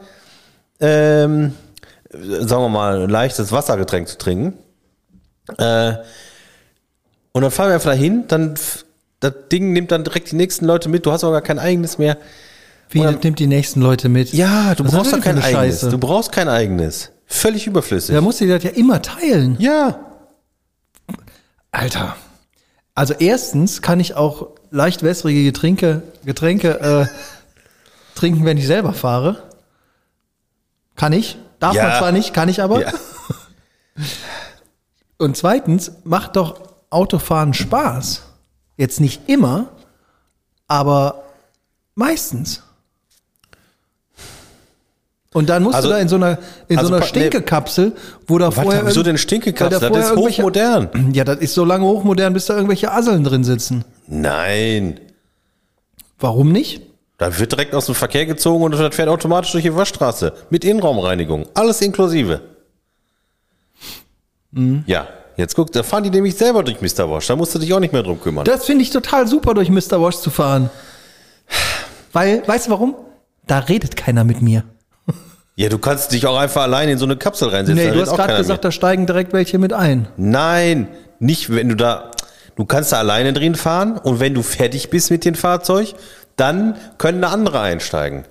ähm, 0.80 1.54
sagen 2.12 2.64
wir 2.64 2.70
mal, 2.70 3.04
ein 3.04 3.10
leichtes 3.10 3.52
Wassergetränk 3.52 4.08
zu 4.08 4.18
trinken. 4.18 4.58
Äh, 5.58 5.93
und 7.32 7.43
dann 7.43 7.52
fahren 7.52 7.70
wir 7.70 7.76
einfach 7.76 7.91
dahin, 7.91 8.28
dann 8.28 8.56
das 9.20 9.34
Ding 9.51 9.74
nimmt 9.74 9.91
dann 9.91 10.03
direkt 10.03 10.32
die 10.32 10.36
nächsten 10.36 10.65
Leute 10.65 10.89
mit, 10.89 11.05
du 11.05 11.11
hast 11.11 11.24
auch 11.24 11.32
gar 11.32 11.41
kein 11.41 11.59
eigenes 11.59 11.97
mehr. 11.97 12.17
Wie 12.89 13.01
das 13.03 13.22
nimmt 13.22 13.38
die 13.39 13.47
nächsten 13.47 13.82
Leute 13.82 14.09
mit? 14.09 14.34
Ja, 14.34 14.74
du 14.76 14.84
Was 14.86 14.91
brauchst 14.93 15.13
doch 15.13 15.22
kein 15.22 15.38
eigenes. 15.38 15.51
Scheiße? 15.51 15.89
Du 15.89 15.97
brauchst 15.99 16.32
kein 16.32 16.49
eigenes. 16.49 17.11
Völlig 17.28 17.67
überflüssig. 17.67 18.15
Da 18.15 18.22
musst 18.22 18.41
du 18.41 18.47
das 18.47 18.63
ja 18.63 18.72
immer 18.72 19.01
teilen. 19.01 19.57
ja. 19.59 19.99
Alter. 21.72 22.15
Also 22.95 23.13
erstens 23.13 23.82
kann 23.84 23.99
ich 23.99 24.15
auch 24.15 24.47
leicht 24.72 25.03
wässrige 25.03 25.43
Getränke, 25.43 26.01
Getränke 26.26 26.80
äh, 26.80 27.05
trinken, 28.15 28.43
wenn 28.43 28.57
ich 28.57 28.65
selber 28.67 28.93
fahre. 28.93 29.43
Kann 30.95 31.13
ich. 31.13 31.38
Darf 31.59 31.76
Ja. 31.76 31.84
man 31.84 31.97
zwar 31.99 32.11
nicht, 32.11 32.34
kann 32.34 32.49
ich 32.49 32.61
aber. 32.61 32.82
Ja. 32.82 32.91
Und 35.17 35.38
zweitens 35.38 35.91
macht 36.03 36.36
doch 36.36 36.59
Autofahren 36.89 37.53
Spaß. 37.53 38.24
Jetzt 38.80 39.01
nicht 39.01 39.27
immer, 39.27 39.67
aber 40.69 41.23
meistens. 41.95 42.63
Und 45.34 45.49
dann 45.49 45.63
musst 45.63 45.75
Also- 45.75 45.89
du 45.89 45.95
da 45.95 45.99
in 45.99 46.07
so 46.07 46.15
einer, 46.15 46.38
in 46.69 46.77
also 46.77 46.88
so 46.89 46.95
einer. 46.95 47.03
Stinkekapsel, 47.05 47.91
wo 48.25 48.38
da 48.38 48.51
vorher. 48.51 48.86
wieso 48.88 49.03
denn 49.03 49.17
Stinkekapsel? 49.17 49.89
Das 49.91 50.11
ist 50.11 50.15
hochmodern. 50.15 51.11
Ja, 51.13 51.25
das 51.25 51.39
ist 51.39 51.55
so 51.55 51.65
lange 51.65 51.84
hochmodern, 51.84 52.32
bis 52.32 52.45
da 52.45 52.55
irgendwelche 52.55 52.89
Asseln 52.93 53.25
drin 53.25 53.43
sitzen. 53.43 53.84
Nein. 54.07 55.01
Warum 56.17 56.53
nicht? 56.53 56.82
Da 57.17 57.38
wird 57.38 57.51
direkt 57.51 57.75
aus 57.75 57.88
dem 57.88 57.95
Verkehr 57.95 58.25
gezogen 58.25 58.63
und 58.63 58.71
das 58.71 58.95
fährt 58.95 59.09
automatisch 59.09 59.51
durch 59.51 59.65
die 59.65 59.75
Waschstraße. 59.75 60.32
Mit 60.49 60.63
Innenraumreinigung. 60.63 61.47
Alles 61.53 61.82
inklusive. 61.82 62.39
Mhm. 64.51 64.86
Ja. 64.88 65.05
Jetzt 65.40 65.56
guck, 65.56 65.72
da 65.72 65.84
fahren 65.84 66.04
die 66.04 66.10
nämlich 66.10 66.36
selber 66.36 66.64
durch 66.64 66.82
Mr. 66.82 67.10
Wash. 67.10 67.28
Da 67.28 67.36
musst 67.38 67.56
du 67.56 67.60
dich 67.60 67.74
auch 67.74 67.80
nicht 67.80 67.94
mehr 67.94 68.04
drum 68.04 68.20
kümmern. 68.20 68.44
Das 68.44 68.66
finde 68.66 68.84
ich 68.84 68.90
total 68.90 69.26
super, 69.26 69.54
durch 69.54 69.70
Mr. 69.70 70.02
Wash 70.02 70.18
zu 70.18 70.30
fahren. 70.32 70.70
Weil, 72.12 72.46
weißt 72.46 72.68
du 72.68 72.72
warum? 72.72 72.96
Da 73.48 73.60
redet 73.60 73.96
keiner 73.96 74.26
mit 74.26 74.42
mir. 74.42 74.66
ja, 75.56 75.70
du 75.70 75.78
kannst 75.78 76.12
dich 76.12 76.28
auch 76.28 76.38
einfach 76.38 76.64
alleine 76.64 76.92
in 76.92 76.98
so 76.98 77.06
eine 77.06 77.16
Kapsel 77.16 77.48
reinsetzen. 77.48 77.82
Nee, 77.82 77.88
da 77.88 77.94
du 77.94 78.02
hast 78.02 78.16
gerade 78.18 78.36
gesagt, 78.36 78.64
mehr. 78.64 78.70
da 78.70 78.72
steigen 78.74 79.06
direkt 79.06 79.32
welche 79.32 79.60
mit 79.60 79.72
ein. 79.72 80.10
Nein, 80.18 80.90
nicht 81.20 81.50
wenn 81.56 81.70
du 81.70 81.76
da. 81.76 82.12
Du 82.58 82.66
kannst 82.66 82.92
da 82.92 82.98
alleine 82.98 83.32
drin 83.32 83.56
fahren 83.56 83.98
und 83.98 84.20
wenn 84.20 84.34
du 84.34 84.44
fertig 84.44 84.90
bist 84.90 85.10
mit 85.10 85.24
dem 85.24 85.36
Fahrzeug, 85.36 85.96
dann 86.36 86.76
können 86.98 87.22
da 87.22 87.30
andere 87.30 87.62
einsteigen. 87.62 88.26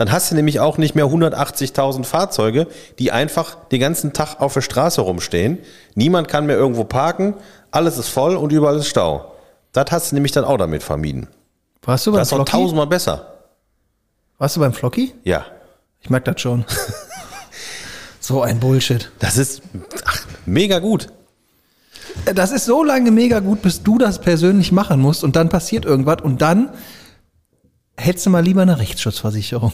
Dann 0.00 0.10
hast 0.12 0.30
du 0.30 0.34
nämlich 0.34 0.60
auch 0.60 0.78
nicht 0.78 0.94
mehr 0.94 1.04
180.000 1.04 2.04
Fahrzeuge, 2.04 2.68
die 2.98 3.12
einfach 3.12 3.56
den 3.68 3.80
ganzen 3.80 4.14
Tag 4.14 4.40
auf 4.40 4.54
der 4.54 4.62
Straße 4.62 5.02
rumstehen. 5.02 5.58
Niemand 5.94 6.26
kann 6.26 6.46
mehr 6.46 6.56
irgendwo 6.56 6.84
parken, 6.84 7.34
alles 7.70 7.98
ist 7.98 8.08
voll 8.08 8.34
und 8.36 8.50
überall 8.50 8.78
ist 8.78 8.86
Stau. 8.86 9.34
Das 9.72 9.90
hast 9.90 10.10
du 10.10 10.14
nämlich 10.14 10.32
dann 10.32 10.46
auch 10.46 10.56
damit 10.56 10.82
vermieden. 10.82 11.26
Warst 11.82 12.06
du 12.06 12.12
beim 12.12 12.20
Das 12.20 12.28
ist 12.28 12.34
Flocky? 12.34 12.50
tausendmal 12.50 12.86
besser. 12.86 13.26
Warst 14.38 14.56
du 14.56 14.60
beim 14.60 14.72
Flocky? 14.72 15.12
Ja. 15.22 15.44
Ich 16.00 16.08
merk 16.08 16.24
das 16.24 16.40
schon. 16.40 16.64
so 18.20 18.40
ein 18.40 18.58
Bullshit. 18.58 19.12
Das 19.18 19.36
ist 19.36 19.60
ach, 20.06 20.24
mega 20.46 20.78
gut. 20.78 21.08
Das 22.34 22.52
ist 22.52 22.64
so 22.64 22.82
lange 22.84 23.10
mega 23.10 23.40
gut, 23.40 23.60
bis 23.60 23.82
du 23.82 23.98
das 23.98 24.18
persönlich 24.18 24.72
machen 24.72 24.98
musst 24.98 25.24
und 25.24 25.36
dann 25.36 25.50
passiert 25.50 25.84
irgendwas 25.84 26.22
und 26.22 26.40
dann 26.40 26.70
hättest 28.00 28.26
du 28.26 28.30
mal 28.30 28.42
lieber 28.42 28.62
eine 28.62 28.78
Rechtsschutzversicherung. 28.78 29.72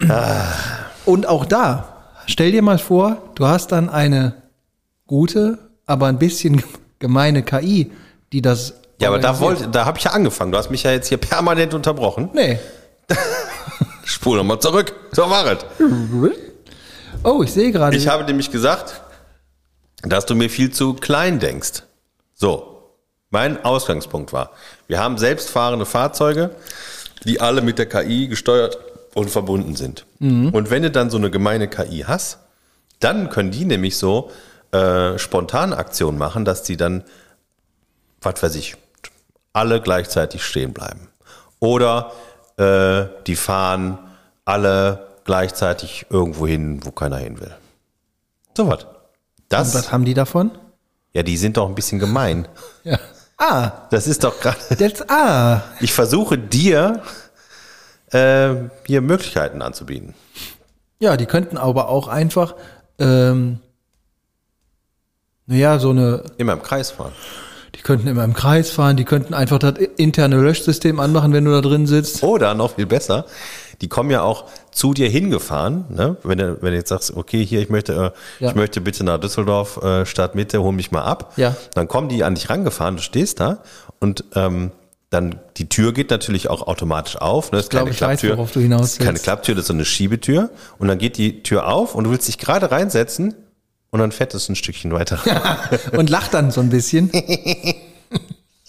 und 1.04 1.26
auch 1.26 1.44
da, 1.44 2.12
stell 2.26 2.52
dir 2.52 2.62
mal 2.62 2.78
vor, 2.78 3.18
du 3.34 3.46
hast 3.46 3.72
dann 3.72 3.90
eine 3.90 4.42
gute, 5.06 5.58
aber 5.86 6.06
ein 6.06 6.18
bisschen 6.18 6.62
gemeine 6.98 7.42
KI, 7.42 7.92
die 8.32 8.42
das. 8.42 8.74
Ja, 9.00 9.08
aber 9.08 9.18
da 9.18 9.38
wollte, 9.40 9.68
da 9.68 9.84
habe 9.84 9.98
ich 9.98 10.04
ja 10.04 10.12
angefangen. 10.12 10.52
Du 10.52 10.58
hast 10.58 10.70
mich 10.70 10.82
ja 10.82 10.90
jetzt 10.90 11.08
hier 11.08 11.18
permanent 11.18 11.74
unterbrochen. 11.74 12.30
Nee. 12.32 12.58
Spul 14.04 14.38
nochmal 14.38 14.58
zurück. 14.58 14.94
So 15.12 15.28
war 15.30 15.46
es. 15.46 15.64
Oh, 17.22 17.42
ich 17.42 17.52
sehe 17.52 17.70
gerade. 17.72 17.96
Ich 17.96 18.08
habe 18.08 18.24
nämlich 18.24 18.50
gesagt, 18.50 19.00
dass 20.02 20.26
du 20.26 20.34
mir 20.34 20.50
viel 20.50 20.70
zu 20.72 20.94
klein 20.94 21.38
denkst. 21.38 21.82
So, 22.34 22.77
mein 23.30 23.64
Ausgangspunkt 23.64 24.32
war, 24.32 24.50
wir 24.86 24.98
haben 25.00 25.18
selbstfahrende 25.18 25.86
Fahrzeuge, 25.86 26.50
die 27.24 27.40
alle 27.40 27.60
mit 27.62 27.78
der 27.78 27.86
KI 27.88 28.28
gesteuert 28.28 28.78
und 29.14 29.30
verbunden 29.30 29.74
sind. 29.76 30.06
Und 30.20 30.70
wenn 30.70 30.82
du 30.82 30.90
dann 30.90 31.10
so 31.10 31.16
eine 31.16 31.30
gemeine 31.30 31.68
KI 31.68 32.04
hast, 32.06 32.38
dann 33.00 33.28
können 33.30 33.50
die 33.50 33.64
nämlich 33.64 33.96
so 33.96 34.30
äh, 34.72 35.18
Spontanaktionen 35.18 36.18
machen, 36.18 36.44
dass 36.44 36.62
die 36.62 36.76
dann, 36.76 37.04
was 38.20 38.42
weiß 38.42 38.54
ich, 38.56 38.76
alle 39.52 39.80
gleichzeitig 39.80 40.42
stehen 40.44 40.72
bleiben. 40.72 41.08
Oder 41.60 42.12
äh, 42.56 43.06
die 43.26 43.36
fahren 43.36 43.98
alle 44.44 45.06
gleichzeitig 45.24 46.06
irgendwo 46.10 46.46
hin, 46.46 46.80
wo 46.84 46.90
keiner 46.90 47.18
hin 47.18 47.40
will. 47.40 47.54
So 48.56 48.68
was. 48.68 48.84
und 48.84 48.90
Das, 49.48 49.74
was 49.74 49.92
haben 49.92 50.04
die 50.04 50.14
davon? 50.14 50.50
ja, 51.12 51.22
die 51.22 51.36
sind 51.36 51.56
doch 51.56 51.68
ein 51.68 51.74
bisschen 51.74 51.98
gemein. 51.98 52.46
Ja. 52.84 52.98
Ah, 53.38 53.70
Das 53.90 54.06
ist 54.08 54.24
doch 54.24 54.40
gerade. 54.40 54.58
das, 54.78 55.08
ah. 55.08 55.62
Ich 55.80 55.92
versuche 55.92 56.36
dir 56.38 57.02
äh, 58.10 58.54
hier 58.84 59.00
Möglichkeiten 59.00 59.62
anzubieten. 59.62 60.14
Ja, 60.98 61.16
die 61.16 61.26
könnten 61.26 61.56
aber 61.56 61.88
auch 61.88 62.08
einfach, 62.08 62.54
ähm, 62.98 63.60
naja, 65.46 65.78
so 65.78 65.90
eine, 65.90 66.24
Immer 66.38 66.54
im 66.54 66.62
Kreis 66.62 66.90
fahren. 66.90 67.12
die 67.76 67.82
könnten 67.82 68.08
immer 68.08 68.24
im 68.24 68.34
Kreis 68.34 68.70
fahren, 68.72 68.96
die 68.96 69.04
könnten 69.04 69.32
einfach 69.34 69.60
das 69.60 69.74
interne 69.96 70.36
Löschsystem 70.40 70.98
anmachen, 70.98 71.32
wenn 71.32 71.44
du 71.44 71.52
da 71.52 71.60
drin 71.60 71.86
sitzt. 71.86 72.22
Oder 72.24 72.54
noch 72.54 72.74
viel 72.74 72.86
besser, 72.86 73.24
die 73.80 73.88
kommen 73.88 74.10
ja 74.10 74.22
auch 74.22 74.44
zu 74.72 74.92
dir 74.94 75.08
hingefahren, 75.08 75.84
ne? 75.90 76.16
wenn, 76.24 76.38
du, 76.38 76.58
wenn 76.62 76.72
du 76.72 76.76
jetzt 76.76 76.88
sagst, 76.88 77.16
okay, 77.16 77.44
hier, 77.44 77.60
ich 77.60 77.68
möchte, 77.68 77.92
äh, 78.40 78.42
Ja. 78.44 78.50
ich 78.50 78.54
möchte 78.56 78.80
bitte 78.80 79.04
nach 79.04 79.18
Düsseldorf, 79.20 79.76
äh, 79.82 80.04
Stadtmitte, 80.06 80.62
hol 80.62 80.72
mich 80.72 80.90
mal 80.90 81.02
ab. 81.02 81.32
Ja. 81.36 81.54
Dann 81.74 81.86
kommen 81.88 82.08
die 82.08 82.24
an 82.24 82.34
dich 82.34 82.50
rangefahren, 82.50 82.96
du 82.96 83.02
stehst 83.02 83.40
da 83.40 83.58
und 84.00 84.24
ähm, 84.34 84.72
dann 85.10 85.40
die 85.56 85.68
Tür 85.68 85.92
geht 85.94 86.10
natürlich 86.10 86.50
auch 86.50 86.66
automatisch 86.66 87.16
auf. 87.16 87.50
Ne? 87.50 87.58
Das 87.58 87.64
ist 87.66 87.70
glaub, 87.70 87.84
keine 87.84 87.94
ich 87.94 88.00
weiß, 88.00 88.20
Klapptür. 88.20 88.36
worauf 88.36 88.52
du 88.52 88.60
hinaus 88.60 88.80
Das 88.82 88.90
ist 88.92 88.98
keine 88.98 89.12
willst. 89.12 89.24
Klapptür, 89.24 89.54
das 89.54 89.62
ist 89.62 89.68
so 89.68 89.72
eine 89.74 89.84
Schiebetür. 89.86 90.50
Und 90.78 90.88
dann 90.88 90.98
geht 90.98 91.16
die 91.16 91.42
Tür 91.42 91.66
auf 91.68 91.94
und 91.94 92.04
du 92.04 92.10
willst 92.10 92.28
dich 92.28 92.36
gerade 92.38 92.70
reinsetzen 92.70 93.34
und 93.90 94.00
dann 94.00 94.12
fährt 94.12 94.34
es 94.34 94.50
ein 94.50 94.54
Stückchen 94.56 94.92
weiter. 94.92 95.18
Und 95.96 96.10
lacht 96.10 96.34
dann 96.34 96.50
so 96.50 96.60
ein 96.60 96.68
bisschen. 96.68 97.10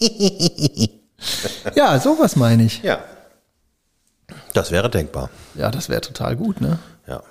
ja, 1.74 1.98
sowas 2.00 2.36
meine 2.36 2.64
ich. 2.64 2.82
ja. 2.82 3.00
Das 4.52 4.70
wäre 4.70 4.90
denkbar. 4.90 5.30
Ja, 5.54 5.70
das 5.70 5.88
wäre 5.88 6.00
total 6.00 6.36
gut, 6.36 6.60
ne? 6.60 6.78
Ja. 7.06 7.22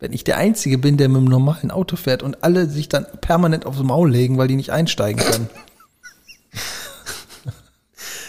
Wenn 0.00 0.12
ich 0.12 0.24
der 0.24 0.36
Einzige 0.36 0.78
bin, 0.78 0.96
der 0.96 1.08
mit 1.08 1.18
einem 1.18 1.28
normalen 1.28 1.70
Auto 1.70 1.96
fährt 1.96 2.22
und 2.22 2.42
alle 2.42 2.68
sich 2.68 2.88
dann 2.88 3.06
permanent 3.20 3.64
aufs 3.64 3.80
Maul 3.80 4.10
legen, 4.10 4.38
weil 4.38 4.48
die 4.48 4.56
nicht 4.56 4.70
einsteigen 4.70 5.22
können. 5.22 5.50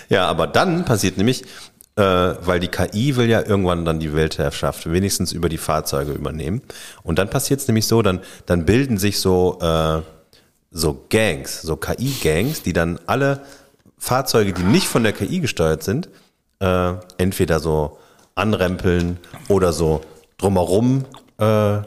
Ja, 0.08 0.28
aber 0.28 0.46
dann 0.46 0.86
passiert 0.86 1.18
nämlich, 1.18 1.44
äh, 1.96 2.02
weil 2.02 2.60
die 2.60 2.68
KI 2.68 3.16
will 3.16 3.30
ja 3.30 3.42
irgendwann 3.42 3.86
dann 3.86 4.00
die 4.00 4.14
Weltherrschaft 4.14 4.92
wenigstens 4.92 5.32
über 5.32 5.50
die 5.50 5.58
Fahrzeuge 5.58 6.12
übernehmen. 6.12 6.62
Und 7.04 7.20
dann 7.20 7.30
passiert 7.30 7.62
es 7.62 7.68
nämlich 7.68 7.88
so, 7.88 8.02
dann, 8.02 8.20
dann 8.46 8.66
bilden 8.66 8.98
sich 8.98 9.20
so, 9.20 9.58
äh, 9.62 10.02
so 10.72 11.06
Gangs, 11.10 11.62
so 11.62 11.78
KI-Gangs, 11.78 12.64
die 12.64 12.74
dann 12.74 13.00
alle 13.08 13.42
Fahrzeuge, 13.98 14.54
die 14.54 14.64
nicht 14.64 14.88
von 14.88 15.04
der 15.04 15.14
KI 15.14 15.40
gesteuert 15.40 15.84
sind, 15.84 16.10
äh, 16.60 16.94
entweder 17.18 17.60
so 17.60 17.98
anrempeln 18.36 19.18
oder 19.48 19.74
so 19.74 20.02
drumherum 20.38 21.06
äh, 21.38 21.80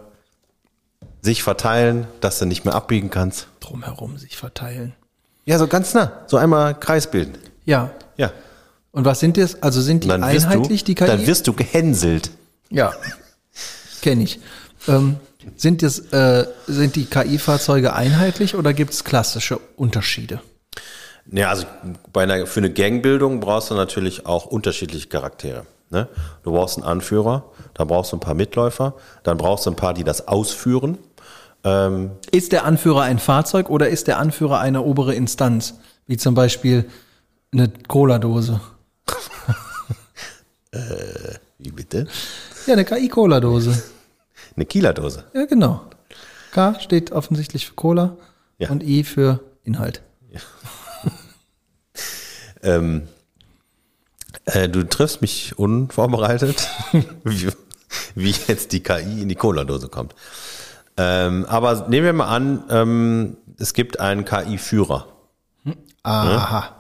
sich 1.21 1.43
verteilen, 1.43 2.07
dass 2.21 2.39
du 2.39 2.47
nicht 2.47 2.65
mehr 2.65 2.75
abbiegen 2.75 3.11
kannst. 3.11 3.49
Drumherum 3.61 4.19
sich 4.19 4.37
verteilen. 4.37 4.95
Ja, 5.45 5.59
so 5.59 5.67
ganz 5.67 5.95
nah, 5.95 6.13
so 6.27 6.37
einmal 6.37 6.79
Kreis 6.79 7.11
bilden. 7.11 7.39
Ja. 7.65 7.91
Ja. 8.17 8.33
Und 8.93 9.05
was 9.05 9.21
sind 9.21 9.37
das? 9.37 9.63
Also 9.63 9.81
sind 9.81 10.05
die 10.05 10.11
einheitlich, 10.11 10.85
du, 10.85 10.87
die 10.87 10.95
KI? 10.95 11.07
dann 11.07 11.27
wirst 11.27 11.47
du 11.47 11.53
gehänselt. 11.53 12.31
Ja, 12.71 12.93
kenne 14.03 14.25
ich. 14.25 14.41
Ähm, 14.87 15.17
sind, 15.57 15.83
das, 15.83 16.01
äh, 16.13 16.47
sind 16.67 16.97
die 16.97 17.07
KI-Fahrzeuge 17.07 17.95
einheitlich 17.95 18.55
oder 18.55 18.73
gibt 18.73 18.93
es 18.93 19.05
klassische 19.05 19.59
Unterschiede? 19.77 20.41
Ja, 21.31 21.51
also 21.51 21.67
bei 22.13 22.23
einer, 22.23 22.47
für 22.47 22.61
eine 22.61 22.71
Gangbildung 22.73 23.41
brauchst 23.41 23.71
du 23.71 23.75
natürlich 23.75 24.25
auch 24.27 24.47
unterschiedliche 24.47 25.09
Charaktere. 25.09 25.67
Ne? 25.91 26.09
Du 26.43 26.53
brauchst 26.53 26.77
einen 26.79 26.87
Anführer, 26.87 27.45
dann 27.75 27.89
brauchst 27.89 28.13
du 28.13 28.17
ein 28.17 28.21
paar 28.21 28.35
Mitläufer, 28.35 28.95
dann 29.23 29.37
brauchst 29.39 29.67
du 29.67 29.71
ein 29.71 29.77
paar, 29.77 29.95
die 29.95 30.05
das 30.05 30.27
ausführen. 30.29 30.99
Ähm, 31.65 32.13
Ist 32.31 32.53
der 32.53 32.65
Anführer 32.65 33.03
ein 33.03 33.19
Fahrzeug 33.19 33.69
oder 33.69 33.89
ist 33.89 34.07
der 34.07 34.19
Anführer 34.19 34.61
eine 34.61 34.83
obere 34.83 35.15
Instanz? 35.15 35.75
Wie 36.07 36.17
zum 36.17 36.35
Beispiel 36.35 36.89
eine 37.53 37.69
Cola-Dose. 37.89 38.61
wie 41.59 41.71
bitte? 41.71 42.07
Ja, 42.67 42.75
eine 42.75 42.85
KI-Cola-Dose. 42.85 43.83
Eine 44.57 44.67
Kielerdose. 44.67 45.25
Ja, 45.35 45.47
genau. 45.47 45.83
K 46.53 46.79
steht 46.81 47.13
offensichtlich 47.13 47.67
für 47.67 47.75
Cola 47.75 48.17
Ja. 48.59 48.71
und 48.71 48.83
I 48.83 49.05
für 49.05 49.41
Inhalt. 49.65 50.03
Ähm, 52.63 53.09
äh, 54.45 54.69
du 54.69 54.83
triffst 54.85 55.21
mich 55.21 55.59
unvorbereitet, 55.59 56.69
wie, 57.25 57.49
wie 58.15 58.35
jetzt 58.47 58.73
die 58.73 58.81
KI 58.83 59.23
in 59.23 59.29
die 59.29 59.35
Cola-Dose 59.35 59.89
kommt. 59.89 60.15
Ähm, 60.97 61.47
aber 61.47 61.89
nehmen 61.89 62.07
wir 62.07 62.13
mal 62.13 62.29
an, 62.29 62.65
ähm, 62.71 63.37
es 63.59 63.73
gibt 63.73 64.01
einen 64.01 64.25
KI-Führer. 64.25 65.07
Aha. 66.03 66.75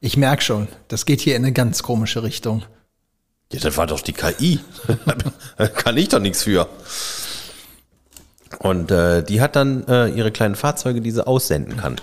Ich 0.00 0.16
merke 0.16 0.42
schon, 0.42 0.68
das 0.88 1.06
geht 1.06 1.20
hier 1.20 1.36
in 1.36 1.44
eine 1.44 1.52
ganz 1.52 1.82
komische 1.82 2.22
Richtung. 2.22 2.64
Ja, 3.52 3.60
das 3.60 3.76
war 3.76 3.86
doch 3.86 4.00
die 4.00 4.12
KI. 4.12 4.60
da 5.56 5.66
kann 5.68 5.96
ich 5.96 6.08
doch 6.08 6.20
nichts 6.20 6.44
für. 6.44 6.68
Und 8.58 8.90
äh, 8.90 9.22
die 9.22 9.40
hat 9.40 9.56
dann 9.56 9.86
äh, 9.88 10.08
ihre 10.08 10.30
kleinen 10.32 10.54
Fahrzeuge, 10.54 11.00
die 11.00 11.10
sie 11.10 11.26
aussenden 11.26 11.76
kann. 11.76 11.96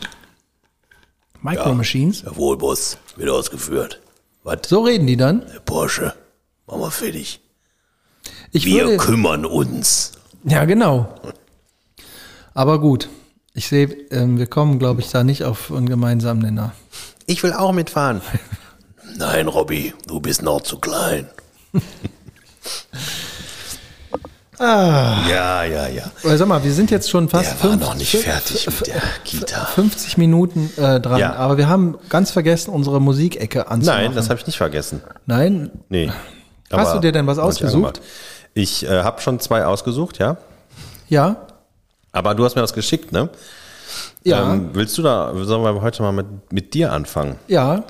Micro 1.41 1.73
Machines. 1.73 2.21
Jawohl, 2.23 2.57
Boss, 2.57 2.97
wird 3.15 3.29
ausgeführt. 3.29 4.01
Was? 4.43 4.59
So 4.67 4.81
reden 4.83 5.07
die 5.07 5.17
dann. 5.17 5.43
Porsche, 5.65 6.13
machen 6.65 6.81
wir 6.81 6.91
fertig. 6.91 7.39
Ich 8.51 8.65
Wir 8.65 8.85
würde, 8.85 8.97
kümmern 8.97 9.45
uns. 9.45 10.13
ja, 10.43 10.65
genau. 10.65 11.13
Aber 12.53 12.79
gut. 12.79 13.09
Ich 13.53 13.67
sehe, 13.67 13.87
ähm, 14.11 14.37
wir 14.37 14.45
kommen, 14.47 14.77
glaube 14.77 15.01
ich, 15.01 15.09
da 15.09 15.23
nicht 15.23 15.43
auf 15.43 15.71
einen 15.71 15.89
gemeinsamen 15.89 16.41
Nenner. 16.41 16.73
Ich 17.25 17.41
will 17.41 17.53
auch 17.53 17.71
mitfahren. 17.71 18.21
Nein, 19.17 19.47
Robby, 19.47 19.93
du 20.05 20.19
bist 20.19 20.43
noch 20.43 20.61
zu 20.61 20.77
klein. 20.79 21.27
Ja, 24.59 25.63
ja, 25.63 25.87
ja. 25.87 26.03
Aber 26.23 26.37
sag 26.37 26.47
mal, 26.47 26.63
wir 26.63 26.71
sind 26.73 26.89
jetzt 26.91 27.09
schon 27.09 27.29
fast 27.29 27.51
Der 27.51 27.63
war 27.63 27.71
fünf- 27.71 27.81
noch 27.83 27.95
nicht 27.95 28.15
fertig 28.17 28.65
mit 28.65 28.87
der 28.87 29.01
Kita. 29.23 29.65
50 29.65 30.17
Minuten 30.17 30.71
äh, 30.77 30.99
dran. 30.99 31.19
Ja. 31.19 31.35
Aber 31.35 31.57
wir 31.57 31.69
haben 31.69 31.97
ganz 32.09 32.31
vergessen, 32.31 32.71
unsere 32.71 32.99
Musikecke 32.99 33.67
anzumachen. 33.67 34.05
Nein, 34.05 34.15
das 34.15 34.29
habe 34.29 34.39
ich 34.39 34.47
nicht 34.47 34.57
vergessen. 34.57 35.01
Nein? 35.25 35.71
Nee. 35.89 36.11
Hast 36.71 36.87
Aber 36.89 36.93
du 36.95 36.99
dir 37.07 37.11
denn 37.11 37.27
was 37.27 37.37
ich 37.37 37.43
ausgesucht? 37.43 37.75
angemacht. 37.75 38.01
Ich 38.53 38.83
äh, 38.85 39.03
habe 39.03 39.21
schon 39.21 39.39
zwei 39.39 39.65
ausgesucht, 39.65 40.17
ja. 40.17 40.37
Ja? 41.07 41.35
Aber 42.11 42.33
du 42.35 42.43
hast 42.43 42.55
mir 42.55 42.61
das 42.61 42.73
geschickt, 42.73 43.11
ne? 43.11 43.29
Ja. 44.23 44.53
Ähm, 44.53 44.71
willst 44.73 44.97
du 44.97 45.03
da, 45.03 45.31
sollen 45.35 45.63
wir 45.63 45.81
heute 45.81 46.01
mal 46.01 46.11
mit, 46.11 46.25
mit 46.51 46.73
dir 46.73 46.91
anfangen? 46.91 47.35
ja. 47.47 47.83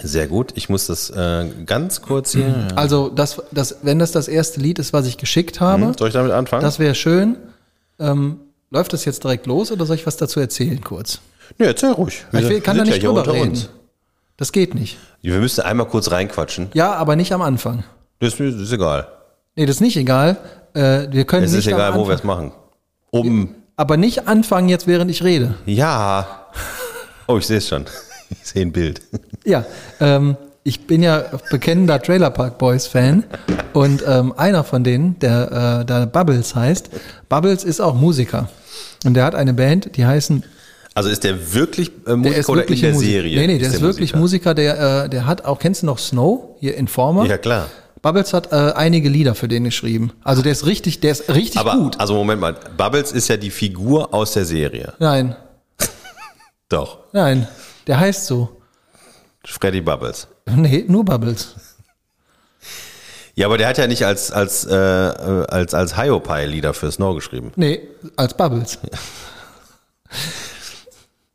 Sehr 0.00 0.26
gut. 0.26 0.52
Ich 0.54 0.68
muss 0.68 0.86
das 0.86 1.10
äh, 1.10 1.46
ganz 1.66 2.00
kurz 2.02 2.32
hier. 2.32 2.68
Also, 2.76 3.08
das, 3.10 3.42
das, 3.52 3.76
wenn 3.82 3.98
das 3.98 4.10
das 4.12 4.26
erste 4.28 4.60
Lied 4.60 4.78
ist, 4.78 4.92
was 4.92 5.06
ich 5.06 5.18
geschickt 5.18 5.60
habe, 5.60 5.92
Soll 5.98 6.08
ich 6.08 6.14
damit 6.14 6.32
anfangen? 6.32 6.62
das 6.62 6.78
wäre 6.78 6.94
schön. 6.94 7.36
Ähm, 7.98 8.40
läuft 8.70 8.92
das 8.94 9.04
jetzt 9.04 9.22
direkt 9.22 9.46
los 9.46 9.70
oder 9.70 9.84
soll 9.84 9.96
ich 9.96 10.06
was 10.06 10.16
dazu 10.16 10.40
erzählen 10.40 10.80
kurz? 10.82 11.20
nee, 11.58 11.66
erzähl 11.66 11.90
ruhig. 11.92 12.24
Wir 12.30 12.40
Ich 12.40 12.48
will, 12.48 12.60
kann 12.62 12.78
da 12.78 12.84
nicht 12.84 13.02
ja 13.02 13.08
drüber 13.12 13.26
reden. 13.32 13.50
uns. 13.50 13.68
Das 14.38 14.50
geht 14.52 14.74
nicht. 14.74 14.96
Wir 15.20 15.38
müssen 15.38 15.60
einmal 15.60 15.86
kurz 15.86 16.10
reinquatschen. 16.10 16.70
Ja, 16.72 16.94
aber 16.94 17.14
nicht 17.14 17.32
am 17.32 17.42
Anfang. 17.42 17.84
Das 18.18 18.32
ist, 18.34 18.40
das 18.40 18.62
ist 18.62 18.72
egal. 18.72 19.06
Nee, 19.56 19.66
das 19.66 19.76
ist 19.76 19.80
nicht 19.82 19.96
egal. 19.98 20.38
Äh, 20.72 21.08
wir 21.10 21.26
können 21.26 21.44
Es 21.44 21.52
nicht 21.52 21.66
ist 21.66 21.72
egal, 21.72 21.92
am 21.92 21.98
wo 21.98 22.08
wir 22.08 22.14
es 22.14 22.24
machen. 22.24 22.52
um, 23.10 23.54
Aber 23.76 23.98
nicht 23.98 24.26
anfangen 24.26 24.70
jetzt, 24.70 24.86
während 24.86 25.10
ich 25.10 25.22
rede. 25.22 25.54
ja. 25.66 26.26
Oh, 27.28 27.36
ich 27.38 27.46
sehe 27.46 27.58
es 27.58 27.68
schon. 27.68 27.84
Ich 28.42 28.48
sehe 28.50 28.62
ein 28.62 28.72
Bild. 28.72 29.00
Ja, 29.44 29.64
ähm, 30.00 30.36
ich 30.64 30.86
bin 30.86 31.02
ja 31.02 31.24
bekennender 31.50 32.00
Trailer 32.00 32.30
Park 32.30 32.58
Boys 32.58 32.86
Fan 32.86 33.24
und 33.72 34.04
ähm, 34.06 34.32
einer 34.36 34.62
von 34.64 34.84
denen, 34.84 35.18
der 35.18 35.80
äh, 35.80 35.84
da 35.84 36.04
Bubbles 36.06 36.54
heißt, 36.54 36.90
Bubbles 37.28 37.64
ist 37.64 37.80
auch 37.80 37.94
Musiker 37.94 38.48
und 39.04 39.14
der 39.14 39.24
hat 39.24 39.34
eine 39.34 39.54
Band, 39.54 39.96
die 39.96 40.06
heißen 40.06 40.44
Also 40.94 41.08
ist 41.08 41.24
der 41.24 41.52
wirklich 41.54 41.88
äh, 41.88 41.92
der 42.06 42.16
Musiker 42.16 42.36
ist 42.38 42.48
oder 42.48 42.62
in 42.62 42.68
wirklich 42.68 42.80
der 42.82 42.92
Musik- 42.92 43.08
Serie? 43.10 43.40
Nee, 43.40 43.46
nee, 43.48 43.58
der 43.58 43.68
ist, 43.70 43.80
wirklich 43.80 44.14
Musiker, 44.14 44.54
der 44.54 45.04
äh, 45.04 45.08
der 45.08 45.26
hat 45.26 45.44
auch 45.44 45.58
kennst 45.58 45.82
du 45.82 45.86
noch 45.86 45.98
Snow 45.98 46.56
hier 46.60 46.76
Informer? 46.76 47.26
Ja, 47.26 47.38
klar. 47.38 47.66
Bubbles 48.00 48.32
hat 48.32 48.50
äh, 48.52 48.72
einige 48.74 49.08
Lieder 49.08 49.34
für 49.36 49.46
den 49.48 49.62
geschrieben. 49.64 50.12
Also 50.24 50.42
der 50.42 50.50
ist 50.52 50.66
richtig, 50.66 50.98
der 51.00 51.12
ist 51.12 51.28
richtig 51.32 51.58
Aber, 51.60 51.76
gut. 51.76 52.00
also 52.00 52.14
Moment 52.14 52.40
mal, 52.40 52.54
Bubbles 52.76 53.12
ist 53.12 53.28
ja 53.28 53.36
die 53.36 53.50
Figur 53.50 54.12
aus 54.12 54.32
der 54.32 54.44
Serie. 54.44 54.92
Nein, 54.98 55.36
Doch. 56.68 56.98
nein, 57.12 57.46
der 57.86 58.00
heißt 58.00 58.26
so. 58.26 58.60
Freddy 59.44 59.80
Bubbles. 59.80 60.28
Nee, 60.46 60.84
nur 60.88 61.04
Bubbles. 61.04 61.54
Ja, 63.34 63.46
aber 63.46 63.56
der 63.58 63.68
hat 63.68 63.78
ja 63.78 63.86
nicht 63.86 64.04
als, 64.04 64.30
als, 64.30 64.64
äh, 64.66 64.74
äh, 64.74 65.46
als, 65.48 65.72
als 65.74 65.96
Hiopai-Lieder 65.96 66.74
für 66.74 66.92
Snow 66.92 67.14
geschrieben. 67.14 67.50
Nee, 67.56 67.80
als 68.16 68.34
Bubbles. 68.34 68.78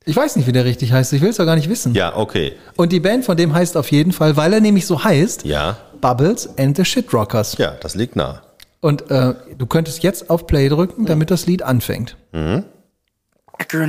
Ich 0.05 0.15
weiß 0.15 0.35
nicht, 0.37 0.47
wie 0.47 0.51
der 0.51 0.63
richtig 0.63 0.93
heißt. 0.93 1.11
Ich 1.13 1.21
will 1.21 1.31
es 1.31 1.37
doch 1.37 1.45
gar 1.45 1.55
nicht 1.55 1.69
wissen. 1.69 1.93
Ja, 1.95 2.15
okay. 2.15 2.53
Und 2.75 2.91
die 2.93 2.99
Band 2.99 3.25
von 3.25 3.35
dem 3.35 3.53
heißt 3.53 3.75
auf 3.75 3.91
jeden 3.91 4.11
Fall, 4.13 4.37
weil 4.37 4.53
er 4.53 4.61
nämlich 4.61 4.85
so 4.85 5.03
heißt, 5.03 5.43
Ja. 5.43 5.77
Bubbles 5.99 6.47
and 6.57 6.77
the 6.77 6.85
Shit 6.85 7.11
Rockers. 7.13 7.57
Ja, 7.57 7.71
das 7.71 7.95
liegt 7.95 8.15
nah. 8.15 8.43
Und 8.79 9.09
äh, 9.09 9.33
du 9.57 9.65
könntest 9.65 10.03
jetzt 10.03 10.29
auf 10.29 10.45
Play 10.45 10.69
drücken, 10.69 11.07
damit 11.07 11.31
das 11.31 11.47
Lied 11.47 11.63
anfängt. 11.63 12.15
And 12.31 12.63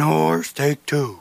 horse, 0.05 0.55
take 0.55 0.79
two. 0.87 1.17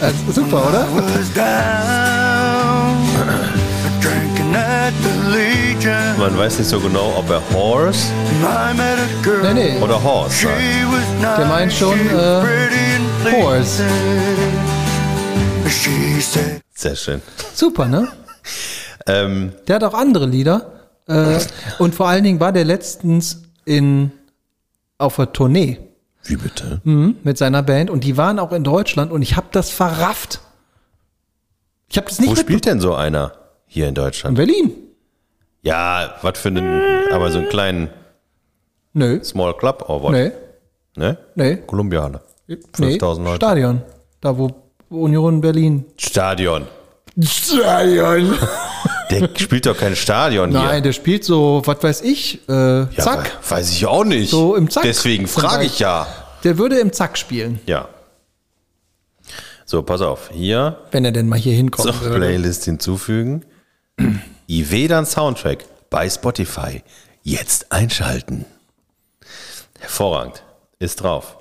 Äh, 0.00 0.12
super, 0.32 0.68
oder? 0.68 0.86
Man 6.18 6.38
weiß 6.38 6.58
nicht 6.58 6.68
so 6.68 6.80
genau, 6.80 7.14
ob 7.16 7.30
er 7.30 7.42
Horse. 7.52 8.08
Nee, 9.42 9.54
nee. 9.54 9.80
oder 9.80 10.02
Horse 10.02 10.46
sagt. 10.46 11.38
Der 11.38 11.46
meint 11.46 11.72
schon, 11.72 11.98
äh, 12.10 13.32
Horse. 13.32 13.84
Sehr 16.74 16.96
schön. 16.96 17.22
Super, 17.54 17.86
ne? 17.86 18.08
Ähm, 19.06 19.52
Der 19.66 19.76
hat 19.76 19.84
auch 19.84 19.94
andere 19.94 20.26
Lieder. 20.26 20.72
Äh, 21.08 21.38
und 21.78 21.94
vor 21.94 22.08
allen 22.08 22.24
Dingen 22.24 22.40
war 22.40 22.52
der 22.52 22.64
letztens 22.64 23.42
in 23.64 24.12
auf 24.98 25.16
der 25.16 25.32
Tournee 25.32 25.78
wie 26.28 26.36
bitte? 26.36 26.80
mhm, 26.84 27.16
mit 27.22 27.38
seiner 27.38 27.62
Band 27.62 27.90
und 27.90 28.04
die 28.04 28.16
waren 28.16 28.38
auch 28.38 28.52
in 28.52 28.64
Deutschland 28.64 29.12
und 29.12 29.22
ich 29.22 29.36
habe 29.36 29.48
das 29.52 29.70
verrafft. 29.70 30.40
Ich 31.88 31.96
habe 31.96 32.08
das 32.08 32.18
nicht 32.18 32.30
Wo 32.30 32.34
spielt 32.36 32.66
denn 32.66 32.80
so 32.80 32.94
einer 32.94 33.32
hier 33.66 33.84
in 33.84 33.90
In 33.90 33.94
Deutschland? 33.94 34.36
Berlin. 34.36 34.72
Ja, 35.62 36.14
was 36.22 36.38
für 36.38 36.48
einen, 36.48 37.12
aber 37.12 37.30
so 37.30 37.38
einen 37.38 37.48
kleinen 37.48 37.90
Nö. 38.92 39.22
Small 39.22 39.54
Club, 39.56 39.84
oh, 39.88 40.02
what? 40.02 40.12
Nee. 40.12 40.32
Ne? 40.96 41.18
Nee. 41.34 41.56
Kolumbiahalle. 41.66 42.20
Nee. 42.46 42.58
5000 42.72 43.26
Leute. 43.26 43.36
Stadion. 43.36 43.82
Da 44.20 44.36
wo 44.38 44.50
Union 44.88 45.40
Berlin. 45.40 45.84
Stadion. 45.96 46.66
Stadion. 47.20 48.38
Der 49.10 49.28
spielt 49.38 49.66
doch 49.66 49.76
kein 49.76 49.94
Stadion 49.96 50.50
Nein, 50.50 50.70
hier. 50.72 50.80
der 50.80 50.92
spielt 50.92 51.24
so, 51.24 51.62
was 51.64 51.82
weiß 51.82 52.00
ich, 52.02 52.40
äh, 52.48 52.52
Ja, 52.52 52.88
Zack. 52.98 53.24
we- 53.42 53.50
Weiß 53.50 53.70
ich 53.70 53.86
auch 53.86 54.04
nicht. 54.04 54.30
So 54.30 54.56
im 54.56 54.68
Zack 54.70 54.82
Deswegen 54.84 55.26
frage 55.28 55.64
ich 55.64 55.78
ja. 55.78 56.06
Der 56.44 56.58
würde 56.58 56.78
im 56.78 56.92
Zack 56.92 57.16
spielen, 57.18 57.60
Ja. 57.66 57.88
So, 59.68 59.82
pass 59.82 60.00
auf. 60.00 60.30
Hier 60.32 60.78
wenn 60.92 61.04
er 61.04 61.10
denn 61.12 61.28
mal 61.28 61.38
hier 61.38 61.54
hinkommt. 61.54 61.92
zur 61.92 62.10
Playlist 62.14 62.64
hinzufügen. 62.66 63.44
Ivedan 64.48 65.06
Soundtrack 65.06 65.64
bei 65.90 66.08
Spotify. 66.08 66.82
Jetzt 67.24 67.72
einschalten. 67.72 68.44
Hervorragend. 69.80 70.42
Ist 70.78 71.02
drauf. 71.02 71.36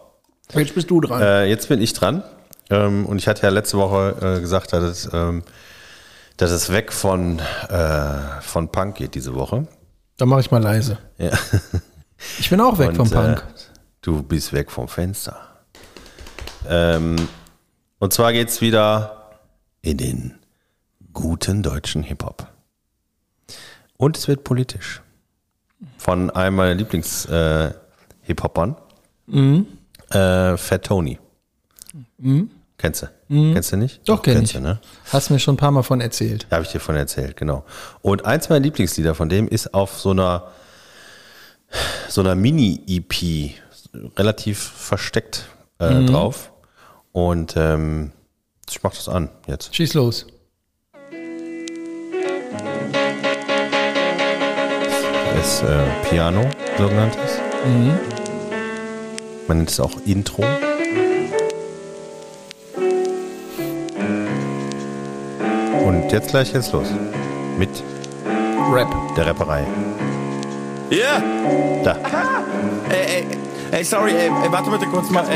Jetzt 0.55 0.73
bist 0.73 0.89
du 0.89 1.01
dran. 1.01 1.21
Äh, 1.21 1.45
jetzt 1.45 1.67
bin 1.69 1.81
ich 1.81 1.93
dran. 1.93 2.23
Ähm, 2.71 3.05
und 3.05 3.17
ich 3.19 3.27
hatte 3.27 3.43
ja 3.43 3.49
letzte 3.49 3.77
Woche 3.77 4.15
äh, 4.37 4.39
gesagt, 4.41 4.73
dass 4.73 5.07
ähm, 5.13 5.43
dass 6.37 6.51
es 6.51 6.71
weg 6.71 6.91
von, 6.91 7.39
äh, 7.69 8.41
von 8.41 8.71
Punk 8.71 8.95
geht 8.95 9.15
diese 9.15 9.35
Woche. 9.35 9.67
Dann 10.17 10.29
mache 10.29 10.41
ich 10.41 10.51
mal 10.51 10.61
leise. 10.61 10.97
Ja. 11.17 11.31
Ich 12.39 12.49
bin 12.49 12.61
auch 12.61 12.79
weg 12.79 12.87
Und, 12.89 12.95
vom 12.95 13.09
Punk. 13.09 13.39
Äh, 13.39 13.41
du 14.01 14.23
bist 14.23 14.53
weg 14.53 14.71
vom 14.71 14.87
Fenster. 14.87 15.37
Ähm, 16.67 17.27
und 17.99 18.13
zwar 18.13 18.31
geht's 18.31 18.61
wieder 18.61 19.31
in 19.81 19.97
den 19.97 20.35
guten 21.13 21.61
deutschen 21.61 22.03
Hip-Hop. 22.03 22.47
Und 23.97 24.17
es 24.17 24.29
wird 24.29 24.45
politisch. 24.45 25.01
Von 25.97 26.29
einem 26.31 26.55
meiner 26.55 26.73
Lieblings-Hip-Hopern. 26.75 28.77
Mhm. 29.27 29.67
Äh, 30.09 30.55
Fat 30.57 30.85
Tony. 30.85 31.19
Kennst 32.77 33.01
du? 33.03 33.07
Kennst 33.27 33.71
du 33.71 33.77
nicht? 33.77 33.99
Mhm. 33.99 34.05
Doch, 34.05 34.21
kenn 34.21 34.35
Kennst 34.35 34.53
ich. 34.53 34.57
Du, 34.61 34.63
ne? 34.67 34.79
Hast 35.11 35.29
mir 35.31 35.39
schon 35.39 35.55
ein 35.55 35.57
paar 35.57 35.71
Mal 35.71 35.81
von 35.83 35.99
erzählt. 35.99 36.45
Da 36.49 36.57
habe 36.57 36.65
ich 36.65 36.71
dir 36.71 36.79
von 36.79 36.95
erzählt, 36.95 37.35
genau. 37.37 37.65
Und 38.01 38.23
eins 38.25 38.49
meiner 38.49 38.61
Lieblingslieder 38.61 39.15
von 39.15 39.29
dem 39.29 39.47
ist 39.47 39.73
auf 39.73 39.99
so 39.99 40.11
einer 40.11 40.51
so 42.07 42.21
einer 42.21 42.35
Mini-EP 42.35 43.51
relativ 44.17 44.59
versteckt 44.59 45.45
äh, 45.79 45.89
Mhm. 45.91 46.07
drauf. 46.07 46.51
Und 47.11 47.55
ähm, 47.57 48.11
ich 48.69 48.83
mach 48.83 48.93
das 48.93 49.09
an 49.09 49.29
jetzt. 49.47 49.75
Schieß 49.75 49.93
los. 49.95 50.27
Das 55.35 55.61
ist 55.61 55.63
äh, 55.63 55.83
Piano, 56.09 56.49
sogenanntes. 56.77 57.39
Mhm. 57.65 57.97
Man 59.47 59.57
nennt 59.57 59.69
es 59.69 59.79
auch 59.79 59.91
Intro. 60.05 60.43
Und 65.95 66.11
jetzt 66.11 66.29
gleich 66.29 66.51
geht's 66.51 66.71
los. 66.71 66.87
Mit 67.57 67.69
Rap. 68.73 68.87
der 69.15 69.27
Rapperei. 69.27 69.63
Ja, 70.89 71.21
Da. 71.83 71.97
ey, 72.89 73.15
ey, 73.21 73.25
ey, 73.75 73.83
sorry, 73.83 74.13
ey, 74.15 74.29
ey, 74.43 74.51
warte 74.51 74.69
bitte 74.69 74.85
kurz 74.87 75.09
mal, 75.09 75.25
ey, 75.27 75.35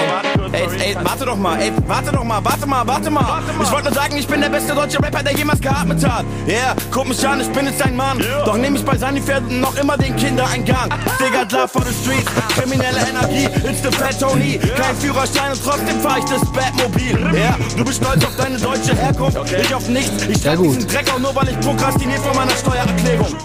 ey, 0.53 0.67
ey, 0.79 0.95
warte 1.03 1.25
doch 1.25 1.35
mal, 1.35 1.59
ey, 1.59 1.71
warte 1.87 2.11
doch 2.11 2.23
mal, 2.23 2.43
warte 2.43 2.65
mal, 2.65 2.87
warte 2.87 3.11
mal. 3.11 3.43
Ich 3.61 3.71
wollte 3.71 3.89
nur 3.89 3.93
sagen, 3.93 4.15
ich 4.15 4.27
bin 4.27 4.39
der 4.39 4.49
beste 4.49 4.73
deutsche 4.73 4.97
Rapper, 5.03 5.23
der 5.23 5.33
jemals 5.33 5.59
geatmet 5.59 6.03
hat. 6.07 6.25
Yeah, 6.47 6.75
guck 6.91 7.09
mich 7.09 7.27
an, 7.27 7.41
ich 7.41 7.49
bin 7.49 7.65
jetzt 7.65 7.81
ein 7.81 7.95
Mann. 7.95 8.23
Doch 8.45 8.57
nehm 8.57 8.75
ich 8.75 8.85
bei 8.85 8.97
seinen 8.97 9.21
Pferden 9.21 9.59
noch 9.59 9.75
immer 9.75 9.97
den 9.97 10.15
Kindereingang. 10.15 10.89
Digga, 11.19 11.41
love 11.51 11.67
for 11.67 11.83
the 11.83 11.93
streets, 11.93 12.31
kriminelle 12.55 12.99
Energie, 13.09 13.45
it's 13.67 13.81
the 13.81 13.91
Fat 13.91 14.17
Tony. 14.19 14.57
Kein 14.77 14.95
Führerschein 14.95 15.51
und 15.51 15.61
trotzdem 15.63 15.99
fahr 15.99 16.19
ich 16.19 16.25
das 16.25 16.41
Batmobil. 16.51 17.17
Yeah, 17.33 17.57
du 17.75 17.83
bist 17.83 18.01
stolz 18.01 18.23
auf 18.23 18.35
deine 18.37 18.57
deutsche 18.57 18.95
Herkunft, 18.95 19.37
ich 19.51 19.75
auf 19.75 19.87
nichts. 19.89 20.23
Ich 20.27 20.41
Sehr 20.41 20.53
trag 20.53 20.63
gut. 20.63 20.77
diesen 20.77 20.87
Dreck 20.87 21.11
auch 21.13 21.19
nur, 21.19 21.35
weil 21.35 21.49
ich 21.49 21.59
prokrastiniere 21.59 22.21
vor 22.21 22.35
meiner 22.35 22.55
Steuererklärung. 22.55 23.35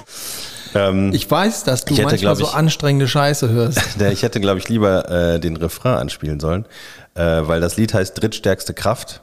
Ich 1.12 1.31
weiß, 1.31 1.64
dass 1.64 1.85
du 1.85 1.93
Ich 1.93 1.99
hätte, 2.01 2.09
manchmal 2.11 2.35
glaub 2.35 2.37
so 2.37 2.53
ich- 2.53 2.55
anstrengende 2.59 3.07
Scheiße 3.09 3.49
hörst. 3.49 3.81
Ich 4.12 4.22
hätte, 4.22 4.41
glaube 4.41 4.59
ich, 4.59 4.68
lieber 4.68 5.09
äh, 5.09 5.39
den 5.41 5.57
Refrain 5.57 5.95
anspielen 5.99 6.41
sollen, 6.41 6.66
äh, 7.14 7.22
weil 7.43 7.61
das 7.61 7.77
Lied 7.77 7.95
heißt 7.95 8.20
Drittstärkste 8.20 8.75
Kraft. 8.75 9.20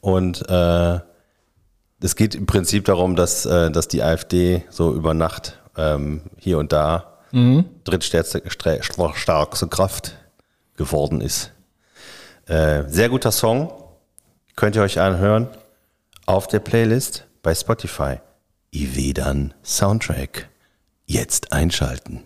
Und 0.00 0.48
äh, 0.50 0.98
es 2.02 2.16
geht 2.16 2.34
im 2.34 2.46
Prinzip 2.46 2.84
darum, 2.84 3.16
dass, 3.16 3.46
äh, 3.46 3.70
dass 3.70 3.88
die 3.88 4.02
AfD 4.02 4.64
so 4.70 4.92
über 4.92 5.14
Nacht 5.14 5.58
ähm, 5.76 6.22
hier 6.38 6.58
und 6.58 6.72
da 6.72 7.08
drittstärkste 7.84 8.40
stre- 8.50 8.82
stra- 8.82 9.14
starkste 9.14 9.66
Kraft 9.68 10.16
geworden 10.76 11.22
ist. 11.22 11.50
Äh, 12.46 12.82
sehr 12.88 13.08
guter 13.08 13.32
Song. 13.32 13.72
Könnt 14.54 14.76
ihr 14.76 14.82
euch 14.82 15.00
anhören 15.00 15.48
auf 16.26 16.46
der 16.46 16.58
Playlist 16.60 17.24
bei 17.42 17.54
Spotify. 17.54 18.16
Ivedan 18.70 19.54
Soundtrack. 19.64 20.48
Jetzt 21.12 21.52
einschalten. 21.52 22.22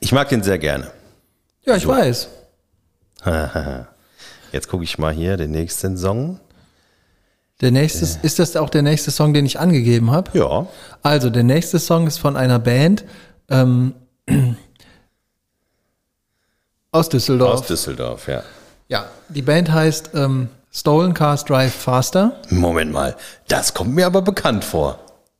Ich 0.00 0.12
mag 0.12 0.30
den 0.30 0.42
sehr 0.42 0.58
gerne. 0.58 0.90
Ja, 1.66 1.76
ich 1.76 1.86
weiß. 1.86 2.28
Jetzt 4.52 4.68
gucke 4.68 4.82
ich 4.82 4.96
mal 4.96 5.12
hier 5.12 5.36
den 5.36 5.50
nächsten 5.50 5.98
Song. 5.98 6.40
Der 7.60 7.70
nächste, 7.70 8.06
ist 8.22 8.38
das 8.38 8.56
auch 8.56 8.70
der 8.70 8.80
nächste 8.80 9.10
Song, 9.10 9.34
den 9.34 9.44
ich 9.44 9.60
angegeben 9.60 10.10
habe? 10.10 10.30
Ja. 10.38 10.66
Also, 11.02 11.28
der 11.28 11.42
nächste 11.42 11.78
Song 11.78 12.06
ist 12.06 12.16
von 12.16 12.34
einer 12.34 12.58
Band 12.58 13.04
ähm, 13.50 13.92
aus 16.92 17.10
Düsseldorf. 17.10 17.60
Aus 17.60 17.66
Düsseldorf, 17.66 18.26
ja. 18.26 18.42
ja, 18.88 19.04
die 19.28 19.42
Band 19.42 19.70
heißt 19.70 20.12
ähm, 20.14 20.48
Stolen 20.72 21.12
Cars 21.12 21.44
Drive 21.44 21.74
Faster. 21.74 22.40
Moment 22.48 22.90
mal, 22.90 23.16
das 23.48 23.74
kommt 23.74 23.94
mir 23.94 24.06
aber 24.06 24.22
bekannt 24.22 24.64
vor. 24.64 24.98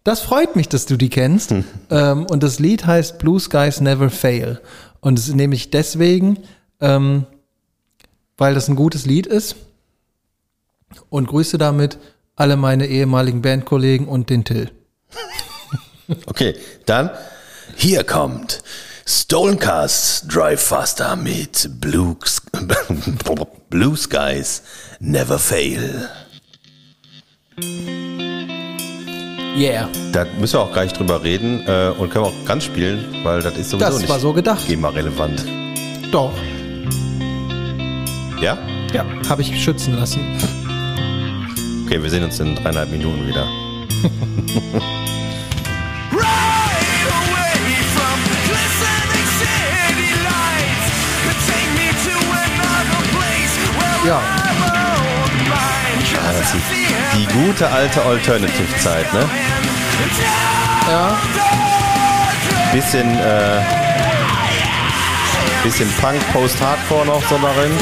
Das 0.08 0.22
freut 0.22 0.56
mich, 0.56 0.70
dass 0.70 0.86
du 0.86 0.96
die 0.96 1.10
kennst. 1.10 1.52
ähm, 1.90 2.24
und 2.30 2.42
das 2.42 2.58
Lied 2.58 2.86
heißt 2.86 3.18
Blue 3.18 3.38
Skies 3.38 3.82
Never 3.82 4.08
Fail. 4.08 4.58
Und 5.00 5.18
es 5.18 5.28
ist 5.28 5.34
nämlich 5.34 5.68
deswegen, 5.70 6.38
ähm, 6.80 7.26
weil 8.38 8.54
das 8.54 8.68
ein 8.68 8.74
gutes 8.74 9.04
Lied 9.04 9.26
ist. 9.26 9.56
Und 11.10 11.28
grüße 11.28 11.58
damit 11.58 11.98
alle 12.36 12.56
meine 12.56 12.86
ehemaligen 12.86 13.42
Bandkollegen 13.42 14.08
und 14.08 14.30
den 14.30 14.44
Till. 14.44 14.70
Okay, 16.24 16.54
dann 16.86 17.10
hier 17.76 18.02
kommt 18.02 18.62
Stolen 19.04 19.58
Cars 19.58 20.24
Drive 20.26 20.62
Faster 20.62 21.16
mit 21.16 21.68
Blue, 21.82 22.16
Blue 23.68 23.94
Skies 23.94 24.62
Never 25.00 25.38
Fail. 25.38 26.08
Yeah. 29.58 29.88
Da 30.12 30.24
müssen 30.38 30.54
wir 30.54 30.60
auch 30.60 30.72
gar 30.72 30.84
nicht 30.84 30.96
drüber 30.96 31.24
reden 31.24 31.66
äh, 31.66 31.90
und 31.98 32.10
können 32.10 32.26
wir 32.26 32.28
auch 32.28 32.44
ganz 32.46 32.62
spielen, 32.62 33.04
weil 33.24 33.42
das 33.42 33.58
ist 33.58 33.70
sowieso 33.70 33.90
Das 33.90 33.98
nicht 33.98 34.08
war 34.08 34.20
so 34.20 34.32
gedacht. 34.32 34.64
GEMA-relevant. 34.68 35.44
Doch. 36.12 36.32
Ja? 38.40 38.56
Ja, 38.92 39.04
habe 39.28 39.42
ich 39.42 39.60
schützen 39.60 39.96
lassen. 39.98 40.20
Okay, 41.84 42.00
wir 42.00 42.08
sehen 42.08 42.22
uns 42.22 42.38
in 42.38 42.54
dreieinhalb 42.54 42.90
Minuten 42.90 43.26
wieder. 43.26 43.48
Right 54.08 54.47
feel 56.56 56.86
die, 57.16 57.26
gute 57.26 57.68
alte 57.68 58.02
Alternative-Zeit, 58.02 59.12
ne? 59.12 59.28
Ja. 60.90 61.16
Bisschen, 62.72 63.18
äh, 63.18 63.60
bisschen 65.62 65.92
Punk, 66.00 66.20
Post-Hardcore 66.32 67.06
noch 67.06 67.22
so 67.28 67.38
darin. 67.38 67.72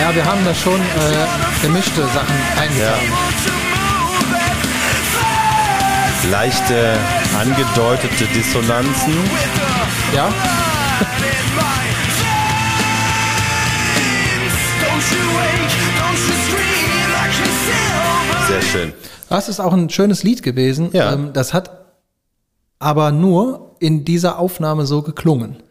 Ja, 0.00 0.14
wir 0.14 0.24
haben 0.24 0.44
da 0.44 0.54
schon 0.54 0.80
äh, 0.80 1.62
gemischte 1.62 2.06
Sachen 2.06 2.36
eingetragen. 2.60 3.12
Leichte, 6.30 6.98
angedeutete 7.38 8.24
Dissonanzen. 8.26 9.14
Ja. 10.14 10.28
Sehr 18.50 18.62
schön. 18.62 18.92
Das 19.28 19.48
ist 19.48 19.60
auch 19.60 19.72
ein 19.72 19.88
schönes 19.90 20.24
Lied 20.24 20.42
gewesen. 20.42 20.90
Ja. 20.92 21.12
Ähm, 21.12 21.32
das 21.32 21.54
hat 21.54 21.70
aber 22.80 23.12
nur 23.12 23.76
in 23.78 24.04
dieser 24.04 24.40
Aufnahme 24.40 24.86
so 24.86 25.02
geklungen, 25.02 25.62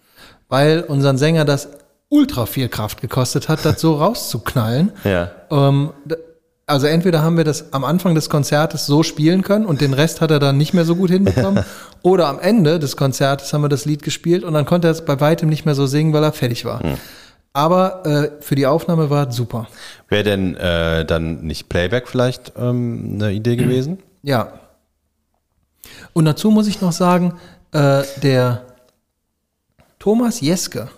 weil 0.47 0.81
unseren 0.87 1.17
Sänger 1.17 1.43
das 1.43 1.67
ultra 2.07 2.45
viel 2.45 2.69
Kraft 2.69 3.01
gekostet 3.01 3.49
hat, 3.49 3.65
das 3.65 3.81
so 3.81 3.95
rauszuknallen. 3.99 4.93
Ja. 5.03 5.29
Ähm, 5.51 5.91
also 6.67 6.87
entweder 6.87 7.21
haben 7.21 7.35
wir 7.35 7.43
das 7.43 7.73
am 7.73 7.83
Anfang 7.83 8.15
des 8.15 8.29
Konzertes 8.29 8.85
so 8.85 9.03
spielen 9.03 9.41
können 9.41 9.65
und 9.65 9.81
den 9.81 9.93
Rest 9.93 10.21
hat 10.21 10.31
er 10.31 10.39
dann 10.39 10.57
nicht 10.57 10.73
mehr 10.73 10.85
so 10.85 10.95
gut 10.95 11.09
hinbekommen, 11.09 11.65
oder 12.01 12.27
am 12.27 12.39
Ende 12.39 12.79
des 12.79 12.95
Konzertes 12.95 13.51
haben 13.51 13.61
wir 13.61 13.69
das 13.69 13.83
Lied 13.83 14.03
gespielt 14.03 14.45
und 14.45 14.53
dann 14.53 14.65
konnte 14.65 14.87
er 14.87 14.91
es 14.91 15.03
bei 15.03 15.19
weitem 15.19 15.49
nicht 15.49 15.65
mehr 15.65 15.75
so 15.75 15.85
singen, 15.85 16.13
weil 16.13 16.23
er 16.23 16.31
fertig 16.31 16.63
war. 16.63 16.81
Aber 17.53 18.05
äh, 18.05 18.31
für 18.41 18.55
die 18.55 18.67
Aufnahme 18.67 19.09
war 19.09 19.27
es 19.27 19.35
super. 19.35 19.67
Wäre 20.07 20.23
denn 20.23 20.55
äh, 20.55 21.03
dann 21.05 21.41
nicht 21.41 21.67
Playback 21.69 22.07
vielleicht 22.07 22.53
ähm, 22.57 23.11
eine 23.15 23.31
Idee 23.31 23.55
gewesen? 23.55 23.99
Ja. 24.21 24.53
Und 26.13 26.25
dazu 26.25 26.51
muss 26.51 26.67
ich 26.67 26.81
noch 26.81 26.91
sagen, 26.91 27.33
äh, 27.71 28.03
der 28.21 28.65
Thomas 29.97 30.41
Jeske, 30.41 30.89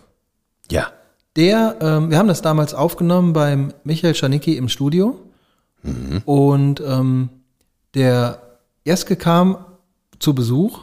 Ja. 0.70 0.88
der, 1.36 1.78
ähm, 1.82 2.12
wir 2.12 2.18
haben 2.18 2.28
das 2.28 2.42
damals 2.42 2.74
aufgenommen 2.74 3.34
beim 3.34 3.74
Michael 3.84 4.16
Schanicki 4.16 4.58
im 4.58 4.70
Studio. 4.70 5.20
Und 6.26 6.80
ähm, 6.86 7.30
der 7.96 8.40
Jeske 8.86 9.16
kam 9.16 9.58
zu 10.20 10.36
Besuch, 10.36 10.82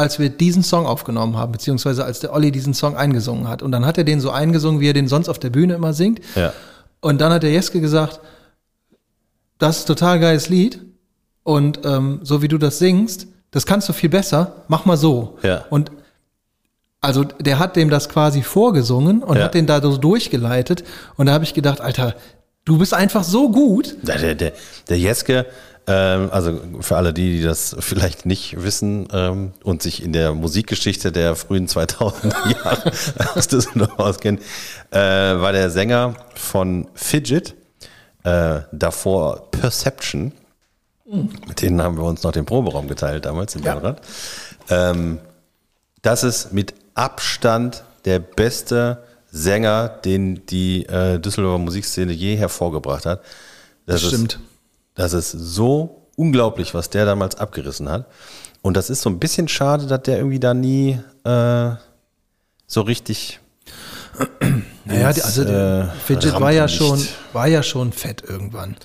als 0.00 0.18
wir 0.18 0.30
diesen 0.30 0.62
Song 0.62 0.86
aufgenommen 0.86 1.36
haben, 1.36 1.52
beziehungsweise 1.52 2.04
als 2.04 2.20
der 2.20 2.32
Olli 2.32 2.50
diesen 2.50 2.74
Song 2.74 2.96
eingesungen 2.96 3.48
hat. 3.48 3.62
Und 3.62 3.70
dann 3.72 3.84
hat 3.84 3.98
er 3.98 4.04
den 4.04 4.20
so 4.20 4.30
eingesungen, 4.30 4.80
wie 4.80 4.88
er 4.88 4.94
den 4.94 5.08
sonst 5.08 5.28
auf 5.28 5.38
der 5.38 5.50
Bühne 5.50 5.74
immer 5.74 5.92
singt. 5.92 6.20
Ja. 6.34 6.52
Und 7.00 7.20
dann 7.20 7.32
hat 7.32 7.42
der 7.42 7.52
Jeske 7.52 7.80
gesagt, 7.80 8.20
das 9.58 9.78
ist 9.78 9.84
ein 9.84 9.86
total 9.88 10.18
geiles 10.20 10.48
Lied. 10.48 10.80
Und 11.42 11.80
ähm, 11.84 12.20
so 12.22 12.42
wie 12.42 12.48
du 12.48 12.58
das 12.58 12.78
singst, 12.78 13.26
das 13.50 13.66
kannst 13.66 13.88
du 13.88 13.92
viel 13.92 14.08
besser, 14.10 14.64
mach 14.68 14.84
mal 14.84 14.96
so. 14.96 15.38
Ja. 15.42 15.64
Und 15.70 15.90
also 17.00 17.24
der 17.24 17.58
hat 17.58 17.76
dem 17.76 17.90
das 17.90 18.08
quasi 18.08 18.42
vorgesungen 18.42 19.22
und 19.22 19.36
Ja. 19.36 19.44
hat 19.44 19.54
den 19.54 19.66
da 19.66 19.80
so 19.80 19.96
durchgeleitet. 19.96 20.84
Und 21.16 21.26
da 21.26 21.32
habe 21.32 21.44
ich 21.44 21.54
gedacht, 21.54 21.80
Alter, 21.80 22.14
du 22.64 22.78
bist 22.78 22.94
einfach 22.94 23.24
so 23.24 23.50
gut. 23.50 23.96
Der, 24.02 24.34
der, 24.34 24.52
der, 24.88 24.98
Jeske, 24.98 25.46
also 25.92 26.60
für 26.80 26.96
alle 26.96 27.12
die, 27.12 27.38
die 27.38 27.42
das 27.42 27.76
vielleicht 27.80 28.26
nicht 28.26 28.62
wissen 28.62 29.08
ähm, 29.12 29.52
und 29.62 29.82
sich 29.82 30.02
in 30.02 30.12
der 30.12 30.34
Musikgeschichte 30.34 31.12
der 31.12 31.36
frühen 31.36 31.68
2000er 31.68 32.54
Jahre 32.64 32.92
aus 33.34 33.48
Düsseldorf 33.48 33.98
auskennen, 33.98 34.40
äh, 34.90 34.98
war 34.98 35.52
der 35.52 35.70
Sänger 35.70 36.14
von 36.34 36.88
Fidget, 36.94 37.54
äh, 38.24 38.60
davor 38.72 39.50
Perception. 39.50 40.32
Mit 41.48 41.62
denen 41.62 41.82
haben 41.82 41.96
wir 41.96 42.04
uns 42.04 42.22
noch 42.22 42.32
den 42.32 42.44
Proberaum 42.44 42.86
geteilt 42.86 43.24
damals 43.24 43.56
in 43.56 43.62
Belgrad. 43.62 44.00
Ähm, 44.68 45.18
das 46.02 46.22
ist 46.22 46.52
mit 46.52 46.74
Abstand 46.94 47.84
der 48.04 48.20
beste 48.20 49.02
Sänger, 49.32 49.88
den 49.88 50.46
die 50.46 50.86
äh, 50.86 51.18
Düsseldorfer 51.18 51.58
Musikszene 51.58 52.12
je 52.12 52.36
hervorgebracht 52.36 53.06
hat. 53.06 53.22
Das 53.86 54.02
Ist, 54.02 54.38
das 55.00 55.12
ist 55.14 55.30
so 55.30 56.06
unglaublich, 56.16 56.74
was 56.74 56.90
der 56.90 57.06
damals 57.06 57.36
abgerissen 57.36 57.88
hat. 57.88 58.06
Und 58.62 58.76
das 58.76 58.90
ist 58.90 59.00
so 59.00 59.08
ein 59.08 59.18
bisschen 59.18 59.48
schade, 59.48 59.86
dass 59.86 60.02
der 60.02 60.18
irgendwie 60.18 60.38
da 60.40 60.52
nie 60.54 61.00
äh, 61.24 61.70
so 62.66 62.82
richtig. 62.82 63.40
Naja, 64.84 65.12
die, 65.12 65.22
also 65.22 65.42
äh, 65.44 65.86
Fidget 66.04 66.40
war 66.40 66.50
ja 66.50 66.66
schon, 66.66 67.06
war 67.32 67.46
ja 67.46 67.62
schon 67.62 67.92
fett 67.92 68.24
irgendwann. 68.26 68.76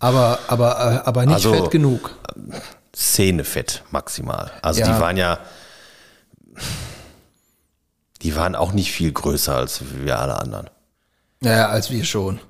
Aber, 0.00 0.38
aber, 0.48 1.02
äh, 1.04 1.06
aber 1.08 1.26
nicht 1.26 1.34
Also- 1.34 1.52
fett 1.54 1.70
genug. 1.70 2.10
Szenefett 2.96 3.84
maximal. 3.90 4.50
Also 4.62 4.80
Ja. 4.80 4.86
die 4.92 5.00
waren 5.00 5.16
ja, 5.16 5.38
die 8.22 8.34
waren 8.36 8.56
auch 8.56 8.72
nicht 8.72 8.90
viel 8.90 9.12
größer 9.12 9.54
als 9.54 9.80
wir 10.02 10.18
alle 10.18 10.38
anderen. 10.40 10.70
Naja, 11.40 11.68
als 11.68 11.90
wir 11.90 12.04
schon. 12.04 12.40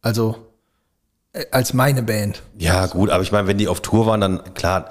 Also, 0.00 0.46
als 1.50 1.72
meine 1.72 2.02
Band. 2.02 2.42
Ja, 2.58 2.86
gut, 2.86 3.10
aber 3.10 3.22
ich 3.22 3.32
meine, 3.32 3.48
wenn 3.48 3.58
die 3.58 3.68
auf 3.68 3.80
Tour 3.80 4.06
waren, 4.06 4.20
dann 4.20 4.54
klar, 4.54 4.90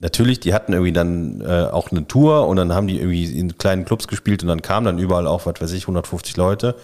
natürlich, 0.00 0.40
die 0.40 0.54
hatten 0.54 0.72
irgendwie 0.72 0.92
dann 0.92 1.40
äh, 1.42 1.68
auch 1.70 1.90
eine 1.90 2.06
Tour 2.06 2.46
und 2.48 2.56
dann 2.56 2.72
haben 2.72 2.86
die 2.86 2.98
irgendwie 2.98 3.38
in 3.38 3.58
kleinen 3.58 3.84
Clubs 3.84 4.08
gespielt 4.08 4.42
und 4.42 4.48
dann 4.48 4.62
kamen 4.62 4.86
dann 4.86 4.98
überall 4.98 5.26
auch, 5.26 5.46
was 5.46 5.60
weiß 5.60 5.72
ich, 5.72 5.84
150 5.84 6.36
Leute. 6.36 6.76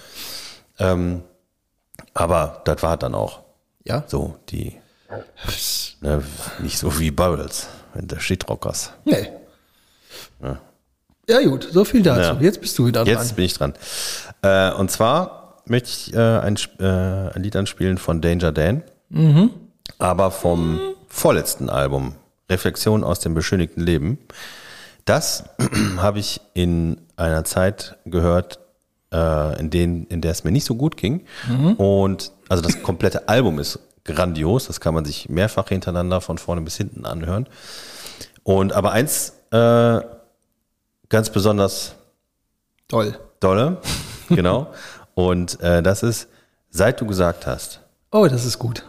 Ähm, 0.79 1.23
aber 2.15 2.61
das 2.65 2.83
war 2.83 2.97
dann 2.97 3.15
auch 3.15 3.41
Ja. 3.85 4.05
so, 4.07 4.37
die, 4.51 4.77
ne, 6.01 6.23
nicht 6.61 6.79
so 6.79 6.99
wie 6.99 7.11
Bubbles, 7.11 7.69
der 7.95 8.21
Shitrockers. 8.21 8.93
Nee. 9.05 9.29
Ja. 11.29 11.41
gut, 11.49 11.69
so 11.71 11.85
viel 11.85 12.03
dazu. 12.03 12.35
Ja. 12.35 12.41
Jetzt 12.41 12.61
bist 12.61 12.79
du 12.79 12.87
wieder 12.87 13.05
dran. 13.05 13.15
Jetzt 13.15 13.37
bin 13.37 13.45
ich 13.45 13.55
dran. 13.55 13.75
Äh, 14.43 14.73
und 14.73 14.91
zwar 14.91 15.42
möchte 15.67 15.89
ich 15.89 16.15
äh, 16.15 16.19
ein, 16.19 16.57
äh, 16.79 17.35
ein 17.35 17.43
Lied 17.43 17.57
anspielen 17.57 17.99
von 17.99 18.21
Danger 18.21 18.53
Dan, 18.53 18.83
aber 19.99 20.31
vom 20.31 20.81
vorletzten 21.09 21.69
Album, 21.71 22.15
Reflexion 22.51 23.05
aus 23.05 23.21
dem 23.21 23.35
beschönigten 23.35 23.83
Leben. 23.83 24.19
Das 25.05 25.45
habe 25.97 26.19
ich 26.19 26.41
in 26.55 27.01
einer 27.17 27.45
Zeit 27.45 27.97
gehört, 28.05 28.59
äh, 29.13 29.59
in, 29.61 29.71
den, 29.71 30.07
in 30.07 30.21
der 30.21 30.31
es 30.33 30.45
mir 30.45 30.53
nicht 30.53 30.65
so 30.65 30.75
gut 30.75 30.97
ging. 30.97 31.25
Und 31.77 32.33
also 32.49 32.63
das 32.63 32.83
komplette 32.83 33.29
Album 33.29 33.59
ist 33.59 33.79
grandios, 34.05 34.67
das 34.67 34.81
kann 34.81 34.95
man 34.95 35.05
sich 35.05 35.29
mehrfach 35.29 35.69
hintereinander 35.69 36.21
von 36.21 36.39
vorne 36.39 36.63
bis 36.63 36.77
hinten 36.77 37.05
anhören. 37.07 37.47
Und 38.43 38.73
aber 38.73 38.93
eins 38.93 39.35
äh, 39.51 40.01
ganz 41.09 41.31
besonders 41.31 41.95
Toll. 42.89 43.19
Dolle, 43.41 43.79
genau. 44.29 44.73
Und 45.15 45.61
äh, 45.61 45.83
das 45.83 46.03
ist, 46.03 46.29
seit 46.71 47.01
du 47.01 47.07
gesagt 47.07 47.47
hast. 47.47 47.81
Oh, 48.11 48.27
das 48.27 48.45
ist 48.45 48.59
gut. 48.59 48.85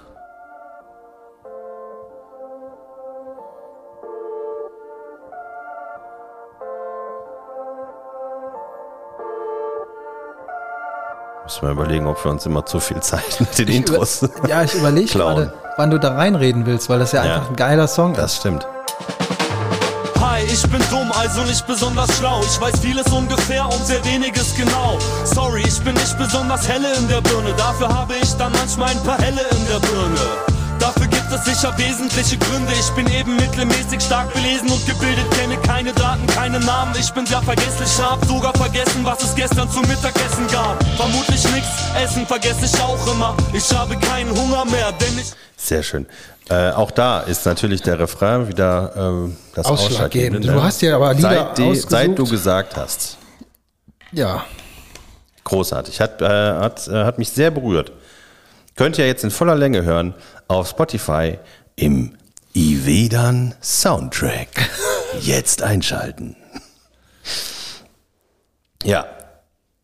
Müssen 11.44 11.62
wir 11.62 11.72
überlegen, 11.72 12.08
ob 12.08 12.24
wir 12.24 12.32
uns 12.32 12.46
immer 12.46 12.66
zu 12.66 12.80
viel 12.80 13.02
Zeit 13.02 13.40
mit 13.40 13.58
den 13.60 13.68
ich 13.68 13.76
Intros. 13.76 14.28
ja, 14.48 14.64
ich 14.64 14.74
überlege 14.76 15.08
gerade, 15.12 15.54
wann 15.76 15.92
du 15.92 16.00
da 16.00 16.16
reinreden 16.16 16.66
willst, 16.66 16.90
weil 16.90 17.00
das 17.00 17.12
ja, 17.12 17.26
ja 17.26 17.36
einfach 17.36 17.50
ein 17.50 17.56
geiler 17.58 17.88
Song 17.88 18.14
ist. 18.14 18.18
Das 18.18 18.38
stimmt. 18.38 18.66
Ich 20.54 20.62
bin 20.70 20.84
dumm, 20.92 21.12
also 21.14 21.42
nicht 21.46 21.66
besonders 21.66 22.16
schlau. 22.16 22.40
Ich 22.44 22.62
weiß 22.62 22.80
vieles 22.80 23.12
ungefähr 23.12 23.66
und 23.66 23.84
sehr 23.88 24.06
weniges 24.06 24.54
genau. 24.56 25.00
Sorry, 25.26 25.64
ich 25.66 25.82
bin 25.82 25.96
nicht 25.96 26.16
besonders 26.16 26.68
helle 26.68 26.94
in 26.94 27.08
der 27.08 27.22
Birne. 27.22 27.56
Dafür 27.58 27.90
habe 27.90 28.14
ich 28.22 28.32
dann 28.36 28.52
manchmal 28.52 28.90
ein 28.90 29.04
paar 29.04 29.18
Helle 29.18 29.42
in 29.50 29.68
der 29.68 29.80
Birne. 29.80 30.53
Dafür 30.84 31.08
gibt 31.08 31.32
es 31.32 31.46
sicher 31.46 31.74
wesentliche 31.78 32.38
Gründe. 32.38 32.74
Ich 32.74 32.90
bin 32.92 33.08
eben 33.08 33.38
mittelmäßig 33.38 34.02
stark 34.02 34.34
belesen 34.34 34.70
und 34.70 34.86
gebildet, 34.86 35.32
kenne 35.32 35.56
keine 35.62 35.94
Daten, 35.94 36.28
keine 36.28 36.60
Namen. 36.60 36.94
Ich 37.00 37.10
bin 37.14 37.26
sehr 37.26 37.42
vergesslich, 37.42 37.90
hab 38.02 38.24
sogar 38.26 38.54
vergessen, 38.54 39.00
was 39.06 39.24
es 39.24 39.34
gestern 39.34 39.70
zum 39.72 39.84
Mittagessen 39.84 40.46
gab. 40.52 40.84
Vermutlich 40.98 41.42
nichts, 41.54 41.70
Essen 41.96 42.28
vergesse 42.28 42.66
ich 42.66 42.82
auch 42.82 43.08
immer. 43.08 43.34
Ich 43.54 43.72
habe 43.74 43.96
keinen 43.96 44.32
Hunger 44.32 44.66
mehr, 44.66 44.92
denn 44.92 45.20
ich. 45.20 45.32
Sehr 45.56 45.84
schön. 45.84 46.06
Äh, 46.50 46.72
auch 46.72 46.92
da 46.92 47.22
ist 47.22 47.46
natürlich 47.46 47.82
der 47.82 47.98
Refrain 47.98 48.50
wieder 48.50 48.92
ähm, 48.98 49.38
das 49.56 49.66
Ausschlaggebend. 49.66 50.40
Ausschlaggebende. 50.40 50.48
Du 50.52 50.62
hast 50.62 50.82
dir 50.82 50.96
aber 50.96 51.14
Lieder 51.14 51.30
seit, 51.30 51.58
die, 51.60 51.64
ausgesucht. 51.64 51.92
seit 51.92 52.20
du 52.20 52.26
gesagt 52.26 52.76
hast. 52.76 53.18
Ja. 54.12 54.44
Großartig. 55.46 56.02
Hat, 56.02 56.22
äh, 56.22 56.26
hat, 56.26 56.86
äh, 56.90 57.06
hat 57.06 57.20
mich 57.20 57.30
sehr 57.30 57.52
berührt. 57.52 57.94
Könnt 58.76 58.98
ihr 58.98 59.06
jetzt 59.06 59.24
in 59.24 59.32
voller 59.32 59.56
Länge 59.56 59.84
hören 59.84 60.16
auf 60.48 60.70
Spotify 60.70 61.38
im 61.76 62.18
Ivedan 62.56 63.54
Soundtrack. 63.62 64.50
Jetzt 65.22 65.62
einschalten. 65.62 66.36
Ja, 68.84 69.06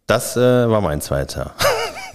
das 0.08 0.36
äh, 0.36 0.70
war 0.70 0.82
mein 0.82 1.02
zweiter. 1.02 1.54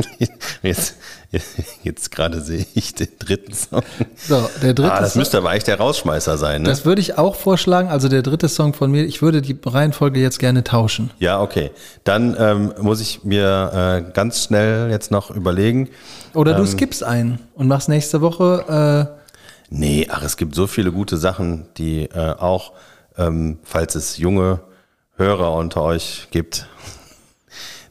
Jetzt, 0.63 0.97
jetzt 1.83 2.11
gerade 2.11 2.41
sehe 2.41 2.67
ich 2.75 2.95
den 2.95 3.09
dritten 3.19 3.53
Song. 3.53 3.83
So, 4.17 4.49
der 4.63 4.75
dritte 4.75 4.93
Ah, 4.93 5.01
das 5.01 5.13
Song- 5.13 5.21
müsste 5.21 5.39
aber 5.39 5.51
eigentlich 5.51 5.65
der 5.65 5.79
Rausschmeißer 5.79 6.39
sein, 6.39 6.63
ne? 6.63 6.69
Das 6.69 6.85
würde 6.85 7.01
ich 7.01 7.19
auch 7.19 7.35
vorschlagen. 7.37 7.89
Also 7.89 8.09
der 8.09 8.23
dritte 8.23 8.49
Song 8.49 8.75
von 8.75 8.91
mir, 8.91 9.05
ich 9.05 9.23
würde 9.23 9.43
die 9.43 9.57
Reihenfolge 9.65 10.21
jetzt 10.21 10.39
gerne 10.39 10.65
tauschen. 10.65 11.11
Ja, 11.19 11.41
okay. 11.41 11.71
Dann 12.05 12.37
ähm, 12.39 12.75
muss 12.81 13.01
ich 13.01 13.25
mir 13.25 14.05
äh, 14.09 14.13
ganz 14.13 14.45
schnell 14.45 14.91
jetzt 14.91 15.11
noch 15.11 15.31
überlegen. 15.31 15.89
Oder 16.35 16.53
Ähm. 16.53 16.59
du 16.59 16.67
skippst 16.67 17.03
einen 17.05 17.39
und 17.55 17.69
machst 17.69 17.89
nächste 17.89 18.21
Woche. 18.21 19.15
Nee, 19.71 20.07
ach, 20.11 20.23
es 20.23 20.37
gibt 20.37 20.55
so 20.55 20.67
viele 20.67 20.93
gute 20.93 21.17
Sachen, 21.17 21.67
die 21.79 22.05
äh, 22.05 22.33
auch, 22.39 22.73
ähm, 23.19 23.59
falls 23.65 23.95
es 23.95 24.19
junge 24.19 24.61
Hörer 25.17 25.53
unter 25.55 25.83
euch 25.83 26.29
gibt, 26.31 26.67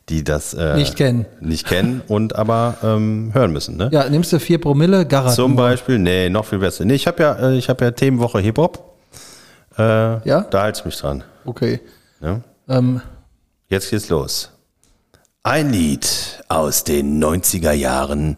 die 0.09 0.23
das 0.23 0.53
äh, 0.53 0.75
Nicht 0.75 0.95
kennen. 0.97 1.25
nicht 1.39 1.65
kennen 1.65 2.01
und 2.07 2.35
aber 2.35 2.77
ähm, 2.83 3.31
hören 3.33 3.51
müssen. 3.53 3.77
Ne? 3.77 3.89
Ja, 3.91 4.09
nimmst 4.09 4.33
du 4.33 4.39
vier 4.39 4.59
Promille, 4.59 5.05
Garat. 5.05 5.33
Zum 5.35 5.55
Beispiel, 5.55 5.97
nee, 5.99 6.29
noch 6.29 6.45
viel 6.45 6.59
besser. 6.59 6.83
Nee, 6.85 6.95
ich 6.95 7.07
habe 7.07 7.23
ja, 7.23 7.33
äh, 7.35 7.55
ich 7.57 7.69
habe 7.69 7.85
ja 7.85 7.91
Themenwoche 7.91 8.39
Hip 8.39 8.57
Hop. 8.57 8.97
Äh, 9.77 9.81
Ja? 10.27 10.41
Da 10.49 10.61
halte 10.63 10.79
ich 10.79 10.85
mich 10.85 10.97
dran. 10.97 11.23
Okay. 11.45 11.79
Ja? 12.21 12.41
Ähm, 12.67 13.01
Jetzt 13.69 13.89
geht's 13.89 14.09
los. 14.09 14.51
Ein 15.41 15.71
Lied 15.71 16.41
aus 16.47 16.83
den 16.83 17.23
90er 17.23 17.71
Jahren. 17.71 18.37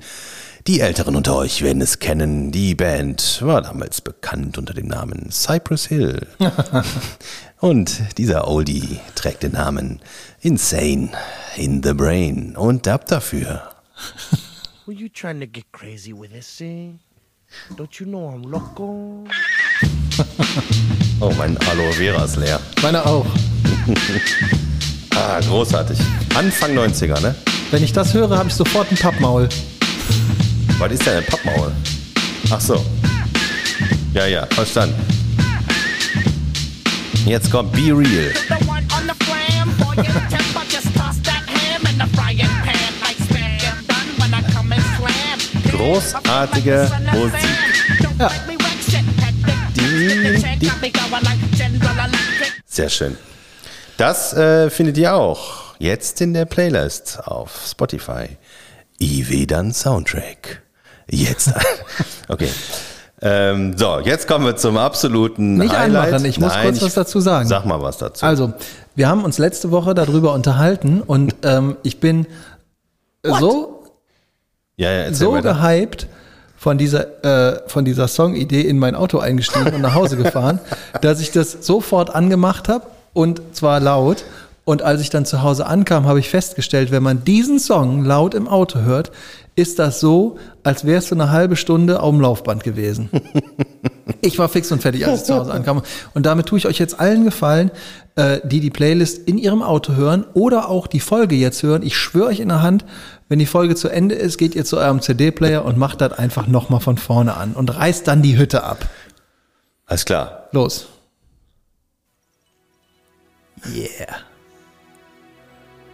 Die 0.68 0.80
Älteren 0.80 1.16
unter 1.16 1.36
euch 1.36 1.61
werden 1.61 1.82
es 1.82 1.99
kennen. 1.99 2.51
Die 2.51 2.74
Band 2.74 3.39
war 3.43 3.61
damals 3.61 4.01
bekannt 4.01 4.57
unter 4.57 4.74
dem 4.74 4.88
Namen 4.88 5.30
Cypress 5.32 5.86
Hill. 5.86 6.26
Und 7.59 8.17
dieser 8.17 8.47
Oldie 8.47 8.99
trägt 9.15 9.43
den 9.43 9.53
Namen 9.53 9.99
Insane 10.41 11.09
in 11.55 11.81
the 11.83 11.93
Brain. 11.93 12.55
Und 12.55 12.87
ab 12.87 13.05
dafür. 13.07 13.69
Were 14.85 14.95
you 14.95 15.07
trying 15.09 15.39
to 15.39 15.47
get 15.47 15.65
crazy 15.71 16.13
with 16.13 16.31
this 16.31 16.57
thing? 16.57 16.99
Don't 17.77 17.99
you 17.99 18.05
know 18.05 18.29
I'm 18.29 18.47
loco? 18.49 19.23
Oh, 21.21 21.31
mein 21.37 21.57
Aloe 21.69 21.91
Vera 21.93 22.25
ist 22.25 22.35
leer. 22.37 22.59
meine 22.81 23.05
auch. 23.05 23.25
Ah, 25.17 25.39
großartig. 25.39 25.97
Anfang 26.35 26.77
90er, 26.77 27.21
ne? 27.21 27.33
Wenn 27.71 27.81
ich 27.83 27.93
das 27.93 28.13
höre, 28.13 28.37
habe 28.37 28.49
ich 28.49 28.53
sofort 28.55 28.91
ein 28.91 28.97
Pappmaul. 28.97 29.47
Was 30.77 30.91
ist 30.91 31.05
denn 31.05 31.17
ein 31.19 31.25
Pappmaul? 31.25 31.71
Ach 32.51 32.59
so. 32.59 32.83
Ja, 34.13 34.25
ja, 34.27 34.45
verstanden. 34.47 34.95
Jetzt 37.26 37.51
kommt 37.51 37.71
Be 37.71 37.91
Real. 37.91 38.32
Großartige 45.71 46.91
Musik. 47.13 47.39
Ja. 48.19 48.32
Die- 49.76 50.71
Sehr 52.65 52.89
schön. 52.89 53.17
Das 53.97 54.34
äh, 54.34 54.69
findet 54.69 54.97
ihr 54.97 55.15
auch 55.15 55.76
jetzt 55.80 56.21
in 56.21 56.34
der 56.34 56.45
Playlist 56.45 57.19
auf 57.26 57.65
Spotify. 57.69 58.38
Ivedan 58.99 59.73
Soundtrack. 59.73 60.61
Jetzt. 61.09 61.51
okay. 62.28 62.49
Ähm, 63.28 63.76
so, 63.76 63.99
jetzt 64.01 64.28
kommen 64.28 64.45
wir 64.45 64.55
zum 64.55 64.78
absoluten 64.78 65.55
Nicht 65.57 65.76
Highlight. 65.76 66.13
anmachen, 66.13 66.26
ich 66.26 66.39
muss 66.39 66.53
kurz 66.61 66.80
was 66.84 66.93
dazu 66.93 67.19
sagen. 67.19 67.49
Sag 67.49 67.65
mal 67.65 67.82
was 67.82 67.97
dazu. 67.97 68.23
Also, 68.23 68.53
wir 68.93 69.09
haben 69.09 69.23
uns 69.23 69.39
letzte 69.39 69.71
Woche 69.71 69.95
darüber 69.95 70.34
unterhalten 70.34 71.01
und 71.01 71.36
ähm, 71.43 71.76
ich 71.82 71.99
bin 71.99 72.28
so, 73.23 73.84
ja, 74.78 74.91
ja, 74.91 75.11
so 75.13 75.34
weiter. 75.34 75.55
gehypt 75.55 76.05
von 76.55 76.78
dieser, 76.78 77.26
äh, 77.55 77.61
von 77.65 77.84
dieser 77.84 78.07
Songidee 78.07 78.61
in 78.61 78.78
mein 78.78 78.93
Auto 78.93 79.17
eingestiegen 79.17 79.73
und 79.73 79.82
nach 79.82 79.95
Hause 79.95 80.17
gefahren, 80.17 80.59
dass 81.01 81.19
ich 81.19 81.32
das 81.32 81.65
sofort 81.65 82.13
angemacht 82.13 82.69
habe 82.69 82.86
und 83.13 83.41
zwar 83.53 83.80
laut. 83.80 84.23
Und 84.65 84.84
als 84.84 85.01
ich 85.01 85.09
dann 85.09 85.26
zu 85.26 85.41
Hause 85.41 85.65
ankam, 85.65 86.05
habe 86.05 86.19
ich 86.19 86.30
festgestellt, 86.30 86.91
wenn 86.91 87.01
man 87.03 87.23
diesen 87.23 87.59
Song 87.59 88.03
laut 88.03 88.36
im 88.36 88.47
Auto 88.47 88.80
hört, 88.80 89.11
ist 89.55 89.79
das 89.79 89.99
so, 89.99 90.37
als 90.63 90.85
wärst 90.85 91.11
du 91.11 91.15
eine 91.15 91.31
halbe 91.31 91.55
Stunde 91.55 92.01
auf 92.01 92.11
dem 92.11 92.21
Laufband 92.21 92.63
gewesen. 92.63 93.09
Ich 94.21 94.37
war 94.39 94.49
fix 94.49 94.71
und 94.71 94.81
fertig, 94.81 95.05
als 95.05 95.21
ich 95.21 95.25
zu 95.25 95.35
Hause 95.35 95.51
ankam. 95.51 95.81
Und 96.13 96.25
damit 96.25 96.47
tue 96.47 96.57
ich 96.57 96.67
euch 96.67 96.77
jetzt 96.79 96.99
allen 96.99 97.23
gefallen, 97.23 97.71
äh, 98.15 98.39
die 98.43 98.59
die 98.59 98.69
Playlist 98.69 99.27
in 99.27 99.37
ihrem 99.37 99.61
Auto 99.61 99.93
hören 99.93 100.25
oder 100.33 100.69
auch 100.69 100.87
die 100.87 100.99
Folge 100.99 101.35
jetzt 101.35 101.63
hören. 101.63 101.83
Ich 101.83 101.97
schwöre 101.97 102.27
euch 102.27 102.39
in 102.39 102.49
der 102.49 102.61
Hand, 102.61 102.85
wenn 103.29 103.39
die 103.39 103.45
Folge 103.45 103.75
zu 103.75 103.89
Ende 103.89 104.15
ist, 104.15 104.37
geht 104.37 104.55
ihr 104.55 104.65
zu 104.65 104.77
eurem 104.77 105.01
CD-Player 105.01 105.65
und 105.65 105.77
macht 105.77 106.01
das 106.01 106.13
einfach 106.13 106.47
nochmal 106.47 106.79
von 106.79 106.97
vorne 106.97 107.35
an 107.35 107.53
und 107.53 107.75
reißt 107.75 108.07
dann 108.07 108.21
die 108.21 108.37
Hütte 108.37 108.63
ab. 108.63 108.87
Alles 109.87 110.05
klar. 110.05 110.49
Los. 110.51 110.87
Yeah. 113.73 114.15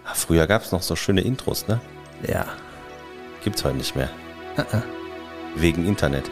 Ah, 0.06 0.14
Früher 0.14 0.48
gab 0.48 0.64
es 0.64 0.72
noch 0.72 0.82
so 0.82 0.96
schöne 0.96 1.22
Intros, 1.22 1.68
ne? 1.68 1.80
Ja. 2.28 2.46
Gibt's 3.44 3.64
heute 3.64 3.78
nicht 3.78 3.96
mehr. 3.96 4.10
Uh-uh. 4.58 4.82
Wegen 5.56 5.86
Internet, 5.86 6.30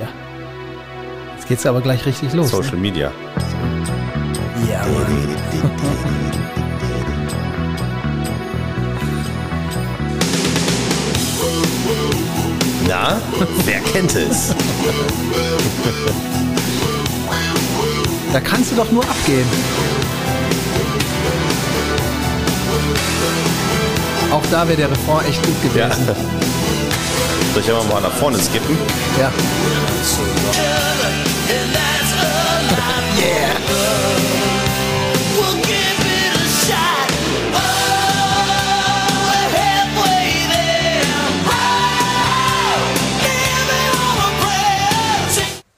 Ja. 0.00 0.08
Jetzt 1.34 1.48
geht's 1.48 1.66
aber 1.66 1.80
gleich 1.80 2.04
richtig 2.06 2.32
los. 2.32 2.50
Social 2.50 2.74
Ne? 2.76 2.80
Media. 2.80 3.12
Ja, 4.70 4.84
Mann. 4.86 6.26
Na, 12.88 13.18
wer 13.64 13.80
kennt 13.80 14.14
es? 14.14 14.54
Da 18.32 18.40
kannst 18.40 18.72
du 18.72 18.76
doch 18.76 18.90
nur 18.92 19.02
abgehen. 19.04 19.46
Auch 24.36 24.42
da 24.50 24.68
wäre 24.68 24.76
der 24.76 24.90
Refrain 24.90 25.24
echt 25.26 25.42
gut 25.46 25.54
Ja. 25.74 25.88
gewesen. 25.88 26.06
Soll 27.54 27.62
ich 27.62 27.70
einfach 27.70 27.88
mal 27.88 28.02
nach 28.02 28.12
vorne 28.12 28.36
skippen? 28.38 28.76
Ja. 29.18 29.32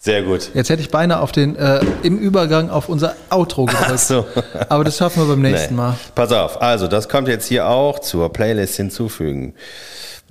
Sehr 0.09 0.23
gut. 0.23 0.53
Jetzt 0.55 0.71
hätte 0.71 0.81
ich 0.81 0.89
beinahe 0.89 1.21
auf 1.21 1.33
den, 1.33 1.55
äh, 1.57 1.81
im 2.03 2.17
Übergang 2.19 2.71
auf 2.71 2.89
unser 2.89 3.15
Outro 3.29 3.67
gedrückt. 3.67 3.99
So. 3.99 4.25
Aber 4.71 4.83
das 4.83 4.97
schaffen 4.97 5.23
wir 5.23 5.29
beim 5.29 5.43
nächsten 5.43 5.75
Nee. 5.75 5.83
Mal. 5.83 5.97
Pass 6.15 6.33
auf, 6.33 6.63
also 6.63 6.89
das 6.89 7.11
kommt 7.11 7.29
jetzt 7.29 7.47
hier 7.47 7.69
auch 7.69 7.99
zur 7.99 8.33
Playlist 8.33 8.77
hinzufügen. 8.77 9.53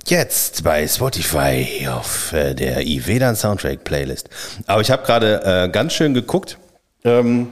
Jetzt 0.04 0.64
bei 0.64 0.88
Spotify 0.88 1.86
auf 1.92 2.32
äh, 2.32 2.54
der 2.54 2.84
Ivedan 2.84 3.36
Soundtrack 3.36 3.84
Playlist. 3.84 4.28
Aber 4.66 4.80
ich 4.80 4.90
habe 4.90 5.06
gerade 5.06 5.42
äh, 5.44 5.68
ganz 5.68 5.92
schön 5.92 6.12
geguckt. 6.12 6.58
Ähm, 7.04 7.50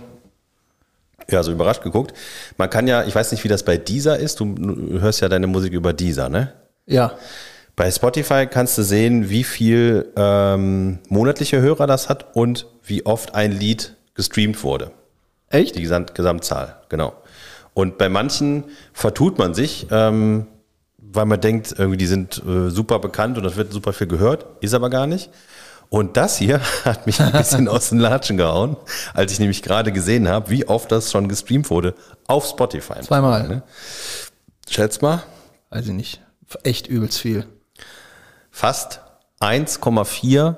ja, 1.30 1.44
so 1.44 1.52
überrascht 1.52 1.84
geguckt. 1.84 2.12
Man 2.56 2.68
kann 2.68 2.88
ja, 2.88 3.04
ich 3.04 3.14
weiß 3.14 3.30
nicht, 3.30 3.44
wie 3.44 3.48
das 3.48 3.62
bei 3.62 3.76
Deezer 3.76 4.18
ist. 4.18 4.40
Du 4.40 4.52
hörst 4.98 5.20
ja 5.20 5.28
deine 5.28 5.46
Musik 5.46 5.72
über 5.72 5.92
Deezer, 5.92 6.28
ne? 6.28 6.52
Ja. 6.86 7.12
Bei 7.76 7.90
Spotify 7.90 8.46
kannst 8.46 8.78
du 8.78 8.82
sehen, 8.82 9.28
wie 9.28 9.44
viel 9.44 10.10
ähm, 10.16 10.98
monatliche 11.10 11.60
Hörer 11.60 11.86
das 11.86 12.08
hat 12.08 12.34
und 12.34 12.66
wie 12.82 13.04
oft 13.04 13.34
ein 13.34 13.52
Lied 13.52 13.94
gestreamt 14.14 14.62
wurde. 14.62 14.92
Echt? 15.50 15.76
Die 15.76 15.82
Gesamt 15.82 16.14
Gesamtzahl, 16.14 16.80
genau. 16.88 17.12
Und 17.74 17.98
bei 17.98 18.08
manchen 18.08 18.64
vertut 18.94 19.38
man 19.38 19.52
sich, 19.52 19.88
ähm, 19.90 20.46
weil 20.96 21.26
man 21.26 21.38
denkt, 21.38 21.74
irgendwie 21.76 21.98
die 21.98 22.06
sind 22.06 22.42
äh, 22.46 22.70
super 22.70 22.98
bekannt 22.98 23.36
und 23.36 23.44
das 23.44 23.56
wird 23.56 23.70
super 23.74 23.92
viel 23.92 24.06
gehört, 24.06 24.46
ist 24.60 24.72
aber 24.72 24.88
gar 24.88 25.06
nicht. 25.06 25.30
Und 25.90 26.16
das 26.16 26.38
hier 26.38 26.62
hat 26.86 27.06
mich 27.06 27.20
ein 27.20 27.32
bisschen 27.32 27.68
aus 27.68 27.90
den 27.90 27.98
Latschen 27.98 28.38
gehauen, 28.38 28.78
als 29.12 29.32
ich 29.32 29.38
nämlich 29.38 29.62
gerade 29.62 29.92
gesehen 29.92 30.28
habe, 30.28 30.48
wie 30.48 30.66
oft 30.66 30.90
das 30.90 31.10
schon 31.10 31.28
gestreamt 31.28 31.68
wurde 31.68 31.94
auf 32.26 32.46
Spotify. 32.46 33.02
Zweimal. 33.02 33.46
Ne? 33.46 33.62
Schätz 34.66 35.02
mal, 35.02 35.22
Weiß 35.68 35.86
ich 35.86 35.92
nicht. 35.92 36.22
Echt 36.62 36.86
übelst 36.86 37.18
viel. 37.18 37.44
Fast 38.56 39.00
1,4 39.40 40.54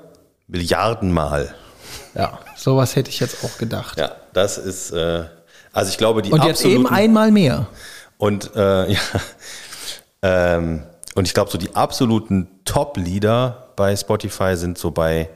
Milliarden 0.47 1.11
Mal. 1.11 1.53
Ja, 2.15 2.39
sowas 2.55 2.95
hätte 2.95 3.09
ich 3.09 3.19
jetzt 3.19 3.43
auch 3.43 3.57
gedacht. 3.57 3.99
Ja, 3.99 4.13
das 4.31 4.57
ist, 4.57 4.91
äh, 4.91 5.25
also 5.73 5.91
ich 5.91 5.97
glaube, 5.97 6.21
die 6.21 6.31
Und 6.31 6.45
jetzt 6.45 6.63
eben 6.63 6.87
einmal 6.87 7.29
mehr. 7.29 7.67
Und 8.17 8.55
äh, 8.55 8.91
ja, 8.93 8.99
ähm, 10.21 10.83
und 11.15 11.27
ich 11.27 11.33
glaube, 11.33 11.51
so 11.51 11.57
die 11.57 11.75
absoluten 11.75 12.47
Top-Leader 12.63 13.73
bei 13.75 13.93
Spotify 13.97 14.55
sind 14.55 14.77
so 14.77 14.91
bei, 14.91 15.29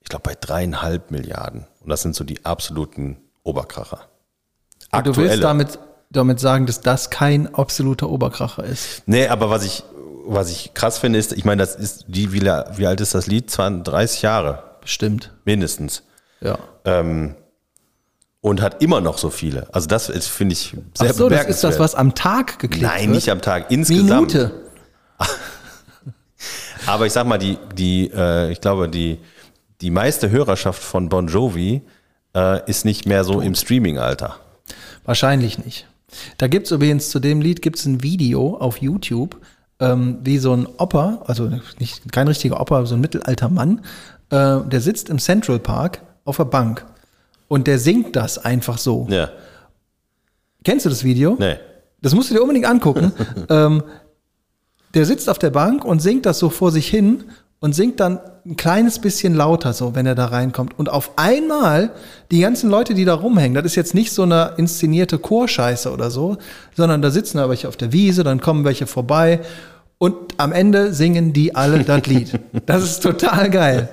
ich 0.00 0.08
glaube, 0.08 0.22
bei 0.22 0.34
dreieinhalb 0.40 1.10
Milliarden. 1.10 1.66
Und 1.80 1.90
das 1.90 2.00
sind 2.00 2.16
so 2.16 2.24
die 2.24 2.42
absoluten 2.46 3.18
Oberkracher. 3.42 4.00
Und 4.92 5.06
du 5.06 5.14
willst 5.16 5.44
damit, 5.44 5.78
damit 6.08 6.40
sagen, 6.40 6.64
dass 6.64 6.80
das 6.80 7.10
kein 7.10 7.54
absoluter 7.54 8.08
Oberkracher 8.08 8.64
ist. 8.64 9.02
Nee, 9.04 9.28
aber 9.28 9.50
was 9.50 9.64
ich, 9.64 9.84
was 10.24 10.50
ich 10.50 10.74
krass 10.74 10.98
finde, 10.98 11.18
ist, 11.18 11.32
ich 11.32 11.44
meine, 11.44 11.62
das 11.62 11.74
ist, 11.74 12.04
die, 12.08 12.32
wie, 12.32 12.42
wie 12.42 12.86
alt 12.86 13.00
ist 13.00 13.14
das 13.14 13.26
Lied? 13.26 13.50
20, 13.50 13.84
30 13.84 14.22
Jahre 14.22 14.62
Bestimmt. 14.80 15.32
mindestens. 15.44 16.02
Ja. 16.40 16.58
Ähm, 16.84 17.34
und 18.40 18.60
hat 18.60 18.82
immer 18.82 19.00
noch 19.00 19.18
so 19.18 19.30
viele. 19.30 19.72
Also 19.72 19.86
das 19.86 20.08
ist, 20.08 20.28
finde 20.28 20.54
ich, 20.54 20.74
sehr 20.94 21.10
Ach 21.10 21.14
so, 21.14 21.28
das 21.28 21.46
ist 21.46 21.62
das, 21.62 21.78
was 21.78 21.94
am 21.94 22.14
Tag 22.14 22.58
geklickt 22.58 22.82
Nein, 22.82 23.02
wird? 23.06 23.16
nicht 23.16 23.30
am 23.30 23.40
Tag, 23.40 23.70
insgesamt. 23.70 24.34
Minute. 24.34 24.52
Aber 26.86 27.06
ich 27.06 27.12
sag 27.12 27.26
mal, 27.26 27.38
die, 27.38 27.56
die, 27.76 28.10
äh, 28.12 28.50
ich 28.50 28.60
glaube, 28.60 28.88
die, 28.88 29.18
die 29.80 29.90
meiste 29.90 30.30
Hörerschaft 30.30 30.82
von 30.82 31.08
Bon 31.08 31.28
Jovi 31.28 31.82
äh, 32.34 32.68
ist 32.68 32.84
nicht 32.84 33.06
mehr 33.06 33.22
so 33.22 33.40
im 33.40 33.54
Streaming-Alter. 33.54 34.36
Wahrscheinlich 35.04 35.58
nicht. 35.64 35.86
Da 36.38 36.48
gibt's 36.48 36.70
übrigens 36.70 37.10
zu 37.10 37.20
dem 37.20 37.40
Lied 37.40 37.62
gibt's 37.62 37.86
ein 37.86 38.02
Video 38.02 38.56
auf 38.56 38.78
YouTube, 38.78 39.36
ähm, 39.82 40.18
wie 40.22 40.38
so 40.38 40.54
ein 40.54 40.66
Opa, 40.78 41.22
also 41.26 41.50
nicht 41.78 42.10
kein 42.12 42.28
richtiger 42.28 42.60
Opa, 42.60 42.86
so 42.86 42.94
ein 42.94 43.00
mittelalter 43.00 43.48
Mann, 43.48 43.80
äh, 44.30 44.60
der 44.60 44.80
sitzt 44.80 45.10
im 45.10 45.18
Central 45.18 45.58
Park 45.58 46.02
auf 46.24 46.36
der 46.36 46.44
Bank 46.44 46.86
und 47.48 47.66
der 47.66 47.78
singt 47.78 48.16
das 48.16 48.38
einfach 48.38 48.78
so. 48.78 49.06
Ja, 49.10 49.30
Kennst 50.64 50.86
du 50.86 50.90
das 50.90 51.04
Video? 51.04 51.36
nee. 51.38 51.56
Das 52.00 52.16
musst 52.16 52.30
du 52.30 52.34
dir 52.34 52.42
unbedingt 52.42 52.66
angucken. 52.66 53.12
ähm, 53.48 53.84
der 54.94 55.06
sitzt 55.06 55.28
auf 55.30 55.38
der 55.38 55.50
Bank 55.50 55.84
und 55.84 56.00
singt 56.02 56.26
das 56.26 56.40
so 56.40 56.50
vor 56.50 56.72
sich 56.72 56.88
hin 56.88 57.24
und 57.62 57.76
singt 57.76 58.00
dann 58.00 58.18
ein 58.44 58.56
kleines 58.56 58.98
bisschen 58.98 59.36
lauter, 59.36 59.72
so 59.72 59.94
wenn 59.94 60.04
er 60.04 60.16
da 60.16 60.26
reinkommt. 60.26 60.76
Und 60.76 60.88
auf 60.88 61.12
einmal 61.14 61.92
die 62.32 62.40
ganzen 62.40 62.68
Leute, 62.68 62.92
die 62.92 63.04
da 63.04 63.14
rumhängen, 63.14 63.54
das 63.54 63.64
ist 63.64 63.76
jetzt 63.76 63.94
nicht 63.94 64.10
so 64.10 64.24
eine 64.24 64.54
inszenierte 64.56 65.16
Chorscheiße 65.20 65.92
oder 65.92 66.10
so, 66.10 66.38
sondern 66.76 67.02
da 67.02 67.12
sitzen 67.12 67.38
da 67.38 67.48
welche 67.48 67.68
auf 67.68 67.76
der 67.76 67.92
Wiese, 67.92 68.24
dann 68.24 68.40
kommen 68.40 68.64
welche 68.64 68.88
vorbei 68.88 69.40
und 69.98 70.16
am 70.38 70.50
Ende 70.50 70.92
singen 70.92 71.32
die 71.32 71.54
alle 71.54 71.84
das 71.84 72.04
Lied. 72.06 72.40
Das 72.66 72.82
ist 72.82 73.00
total 73.00 73.48
geil. 73.48 73.88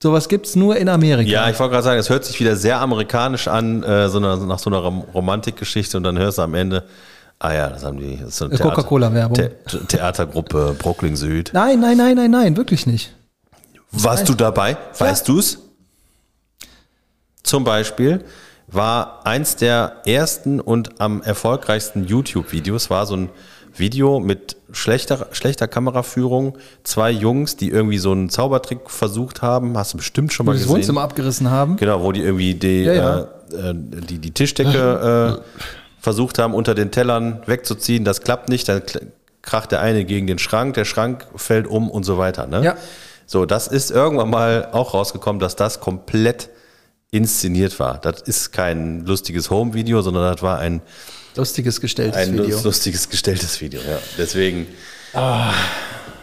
Sowas 0.00 0.28
gibt's 0.28 0.54
nur 0.54 0.76
in 0.76 0.88
Amerika. 0.88 1.28
Ja, 1.28 1.50
ich 1.50 1.58
wollte 1.58 1.72
gerade 1.72 1.82
sagen, 1.82 1.98
es 1.98 2.08
hört 2.08 2.24
sich 2.24 2.38
wieder 2.38 2.54
sehr 2.54 2.80
amerikanisch 2.80 3.48
an, 3.48 3.82
äh, 3.82 4.08
so 4.08 4.18
eine, 4.18 4.36
nach 4.46 4.60
so 4.60 4.70
einer 4.70 4.78
Rom 4.78 5.00
Romantikgeschichte 5.12 5.96
und 5.96 6.04
dann 6.04 6.16
hörst 6.16 6.38
du 6.38 6.42
am 6.42 6.54
Ende, 6.54 6.84
ah 7.38 7.52
ja, 7.52 7.68
das 7.68 7.84
haben 7.84 7.98
die, 7.98 8.18
so 8.28 8.46
Eine 8.46 8.58
Coca-Cola-Werbung. 8.58 9.36
The 9.68 9.78
Theatergruppe 9.88 10.76
Brooklyn 10.78 11.16
Süd. 11.16 11.50
Nein, 11.52 11.80
nein, 11.80 11.96
nein, 11.96 12.16
nein, 12.16 12.30
nein, 12.30 12.56
wirklich 12.56 12.86
nicht. 12.86 13.14
Warst 13.92 14.28
du 14.28 14.34
dabei? 14.34 14.76
Weißt 14.98 15.28
du's? 15.28 15.58
Zum 17.42 17.64
Beispiel 17.64 18.24
war 18.66 19.24
eins 19.24 19.56
der 19.56 20.02
ersten 20.04 20.60
und 20.60 21.00
am 21.00 21.22
erfolgreichsten 21.22 22.04
YouTube-Videos, 22.04 22.90
war 22.90 23.06
so 23.06 23.16
ein 23.16 23.30
Video 23.76 24.18
mit 24.20 24.56
schlechter, 24.72 25.28
schlechter 25.32 25.68
Kameraführung, 25.68 26.56
zwei 26.82 27.10
Jungs, 27.10 27.56
die 27.56 27.70
irgendwie 27.70 27.98
so 27.98 28.10
einen 28.12 28.30
Zaubertrick 28.30 28.90
versucht 28.90 29.42
haben, 29.42 29.76
hast 29.76 29.92
du 29.92 29.98
bestimmt 29.98 30.32
schon 30.32 30.46
Wo 30.46 30.50
mal 30.50 30.54
die 30.54 30.60
das 30.60 30.66
gesehen. 30.66 30.76
Wohnzimmer 30.78 31.02
abgerissen 31.02 31.50
haben. 31.50 31.76
Genau, 31.76 32.02
wo 32.02 32.10
die 32.12 32.22
irgendwie 32.22 32.54
die, 32.54 32.82
Ja, 32.84 32.92
ja. 32.92 33.18
Äh, 33.52 33.70
äh, 33.70 33.74
die, 33.74 34.18
die 34.18 34.30
Tischdecke 34.32 35.38
äh, 35.38 35.60
versucht 36.06 36.38
haben, 36.38 36.54
unter 36.54 36.76
den 36.76 36.92
Tellern 36.92 37.42
wegzuziehen. 37.46 38.04
Das 38.04 38.20
klappt 38.20 38.48
nicht, 38.48 38.68
dann 38.68 38.80
kracht 39.42 39.72
der 39.72 39.80
eine 39.80 40.04
gegen 40.04 40.28
den 40.28 40.38
Schrank, 40.38 40.74
der 40.74 40.84
Schrank 40.84 41.26
fällt 41.34 41.66
um 41.66 41.90
und 41.90 42.04
so 42.04 42.16
weiter. 42.16 42.46
Ne? 42.46 42.62
Ja. 42.62 42.76
So, 43.26 43.44
das 43.44 43.66
ist 43.66 43.90
irgendwann 43.90 44.30
mal 44.30 44.68
auch 44.70 44.94
rausgekommen, 44.94 45.40
dass 45.40 45.56
das 45.56 45.80
komplett 45.80 46.48
inszeniert 47.10 47.80
war. 47.80 47.98
Das 47.98 48.22
ist 48.22 48.52
kein 48.52 49.04
lustiges 49.04 49.50
Home-Video, 49.50 50.00
sondern 50.00 50.32
das 50.32 50.42
war 50.42 50.60
ein, 50.60 50.80
Lustiges 51.34 51.80
gestelltes 51.80 52.16
ein 52.16 52.34
Video. 52.34 52.60
lustiges 52.62 53.08
gestelltes 53.08 53.60
Video. 53.60 53.80
Ja. 53.80 53.98
Deswegen 54.16 54.68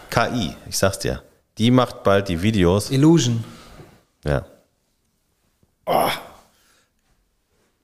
KI, 0.10 0.56
ich 0.70 0.78
sag's 0.78 1.00
dir, 1.00 1.22
die 1.58 1.72
macht 1.72 2.04
bald 2.04 2.30
die 2.30 2.42
Videos. 2.42 2.90
Illusion. 2.90 3.44
Ja. 4.24 4.46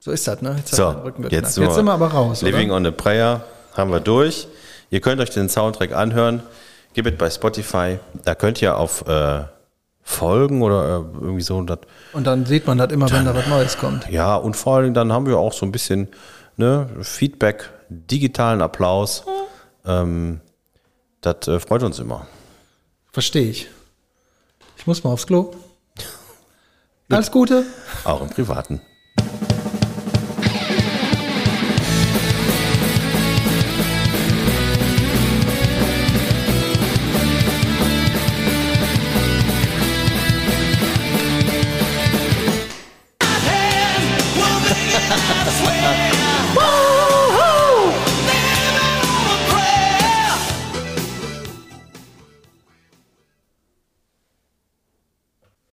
So 0.02 0.10
ist 0.12 0.26
das, 0.26 0.40
ne? 0.40 0.54
Jetzt, 0.56 0.74
So, 0.74 0.88
Rücken 0.88 1.22
geknackt. 1.22 1.32
jetzt, 1.32 1.58
jetzt 1.58 1.74
sind 1.74 1.84
wir 1.84 1.92
aber 1.92 2.08
raus. 2.08 2.40
Living 2.42 2.68
oder? 2.70 2.76
on 2.78 2.86
a 2.86 2.90
Prayer 2.90 3.44
haben 3.76 3.90
wir 3.92 4.00
durch. 4.00 4.48
Ihr 4.88 5.00
könnt 5.00 5.20
euch 5.20 5.30
den 5.30 5.48
Soundtrack 5.50 5.92
anhören. 5.92 6.42
Gib 6.94 7.06
es 7.06 7.16
bei 7.16 7.28
Spotify. 7.30 7.98
Da 8.24 8.34
könnt 8.34 8.60
ihr 8.62 8.76
auf 8.78 9.06
äh, 9.06 9.42
Folgen 10.02 10.62
oder 10.62 10.82
äh, 11.14 11.18
irgendwie 11.20 11.42
so. 11.42 11.60
Das, 11.62 11.80
Und 12.14 12.26
dann 12.26 12.46
sieht 12.46 12.66
man 12.66 12.78
das 12.78 12.90
immer, 12.92 13.10
wenn 13.10 13.26
da 13.26 13.34
was 13.34 13.46
Neues 13.46 13.76
kommt. 13.78 14.08
ja, 14.08 14.34
und 14.36 14.56
vor 14.56 14.76
allem 14.76 14.94
dann 14.94 15.12
haben 15.12 15.26
wir 15.26 15.38
auch 15.38 15.52
so 15.52 15.66
ein 15.66 15.70
bisschen 15.70 16.08
ne, 16.56 16.88
Feedback, 17.02 17.68
digitalen 17.90 18.62
Applaus. 18.62 19.24
Ähm, 19.84 20.40
das 21.20 21.46
äh, 21.46 21.60
freut 21.60 21.82
uns 21.82 21.98
immer. 21.98 22.26
Verstehe 23.12 23.50
ich. 23.50 23.68
Ich 24.78 24.86
muss 24.86 25.04
mal 25.04 25.10
aufs 25.10 25.26
Klo. 25.26 25.52
Alles 27.10 27.30
Gute. 27.30 27.64
Auch 28.04 28.22
im 28.22 28.30
Privaten. 28.30 28.80